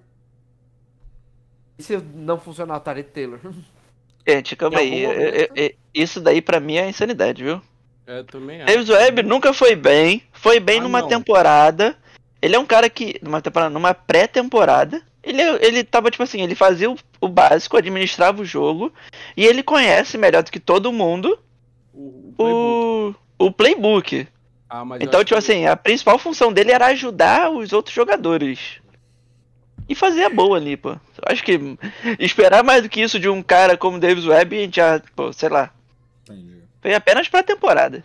[1.77, 3.39] E se não funcionar o Tarek Taylor?
[4.27, 5.03] Gente, calma aí.
[5.03, 7.61] Eu- eu- momento- eu- Isso daí pra mim é insanidade, viu?
[8.09, 8.67] É, também acho.
[8.73, 10.23] Davis Webb nunca foi bem.
[10.33, 11.07] Foi bem Ah, numa não.
[11.07, 11.95] temporada.
[12.41, 13.19] Ele é um cara que.
[13.21, 15.01] Numa temporada, numa pré-temporada.
[15.21, 18.91] Ele, ele tava, tipo assim, ele fazia o, o básico, administrava o jogo.
[19.37, 21.37] E ele conhece melhor do que todo mundo
[21.93, 23.15] O, o playbook.
[23.37, 24.27] o, o playbook.
[24.69, 27.93] Ah, mas eu Então, tipo que- assim, a principal função dele era ajudar os outros
[27.93, 28.79] jogadores.
[29.87, 30.91] E fazer a boa ali, pô.
[30.91, 31.59] Eu acho que
[32.19, 35.33] esperar mais do que isso de um cara como Davis Webb, a gente já, pô,
[35.33, 35.71] sei lá.
[36.23, 36.59] Entendi.
[36.81, 38.03] Foi apenas pra temporada.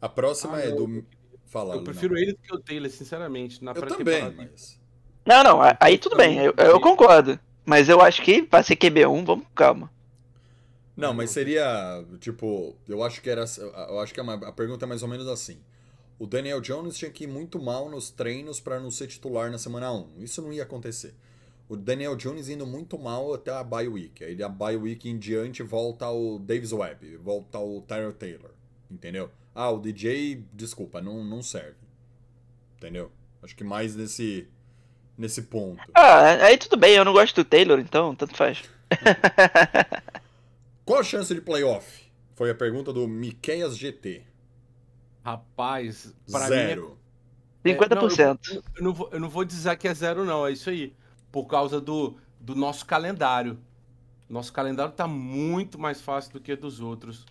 [0.00, 1.04] A próxima Ah, é eu- do.
[1.46, 2.20] Fala, Eu prefiro não.
[2.20, 3.62] ele do que o Taylor, sinceramente.
[3.64, 4.78] Na Eu também, mas.
[5.26, 7.38] Não, não, aí tudo bem, eu, eu concordo.
[7.66, 9.90] Mas eu acho que pra ser QB1, vamos com calma.
[10.96, 13.44] Não, mas seria, tipo, eu acho que era,
[13.88, 15.58] eu acho que é a pergunta é mais ou menos assim.
[16.18, 19.58] O Daniel Jones tinha que ir muito mal nos treinos pra não ser titular na
[19.58, 20.08] semana 1.
[20.18, 21.14] Isso não ia acontecer.
[21.70, 24.24] O Daniel Jones indo muito mal até a bye week.
[24.24, 28.50] Aí da bye week em diante volta o Davis Webb, volta o Tyler Taylor,
[28.90, 29.30] entendeu?
[29.54, 31.76] Ah, o DJ, desculpa, não, não serve.
[32.76, 33.12] Entendeu?
[33.40, 34.48] Acho que mais nesse
[35.16, 35.80] nesse ponto.
[35.94, 38.64] Ah, aí tudo bem, eu não gosto do Taylor, então tanto faz.
[40.84, 42.10] Qual a chance de playoff?
[42.34, 44.24] Foi a pergunta do Miqueias GT.
[45.24, 46.98] Rapaz, pra Zero.
[47.64, 47.70] mim.
[47.70, 48.20] é- 50%.
[48.50, 50.44] É, não, eu, eu não vou, eu não vou dizer que é zero, não.
[50.44, 50.92] É isso aí.
[51.30, 53.58] Por causa do, do nosso calendário.
[54.28, 57.26] Nosso calendário tá muito mais fácil do que dos outros.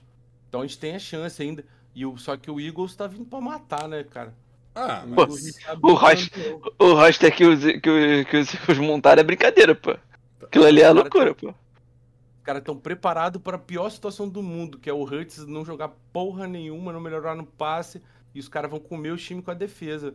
[0.47, 1.63] Então a gente tem a chance ainda.
[1.95, 4.33] E o, só que o Eagles tá vindo pra matar, né, cara?
[4.75, 5.33] Ah, Pô, tá
[5.81, 9.97] o roster que os, que, os, que os Eagles montaram é brincadeira, pô.
[10.41, 11.49] Aquilo ali é Cara, loucura, pô.
[11.49, 15.65] Os caras estão preparados para a pior situação do mundo, que é o Hurts não
[15.65, 18.01] jogar porra nenhuma, não melhorar no passe,
[18.33, 20.13] e os caras vão comer o time com a defesa.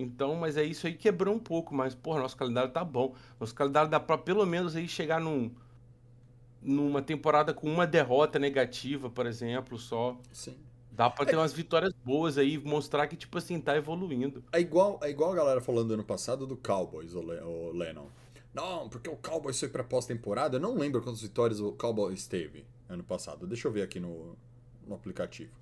[0.00, 3.14] Então, mas é isso aí quebrou um pouco, mas, porra, nosso calendário tá bom.
[3.40, 5.50] Nosso calendário dá pra pelo menos aí chegar num,
[6.62, 10.16] numa temporada com uma derrota negativa, por exemplo, só.
[10.32, 10.56] Sim.
[10.92, 14.42] Dá pra ter umas vitórias boas aí, mostrar que, tipo assim, tá evoluindo.
[14.52, 18.06] É igual, é igual a galera falando ano passado do Cowboys, o, Le- o Lennon.
[18.54, 20.56] Não, porque o Cowboys foi pra pós-temporada.
[20.56, 23.46] Eu não lembro quantas vitórias o Cowboys teve ano passado.
[23.46, 24.36] Deixa eu ver aqui no,
[24.86, 25.52] no aplicativo.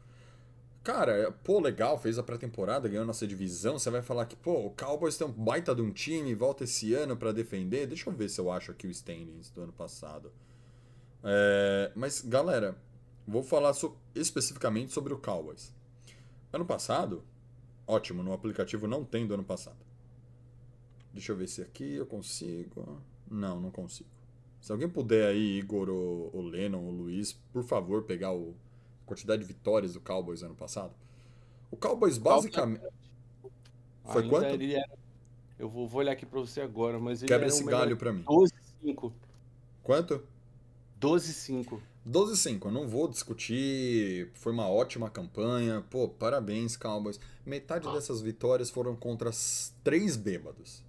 [0.87, 3.77] Cara, pô, legal, fez a pré-temporada, ganhou nossa divisão.
[3.77, 6.95] Você vai falar que, pô, o Cowboys tem um baita de um time, volta esse
[6.95, 7.89] ano pra defender.
[7.89, 10.31] Deixa eu ver se eu acho aqui o standings do ano passado.
[11.25, 12.81] É, mas, galera,
[13.27, 15.75] vou falar so- especificamente sobre o Cowboys.
[16.53, 17.25] Ano passado,
[17.85, 19.85] ótimo, no aplicativo não tem do ano passado.
[21.13, 23.03] Deixa eu ver se aqui eu consigo.
[23.29, 24.09] Não, não consigo.
[24.61, 28.55] Se alguém puder aí, Igor, ou Lennon, ou Luiz, por favor, pegar o
[29.07, 30.93] quantidade de vitórias do Cowboys ano passado.
[31.71, 32.85] O Cowboys basicamente.
[34.05, 34.55] Foi Ainda quanto?
[34.55, 34.99] Ele era...
[35.59, 38.25] Eu vou, vou olhar aqui pra você agora, mas ele Quebra esse galho pra mim.
[38.25, 39.13] 12-5.
[39.83, 40.23] Quanto?
[41.01, 41.81] 12-5.
[42.09, 44.31] 12-5, eu não vou discutir.
[44.35, 45.85] Foi uma ótima campanha.
[45.91, 47.19] Pô, parabéns, Cowboys.
[47.45, 49.31] Metade dessas vitórias foram contra
[49.83, 50.83] três bêbados.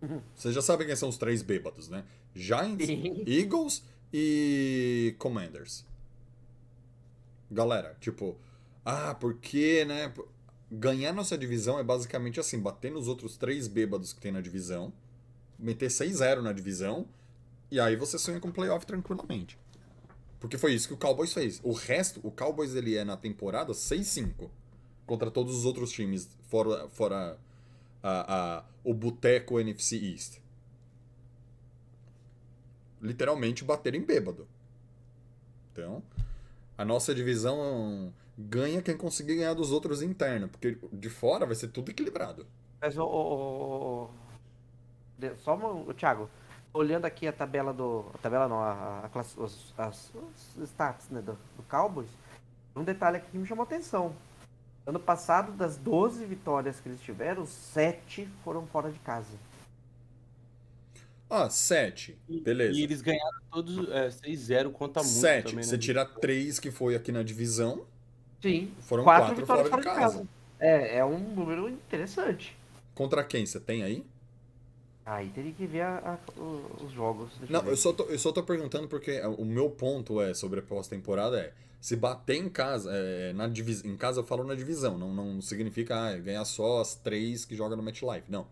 [0.34, 2.04] Vocês já sabem quem são os três bêbados, né?
[2.34, 2.88] Giants.
[3.26, 5.84] Eagles e Commanders.
[7.50, 8.36] Galera, tipo,
[8.84, 10.12] ah, porque, né?
[10.70, 14.92] Ganhar nossa divisão é basicamente assim: bater nos outros três bêbados que tem na divisão,
[15.58, 17.06] meter 6-0 na divisão,
[17.70, 19.56] e aí você sonha com playoff tranquilamente.
[20.40, 21.60] Porque foi isso que o Cowboys fez.
[21.62, 24.50] O resto, o Cowboys ele é na temporada 6-5
[25.06, 27.38] contra todos os outros times, fora, fora
[28.02, 30.38] a, a- o Boteco NFC East.
[33.00, 34.48] Literalmente bateram em bêbado.
[35.72, 36.02] Então,
[36.76, 41.68] a nossa divisão ganha quem conseguir ganhar dos outros interna, porque de fora vai ser
[41.68, 42.46] tudo equilibrado.
[42.80, 43.02] Mas o.
[43.04, 44.10] o-
[45.22, 46.28] o- Só uma, o Thiago,
[46.72, 48.04] olhando aqui a tabela do.
[48.14, 52.08] A tabela não, a, a classe- os, as, os stats né, do, do Cowboys,
[52.74, 54.14] um detalhe aqui que me chamou atenção.
[54.86, 59.26] Ano passado, das 12 vitórias que eles tiveram, 7 foram fora de casa.
[61.28, 62.16] Ah, 7.
[62.28, 62.78] Beleza.
[62.78, 65.42] E eles ganharam todos é, 6-0, conta muito 7.
[65.44, 65.62] também, né?
[65.64, 67.84] Você tira 3 que foi aqui na divisão,
[68.40, 70.28] Sim, foram quatro 4 vitórias fora de casa.
[70.60, 72.56] É, é um número interessante.
[72.94, 73.44] Contra quem?
[73.44, 74.04] Você tem aí?
[75.04, 77.30] Aí teria que ver a- a- os jogos.
[77.38, 80.60] Deixa Não, eu só, tô, eu só tô perguntando porque o meu ponto é sobre
[80.60, 84.54] a pós-temporada é se bater em casa, é, na divis, em casa eu falo na
[84.54, 88.46] divisão, não, não significa ah, ganhar só as três que jogam no MetLife, não.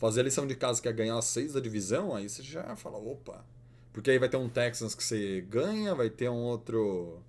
[0.00, 2.74] Fazer a lição de casa que é ganhar as seis da divisão, aí você já
[2.74, 3.44] fala, opa.
[3.92, 7.20] Porque aí vai ter um Texans que você ganha, vai ter um outro.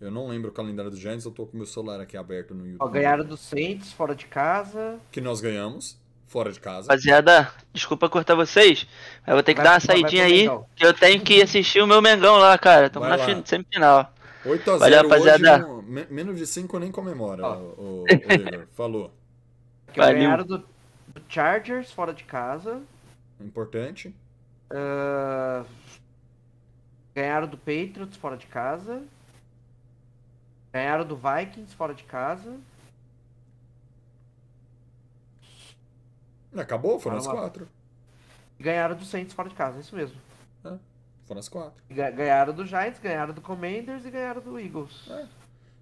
[0.00, 2.64] Eu não lembro o calendário dos Giants, eu tô com meu celular aqui aberto no
[2.64, 2.80] YouTube.
[2.80, 4.98] Ó, ganharam do Saints fora de casa.
[5.12, 5.98] Que nós ganhamos,
[6.28, 6.82] fora de casa.
[6.88, 8.86] Rapaziada, desculpa cortar vocês,
[9.22, 10.64] mas eu vou ter que Vai- dar uma saidinha aí, Mengão.
[10.76, 12.88] que eu tenho que assistir o meu Mengão lá, cara.
[12.88, 13.34] Tamo Vai na lá.
[13.34, 14.14] fin- semifinal.
[14.46, 15.66] 8x0 Valeu, hoje, rapaziada.
[15.82, 17.56] me- menos de 5 nem comemora, Ó.
[17.56, 18.04] o, o-
[18.64, 18.66] o.
[18.76, 19.12] Falou.
[19.92, 20.14] Que Valeu.
[20.14, 20.68] ganharam do, do
[21.28, 22.82] Chargers fora de casa.
[23.40, 24.14] Importante.
[24.70, 25.64] ah,
[27.14, 29.02] ganharam do Patriots fora de casa.
[30.72, 32.58] Ganharam do Vikings fora de casa.
[36.56, 36.98] Acabou?
[36.98, 37.44] Foram as Vamos lá.
[37.46, 37.68] quatro.
[38.58, 40.16] Ganharam do Saints fora de casa, é isso mesmo.
[41.26, 41.82] Foram as quatro.
[41.90, 45.08] Ga- Ganharam do Giants, ganharam do Commanders e ganharam do Eagles.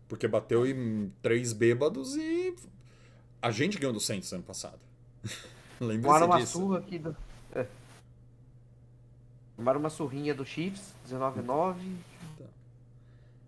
[0.09, 2.55] Porque bateu em três bêbados e.
[3.41, 4.81] A gente ganhou do Saints ano passado.
[5.79, 6.53] Tomaram Lembre-se uma disso.
[6.59, 7.17] surra aqui do.
[7.55, 7.67] É.
[9.57, 11.75] Tomaram uma surrinha do Chiefs, 19-9.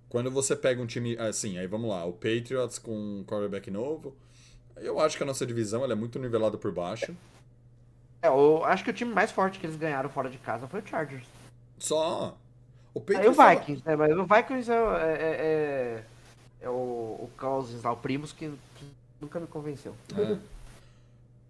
[0.09, 1.19] Quando você pega um time.
[1.19, 2.05] Assim, aí vamos lá.
[2.05, 4.15] O Patriots com um quarterback novo.
[4.77, 7.15] Eu acho que a nossa divisão ela é muito nivelada por baixo.
[8.23, 10.81] É, eu acho que o time mais forte que eles ganharam fora de casa foi
[10.81, 11.27] o Chargers.
[11.79, 12.37] Só.
[12.95, 13.39] O Aí Patriots.
[13.39, 13.97] o ela- Vikings, né?
[13.97, 16.05] Mas o Vikings é, é, é,
[16.63, 18.91] é o, o Cousins lá, o Primos, que, que
[19.21, 19.95] nunca me convenceu.
[20.17, 20.39] É.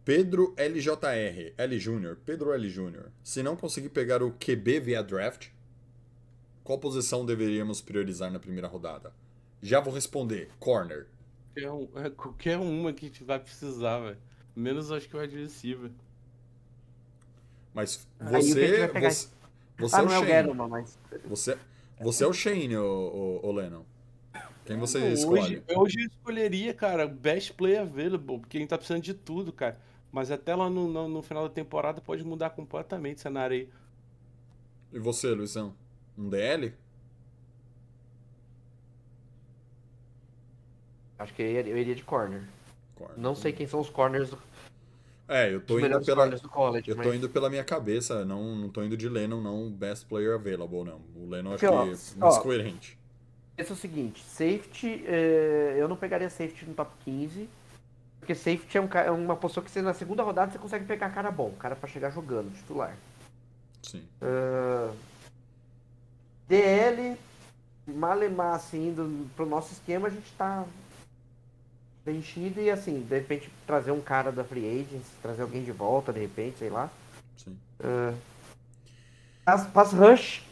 [0.08, 3.12] Pedro LJR, L Júnior, Pedro L Júnior.
[3.22, 5.48] Se não conseguir pegar o QB via draft,
[6.64, 9.12] qual posição deveríamos priorizar na primeira rodada?
[9.60, 10.48] Já vou responder.
[10.58, 11.08] Corner.
[11.52, 14.16] Qualquer, um, é, qualquer uma que a gente vai precisar, velho.
[14.56, 15.90] Menos acho que o adversivo.
[17.74, 18.88] Mas Aí o você.
[18.88, 19.10] pegar?
[19.10, 19.28] Você,
[19.76, 20.26] você ah, é o não é o Shane.
[20.26, 20.98] Guerrero, mas.
[21.26, 21.58] Você,
[22.00, 23.84] você é o Shane, ô, ô, ô Lennon.
[24.64, 25.40] Quem você escolhe?
[25.40, 29.52] Hoje, hoje eu escolheria, cara, best player available, porque a gente tá precisando de tudo,
[29.52, 29.78] cara.
[30.12, 33.68] Mas até lá no, no, no final da temporada pode mudar completamente o cenário aí.
[34.92, 35.74] E você, Luizão?
[36.16, 36.72] Um DL?
[41.18, 42.42] Acho que eu iria, eu iria de corner.
[42.96, 43.18] Corner.
[43.18, 44.38] Não sei quem são os corners, do-
[45.28, 46.38] É, eu tô indo pela.
[46.38, 46.90] college.
[46.90, 47.06] Eu mas...
[47.06, 50.84] tô indo pela minha cabeça, não, não tô indo de Lennon, não best player available,
[50.84, 51.00] não.
[51.14, 52.40] O Lennon acho que é mais ó.
[52.40, 52.98] coerente.
[53.56, 57.48] Pensa o seguinte, safety, eh, eu não pegaria safety no top 15,
[58.18, 61.10] porque safety é, um, é uma posição que você na segunda rodada você consegue pegar
[61.10, 62.94] cara bom, cara pra chegar jogando, titular.
[63.82, 64.02] Sim.
[64.20, 64.92] Ah,
[66.48, 67.16] DL,
[67.86, 70.64] malemar assim, do, pro nosso esquema a gente tá
[72.04, 76.12] preenchido e assim, de repente trazer um cara da Free Agents, trazer alguém de volta,
[76.12, 76.90] de repente, sei lá.
[77.36, 77.56] Sim.
[79.44, 80.42] Pass, pass rush.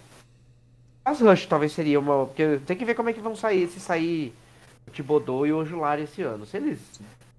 [1.02, 2.26] Pass rush talvez seria uma.
[2.26, 4.34] Porque tem que ver como é que vão sair, se sair
[4.86, 6.46] o Thibodeau e o Anjulari esse ano.
[6.46, 6.80] Se eles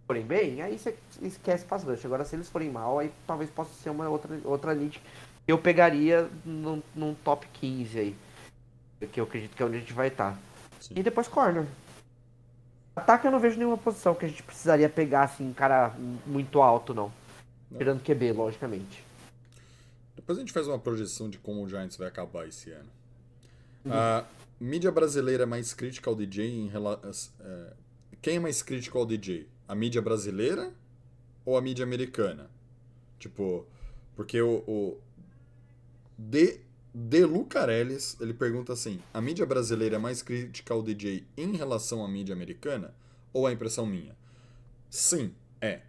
[0.08, 2.06] forem bem, aí você esquece pass rush.
[2.06, 5.00] Agora se eles forem mal, aí talvez possa ser uma outra, outra lead
[5.46, 8.16] que eu pegaria num, num top 15 aí.
[9.12, 10.40] Que eu acredito que é onde a gente vai estar.
[10.80, 10.94] Sim.
[10.96, 11.66] E depois corner.
[12.96, 15.94] Ataque eu não vejo nenhuma posição que a gente precisaria pegar assim, um cara
[16.26, 17.12] muito alto, não.
[17.70, 17.78] Não.
[17.78, 19.06] Tirando QB, logicamente.
[20.16, 22.90] Depois a gente faz uma projeção de como o Giants vai acabar esse ano.
[23.90, 24.26] A
[24.60, 27.32] mídia brasileira é mais crítica ao DJ em relação.
[28.22, 29.48] quem é mais crítico ao DJ?
[29.68, 30.74] A mídia brasileira
[31.46, 32.50] ou a mídia americana?
[33.20, 33.66] Tipo,
[34.16, 34.64] porque o.
[34.68, 34.98] o
[36.18, 36.62] De,
[36.94, 37.20] De
[38.20, 42.34] ele pergunta assim: a mídia brasileira é mais crítica ao DJ em relação à mídia
[42.34, 42.94] americana?
[43.34, 44.16] Ou a impressão minha?
[44.90, 45.82] Sim, é.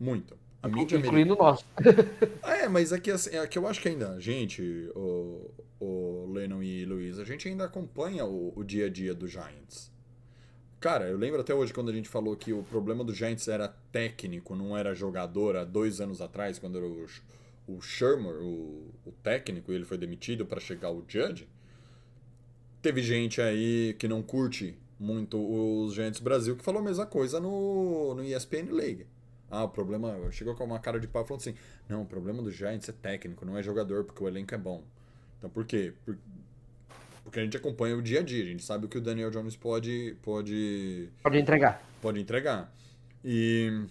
[0.00, 0.36] Muito.
[0.62, 1.20] A mídia americana.
[1.20, 1.64] Incluindo nosso.
[2.42, 5.50] Ah, É, mas é que, assim, é que eu acho que ainda, a gente, o,
[5.78, 9.92] o Lennon e Luiz, a gente ainda acompanha o, o dia a dia do Giants.
[10.84, 13.68] Cara, eu lembro até hoje quando a gente falou que o problema do Giants era
[13.90, 17.06] técnico, não era jogador, há dois anos atrás, quando era o,
[17.66, 21.48] o Shermer, o, o técnico, ele foi demitido para chegar o Judge.
[22.82, 27.40] Teve gente aí que não curte muito os Giants Brasil que falou a mesma coisa
[27.40, 29.06] no, no ESPN League.
[29.50, 30.30] Ah, o problema.
[30.32, 31.54] Chegou com uma cara de pau falando assim:
[31.88, 34.84] não, o problema do Giants é técnico, não é jogador, porque o elenco é bom.
[35.38, 35.94] Então por quê?
[36.04, 36.18] Por-
[37.34, 39.28] Porque a gente acompanha o dia a dia, a gente sabe o que o Daniel
[39.28, 41.82] Jones pode, pode, Pode entregar.
[42.00, 42.72] pode entregar.
[43.24, 43.86] E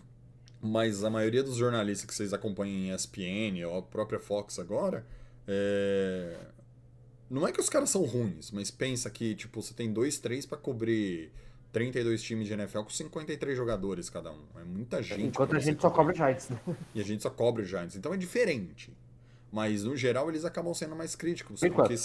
[0.61, 5.06] mas a maioria dos jornalistas que vocês acompanham em ESPN ou a própria Fox agora,
[5.45, 6.38] é...
[7.30, 10.45] não é que os caras são ruins, mas pensa que tipo você tem dois, três
[10.45, 11.30] pra cobrir
[11.74, 14.45] 32 times de NFL com 53 jogadores cada um.
[14.56, 15.22] É muita gente.
[15.22, 16.48] Enquanto a gente só cobra Giants.
[16.48, 16.61] né?
[16.95, 17.98] E a gente só cobre os Giants.
[17.98, 18.95] Então é diferente.
[19.52, 21.60] Mas no geral eles acabam sendo mais críticos.
[21.60, 21.98] Por porque,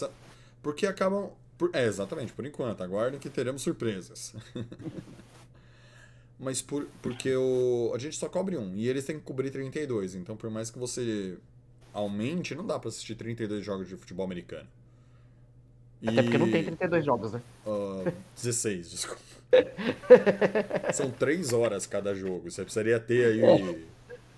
[0.63, 1.31] porque acabam.
[1.57, 2.83] por- é, exatamente, por enquanto.
[2.83, 4.35] Aguardem que teremos surpresas.
[6.39, 8.75] Mas por, porque o, a gente só cobre um.
[8.77, 10.15] E eles têm que cobrir 32.
[10.15, 11.37] Então por mais que você
[11.93, 14.69] aumente, não dá pra assistir 32 jogos de futebol americano.
[16.07, 17.43] Até porque não E- tem 32 jogos, né?
[17.67, 19.21] Ah, 16, desculpa.
[20.95, 22.49] São três horas cada jogo.
[22.49, 23.87] Você precisaria ter aí.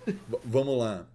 [0.07, 1.05] V- vamos lá.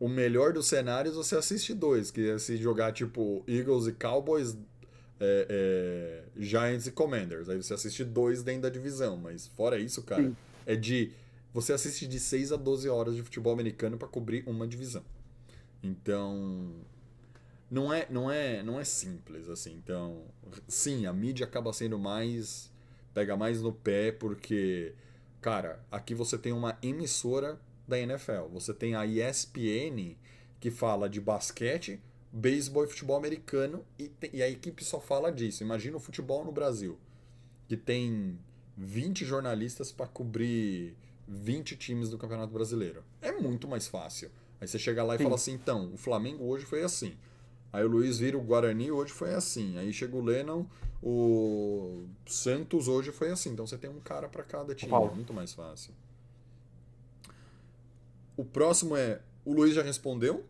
[0.00, 4.56] O melhor dos cenários você assiste dois, que é se jogar tipo Eagles e Cowboys,
[5.20, 7.48] é, é, Giants e Commanders.
[7.48, 9.16] Aí você assiste dois dentro da divisão.
[9.16, 10.36] Mas fora isso, cara, Sim.
[10.66, 11.12] é de.
[11.52, 15.04] Você assiste de 6 a 12 horas de futebol americano pra cobrir uma divisão.
[15.82, 16.74] Então
[17.70, 19.74] não é, não é, não é simples assim.
[19.74, 20.24] Então,
[20.66, 22.70] sim, a mídia acaba sendo mais
[23.14, 24.94] pega mais no pé porque
[25.40, 27.58] cara, aqui você tem uma emissora
[27.90, 28.48] da NFL.
[28.52, 30.16] Você tem a ESPN
[30.58, 32.00] que fala de basquete,
[32.32, 35.62] beisebol e futebol americano e, tem- e a equipe só fala disso.
[35.62, 36.98] Imagina o futebol no Brasil,
[37.68, 38.38] que tem
[38.76, 40.96] 20 jornalistas para cobrir
[41.28, 43.02] 20 times do Campeonato Brasileiro.
[43.20, 44.30] É muito mais fácil.
[44.60, 45.24] Aí você chega lá e Sim.
[45.24, 47.16] fala assim, então, o Flamengo hoje foi assim.
[47.72, 49.78] Aí o Luiz vira o Guarani, hoje foi assim.
[49.78, 50.66] Aí chega o Lennon,
[51.02, 53.50] o Santos hoje foi assim.
[53.50, 55.94] Então você tem um cara para cada time, é muito mais fácil.
[58.40, 60.46] O próximo é, o Luiz já respondeu.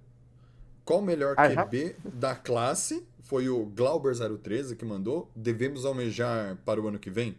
[0.85, 1.65] Qual o melhor Ah, já?
[1.65, 3.05] QB da classe?
[3.25, 5.29] Foi o Glauber013 que mandou.
[5.35, 7.37] Devemos almejar para o ano que vem?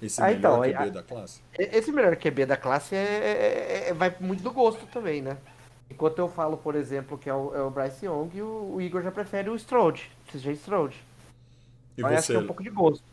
[0.00, 1.42] Esse Ah, melhor então, QB da classe?
[1.58, 5.36] Esse melhor QB da classe é, é- é- vai muito do gosto também, né?
[5.90, 9.02] Enquanto eu falo, por exemplo, que é o, é o Bryce Young, o, o Igor
[9.02, 11.04] já prefere o Strode, CJ Strode.
[11.98, 13.04] E Mas acho você, que é um pouco de gosto.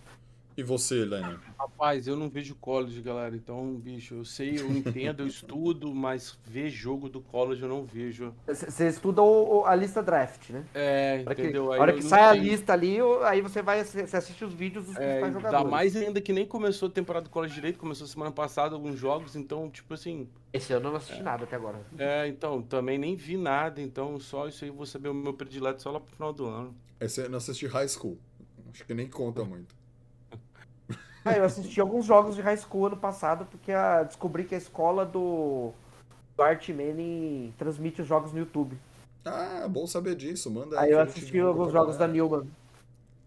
[0.58, 1.38] E você, Lennon?
[1.60, 3.36] Rapaz, eu não vejo college, galera.
[3.36, 7.84] Então, bicho, eu sei, eu entendo, eu estudo, mas ver jogo do college eu não
[7.86, 8.34] vejo.
[8.48, 10.66] Você estuda o- o- a lista draft, né?
[10.74, 11.72] É, A hora que, entendeu?
[11.74, 12.40] a hora eu que sai a sei.
[12.42, 15.72] lista ali, eu- aí você vai você assiste os vídeos dos É, principais ainda jogadores.
[15.72, 19.36] mais ainda que nem começou a temporada do college direito, começou semana passada alguns jogos,
[19.36, 21.80] então, tipo assim, Esse ano eu não assisti nada até agora.
[21.98, 25.34] é, então, também nem vi nada, então só isso aí eu vou saber o meu
[25.34, 26.76] predileto só lá pro final do ano.
[27.00, 28.18] Esse eu não assisti High School.
[28.74, 29.76] Acho que nem conta muito.
[31.24, 34.58] Ah, eu assisti alguns jogos de high school ano passado, porque a- descobri que a
[34.58, 35.72] escola do,
[36.36, 38.76] do Art Manning transmite os jogos no YouTube.
[39.24, 40.50] Ah, bom saber disso.
[40.50, 42.08] Manda Aí eu que a gente assisti alguns jogos da.
[42.08, 42.48] Newman.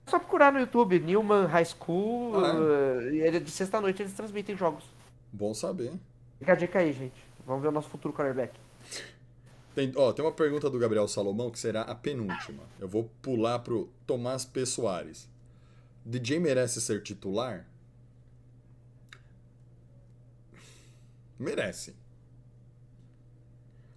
[0.06, 4.56] É só procurar no YouTube, Newman High School, Ah, e ele, de sexta-noite eles transmitem
[4.56, 4.84] jogos.
[5.32, 5.92] Bom saber.
[6.38, 7.24] Fica a dica aí, gente.
[7.46, 8.52] Vamos ver o nosso futuro quarterback.
[9.74, 12.62] Tem, ó, tem uma pergunta do Gabriel Salomão que será a penúltima.
[12.80, 14.64] Eu vou pular pro Tomás P.
[14.66, 15.28] Soares.
[16.04, 17.66] DJ merece ser titular?
[21.38, 21.94] Merece.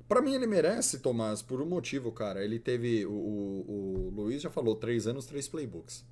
[0.07, 2.43] Pra mim ele merece, Tomás, por um motivo, cara.
[2.43, 3.05] Ele teve.
[3.05, 6.05] O, o, o Luiz já falou três anos, três playbooks.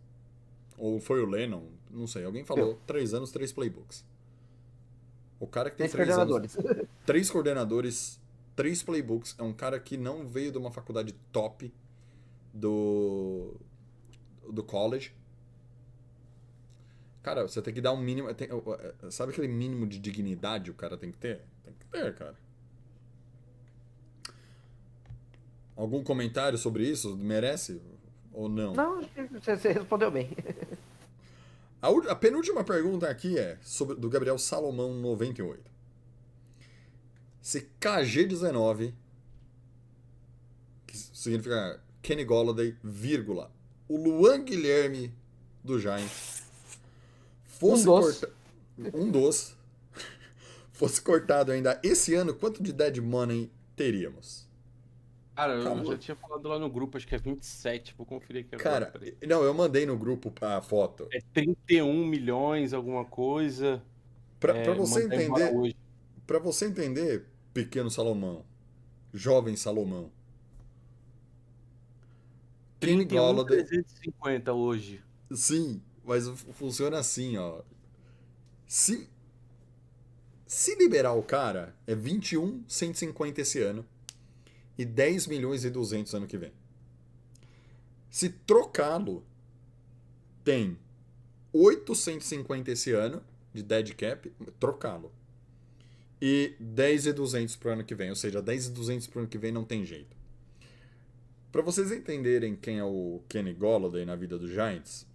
[0.77, 2.25] Ou foi o Lennon, não sei.
[2.25, 4.05] Alguém falou três anos, três playbooks.
[5.39, 6.87] O cara que tem Três três anos, coordenadores.
[7.05, 8.21] três coordenadores,
[8.55, 9.35] três playbooks.
[9.37, 11.73] É um cara que não veio de uma faculdade top
[12.53, 13.53] do,
[14.51, 15.13] do college.
[17.25, 18.31] Cara, você tem que dar um mínimo.
[18.35, 18.47] tem-
[19.09, 21.41] sabe aquele mínimo de dignidade o cara tem que ter?
[21.63, 22.35] Tem que ter, cara.
[25.75, 27.17] Algum comentário sobre isso?
[27.17, 27.81] Merece
[28.31, 28.75] ou não?
[28.75, 29.01] Não,
[29.41, 30.29] você, respondeu bem.
[31.81, 35.63] A, a penúltima pergunta aqui é sobre, do Gabriel Salomão 98.
[37.41, 38.93] Se KG19,
[40.87, 43.51] que significa Kenny Golladay, vírgula,
[43.87, 45.13] o Luan Guilherme
[45.63, 46.34] do Giants
[47.69, 48.19] fosse Um dos.
[48.19, 48.33] corta-
[48.93, 49.57] um dos
[50.73, 54.45] fosse cortado ainda esse ano, quanto de dead money teríamos?
[55.35, 55.85] Cara, eu Calma.
[55.85, 58.91] já tinha falado lá no grupo, acho que é 27, vou conferir aqui Cara, agora.
[58.99, 59.17] peraí.
[59.27, 61.09] não, eu mandei no grupo a foto.
[61.11, 63.83] É 31 milhões, alguma coisa.
[64.39, 65.75] Pra, é, pra você entender.
[66.25, 68.45] Pra você entender, pequeno Salomão,
[69.13, 70.09] jovem Salomão,
[72.79, 75.03] Kenny 31 Golladay, 350 hoje.
[75.33, 77.61] sim, mas fu- funciona assim, ó.
[78.67, 79.09] Se
[80.47, 83.85] se liberar o cara, é 21 150 esse ano
[84.77, 86.51] e 10 milhões e 200 ano que vem.
[88.09, 89.23] Se trocá-lo,
[90.43, 90.77] tem
[91.51, 93.21] 850 esse ano
[93.53, 95.11] de dead cap, trocá-lo.
[96.21, 99.27] E 10 e 200 pro ano que vem, ou seja, 10 e 200 pro ano
[99.29, 100.15] que vem não tem jeito.
[101.51, 105.05] Para vocês entenderem quem é o Kenny Golladay na vida do Giants,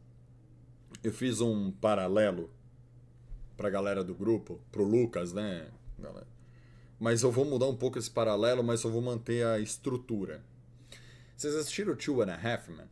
[1.02, 2.50] eu fiz um paralelo
[3.56, 5.68] pra galera do grupo, pro Lucas, né,
[5.98, 6.26] galera?
[6.98, 10.42] Mas eu vou mudar um pouco esse paralelo, mas eu vou manter a estrutura.
[11.36, 12.86] Vocês assistiram o Two and a Half Men?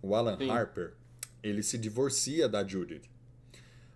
[0.00, 0.48] O Alan Sim.
[0.48, 0.94] Harper,
[1.42, 3.02] ele se divorcia da Judith.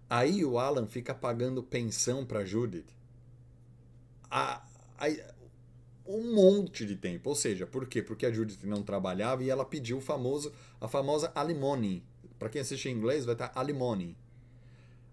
[0.08, 2.86] Aí o Alan fica pagando pensão pra Judith.
[4.28, 4.64] A,
[4.98, 5.34] a-
[6.06, 7.28] um monte de tempo.
[7.28, 8.02] Ou seja, por quê?
[8.02, 12.04] Porque a Judith não trabalhava e ela pediu o famoso, a famosa alimony.
[12.40, 14.16] Pra quem assiste em inglês, vai estar alimony.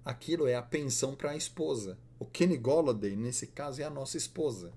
[0.03, 1.97] Aquilo é a pensão para a esposa.
[2.17, 4.71] O Kenny Golladay, nesse caso, é a nossa esposa.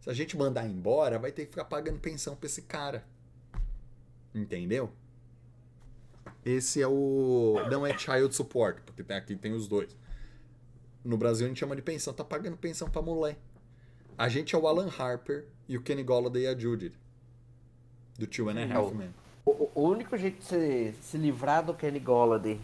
[0.00, 3.06] Se a gente mandar embora, vai ter que ficar pagando pensão pra esse cara.
[4.34, 4.90] Entendeu?
[6.44, 7.54] Esse é o.
[7.70, 9.96] Não é child support, porque tem- aqui tem os dois.
[11.04, 13.38] No Brasil a gente chama de pensão, tá pagando pensão pra mulher.
[14.18, 16.94] A gente é o Alan Harper e o Kenny Golladay é a Judith.
[18.18, 19.14] Do Two and a Half Men.
[19.44, 22.60] O, o único jeito de você se livrar do Kenny Golladay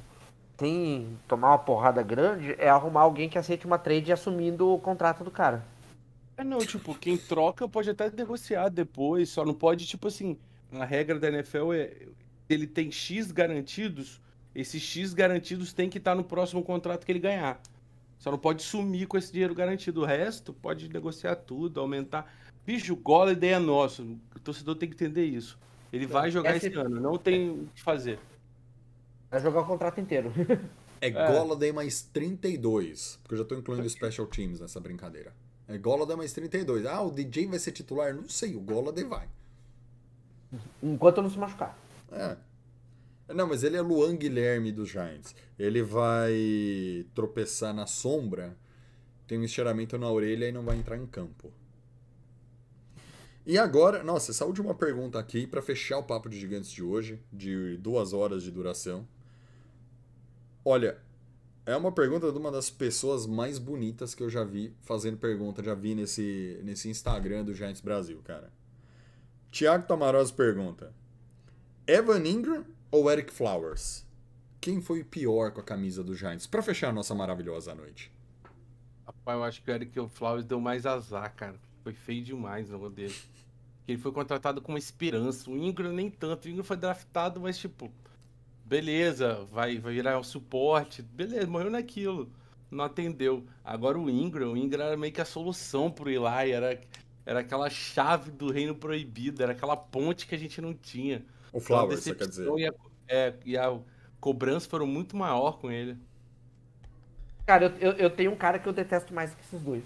[0.59, 5.23] sem tomar uma porrada grande é arrumar alguém que aceite uma trade assumindo o contrato
[5.23, 5.65] do cara.
[6.37, 10.37] É não, tipo, quem troca pode até negociar depois, só não pode, tipo assim,
[10.73, 12.07] a regra da NFL é
[12.49, 14.21] ele tem X garantidos,
[14.55, 17.61] esses X garantidos tem que estar no próximo contrato que ele ganhar.
[18.19, 20.01] Só não pode sumir com esse dinheiro garantido.
[20.01, 22.33] O resto pode negociar tudo, aumentar.
[22.67, 24.19] Bicho, o Golladay é nosso.
[24.35, 25.59] O torcedor tem que entender isso.
[25.93, 28.19] Ele vai jogar Esse- esse ano, não tem o que fazer.
[29.31, 30.33] Vai jogar o contrato inteiro.
[31.01, 33.19] É Golladay mais 32.
[33.23, 35.33] Porque eu já tô incluindo o Special Teams nessa brincadeira.
[35.69, 36.85] É Golladay mais 32.
[36.87, 38.15] Ah, o DJ vai ser titular?
[38.15, 39.29] Não sei, o Golladay vai.
[40.83, 41.79] Enquanto não se machucar.
[42.11, 42.37] É.
[43.35, 45.35] Não, mas ele é Luan Guilherme dos Giants.
[45.59, 48.57] Ele vai tropeçar na sombra,
[49.27, 51.53] tem um estiramento na orelha e não vai entrar em campo.
[53.49, 57.19] E agora, nossa, essa última pergunta aqui para fechar o papo de gigantes de hoje,
[57.33, 59.09] de duas horas de duração.
[60.63, 60.99] Olha,
[61.65, 65.65] é uma pergunta de uma das pessoas mais bonitas que eu já vi fazendo pergunta,
[65.65, 68.53] já vi nesse, nesse Instagram do Giants Brasil, cara.
[69.51, 70.93] Tiago Tamarosa pergunta:
[71.87, 74.05] Evan Ingram ou Eric Flowers?
[74.61, 76.47] Quem foi pior com a camisa do Giants?
[76.47, 78.13] Para fechar a nossa maravilhosa noite.
[79.07, 81.59] Rapaz, eu acho que o Eric Flowers deu mais azar, cara.
[81.83, 83.38] Foi feio demais o negócio
[83.89, 83.95] dele.
[83.95, 85.51] Ele foi contratado com uma esperança.
[85.51, 86.45] O Ingram nem tanto.
[86.45, 87.91] O Ingram foi draftado, mas tipo,
[88.65, 91.03] beleza, vai, vai virar o suporte.
[91.03, 92.31] Beleza, morreu naquilo.
[92.71, 93.47] Não atendeu.
[93.65, 96.53] Agora o Ingram, o Ingram era meio que a solução pro Eli.
[96.53, 96.79] Era,
[97.25, 99.43] era aquela chave do reino proibido.
[99.43, 101.25] Era aquela ponte que a gente não tinha.
[101.53, 102.47] O Flowers, você quer dizer?
[102.59, 102.73] E a,
[103.09, 103.79] é, e a
[104.21, 105.97] cobrança foram muito maior com ele.
[107.47, 109.83] Cara, eu, eu, eu tenho um cara que eu detesto mais que esses dois.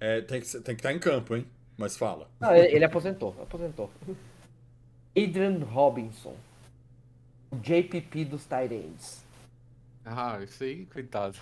[0.00, 1.46] É, tem que tem que estar em campo, hein?
[1.76, 2.30] Mas fala.
[2.40, 3.90] Ah, ele aposentou, aposentou.
[5.16, 6.36] Adrian Robinson.
[7.50, 9.22] O JPP dos Tyrants.
[10.04, 11.38] Ah, isso aí, coitado.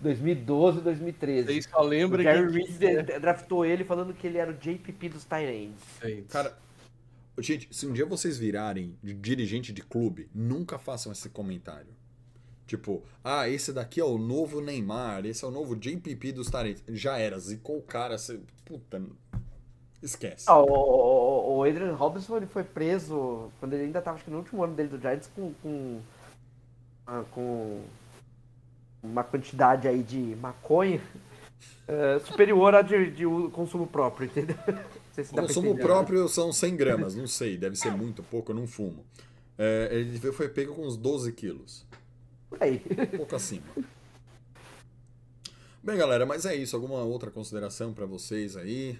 [0.00, 1.40] 2012 2013.
[1.40, 2.58] Isso aí só O lembra Jerry que.
[2.58, 5.82] Reese de- draftou ele falando que ele era o JPP dos Tyrants.
[6.02, 6.56] Gente, Cara,
[7.38, 11.88] gente, se um dia vocês virarem de dirigente de clube, nunca façam esse comentário.
[12.66, 16.82] Tipo, ah, esse daqui é o novo Neymar, esse é o novo JPP dos Tarentos.
[16.88, 18.40] Já era, zicou o cara, você...
[18.64, 19.00] puta,
[20.02, 20.44] esquece.
[20.48, 24.64] Ah, o, o- o Adrian Robinson ele foi preso quando ele ainda estava no último
[24.64, 26.00] ano dele do Giants com, com,
[27.06, 27.82] ah, com
[29.02, 31.00] uma quantidade aí de maconha
[31.86, 34.56] eh, superior à de, de consumo próprio, entendeu?
[35.12, 35.82] Se Consumo entender, né?
[35.88, 39.02] próprio são 100 gramas, não sei, deve ser muito pouco, eu não fumo.
[39.56, 41.86] É, ele foi pego com uns 12 quilos,
[42.56, 42.82] Por aí.
[43.14, 43.66] um pouco acima.
[45.82, 46.74] Bem, galera, mas é isso.
[46.74, 48.98] Alguma outra consideração pra vocês aí?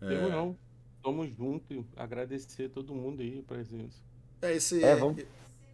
[0.00, 0.56] eu não.
[1.02, 3.98] Tamo junto e agradecer todo mundo aí a presença.
[4.42, 4.82] É esse.
[4.82, 5.22] É, vamos-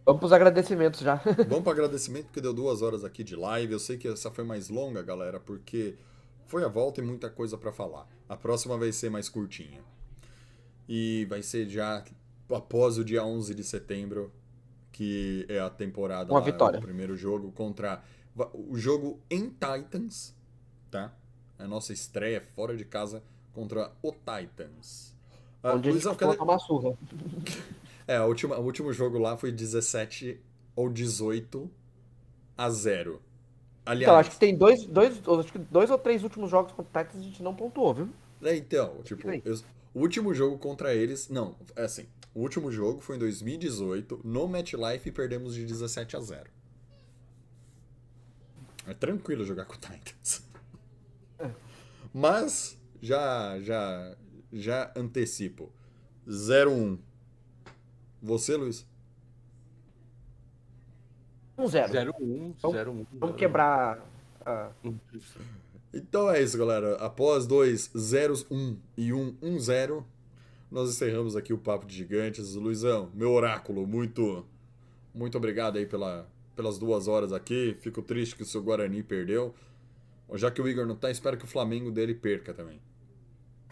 [0.05, 1.15] Vamos pros agradecimentos já.
[1.47, 3.71] Vamos para agradecimento, porque deu duas horas aqui de live.
[3.71, 5.95] Eu sei que essa foi mais longa, galera, porque
[6.45, 8.05] foi a volta e muita coisa para falar.
[8.27, 9.79] A próxima vai ser mais curtinha.
[10.89, 12.03] E vai ser já
[12.51, 14.29] após o dia 11 de setembro,
[14.93, 16.79] que é a temporada Uma lá, vitória.
[16.79, 18.01] o primeiro jogo contra
[18.53, 20.33] o jogo em Titans,
[20.89, 21.13] tá?
[21.59, 23.21] A nossa estreia fora de casa
[23.53, 25.13] contra o Titans.
[25.61, 26.97] Ah, Onde a gente Luizão, costuma cadê- tomar surra.
[28.07, 30.39] é, a última, o último jogo lá foi 17
[30.75, 31.69] ou 18
[32.57, 33.21] a 0.
[33.85, 37.01] Aliás, Então, acho que tem dois, dois, acho que dois ou três últimos jogos contra
[37.01, 38.09] o Titans a gente não pontuou, viu?
[38.43, 39.57] é, então, tipo, eu-
[39.93, 44.47] o último jogo contra eles, não, é assim, o último jogo foi em 2018, no
[44.47, 46.49] MetLife e perdemos de 17 a 0.
[48.87, 50.43] É tranquilo jogar com o Titans.
[52.13, 54.15] Mas já já
[54.51, 55.71] já antecipo.
[56.27, 56.99] 0-1.
[58.21, 58.85] Você, Luiz?
[61.57, 61.91] Um zero.
[61.93, 63.05] 0-1, Vamos- 0-1.
[63.13, 63.99] Vamos quebrar.
[64.45, 64.71] ah,
[65.93, 66.95] Então é isso, galera.
[66.95, 70.05] Após dois zeros, um e um, um zero,
[70.71, 72.55] nós encerramos aqui o Papo de Gigantes.
[72.55, 74.43] Luizão, meu oráculo, muito,
[75.13, 77.77] muito obrigado aí pela, pelas duas horas aqui.
[77.79, 79.53] Fico triste que o seu Guarani perdeu.
[80.33, 82.81] Já que o Igor não tá, espero que o Flamengo dele perca também.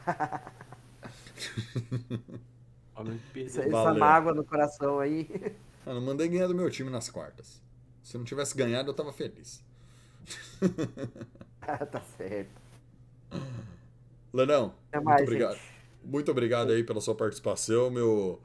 [3.35, 5.27] essa, essa mágoa no coração aí.
[5.83, 7.59] Não mandei ganhar do meu time nas quartas.
[8.03, 9.63] Se não tivesse ganhado, eu tava feliz.
[11.91, 12.61] tá certo.
[14.33, 15.55] Lenão, Até muito mais, obrigado.
[15.55, 15.71] gente.
[16.03, 18.41] Muito obrigado aí pela sua participação, meu,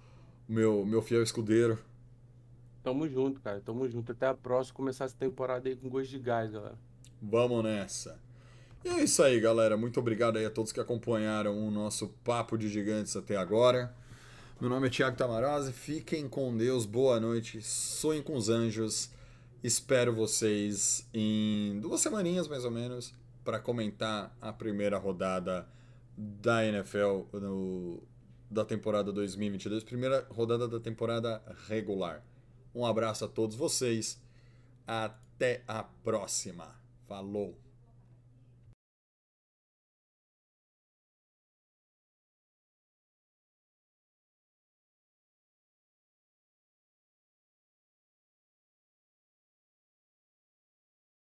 [0.48, 1.78] meu, meu fiel escudeiro.
[2.82, 3.60] Tamo junto, cara.
[3.60, 4.12] Tamo junto.
[4.12, 4.76] Até a próxima.
[4.76, 6.78] Começar essa temporada aí com gosto de gás, galera.
[7.20, 8.20] Vamos nessa.
[8.84, 9.76] E é isso aí, galera.
[9.76, 13.92] Muito obrigado aí a todos que acompanharam o nosso Papo de Gigantes até agora.
[14.60, 15.72] Meu nome é Thiago Tamarose.
[15.72, 16.86] Fiquem com Deus.
[16.86, 17.60] Boa noite.
[17.60, 19.10] Sonhem com os anjos.
[19.66, 23.12] Espero vocês em duas semaninhas, mais ou menos,
[23.44, 25.66] para comentar a primeira rodada
[26.16, 28.00] da NFL no-
[28.48, 29.82] da temporada 2022.
[29.82, 32.24] Primeira rodada da temporada regular.
[32.72, 34.22] Um abraço a todos vocês.
[34.86, 36.76] Até a próxima.
[37.08, 37.65] Falou!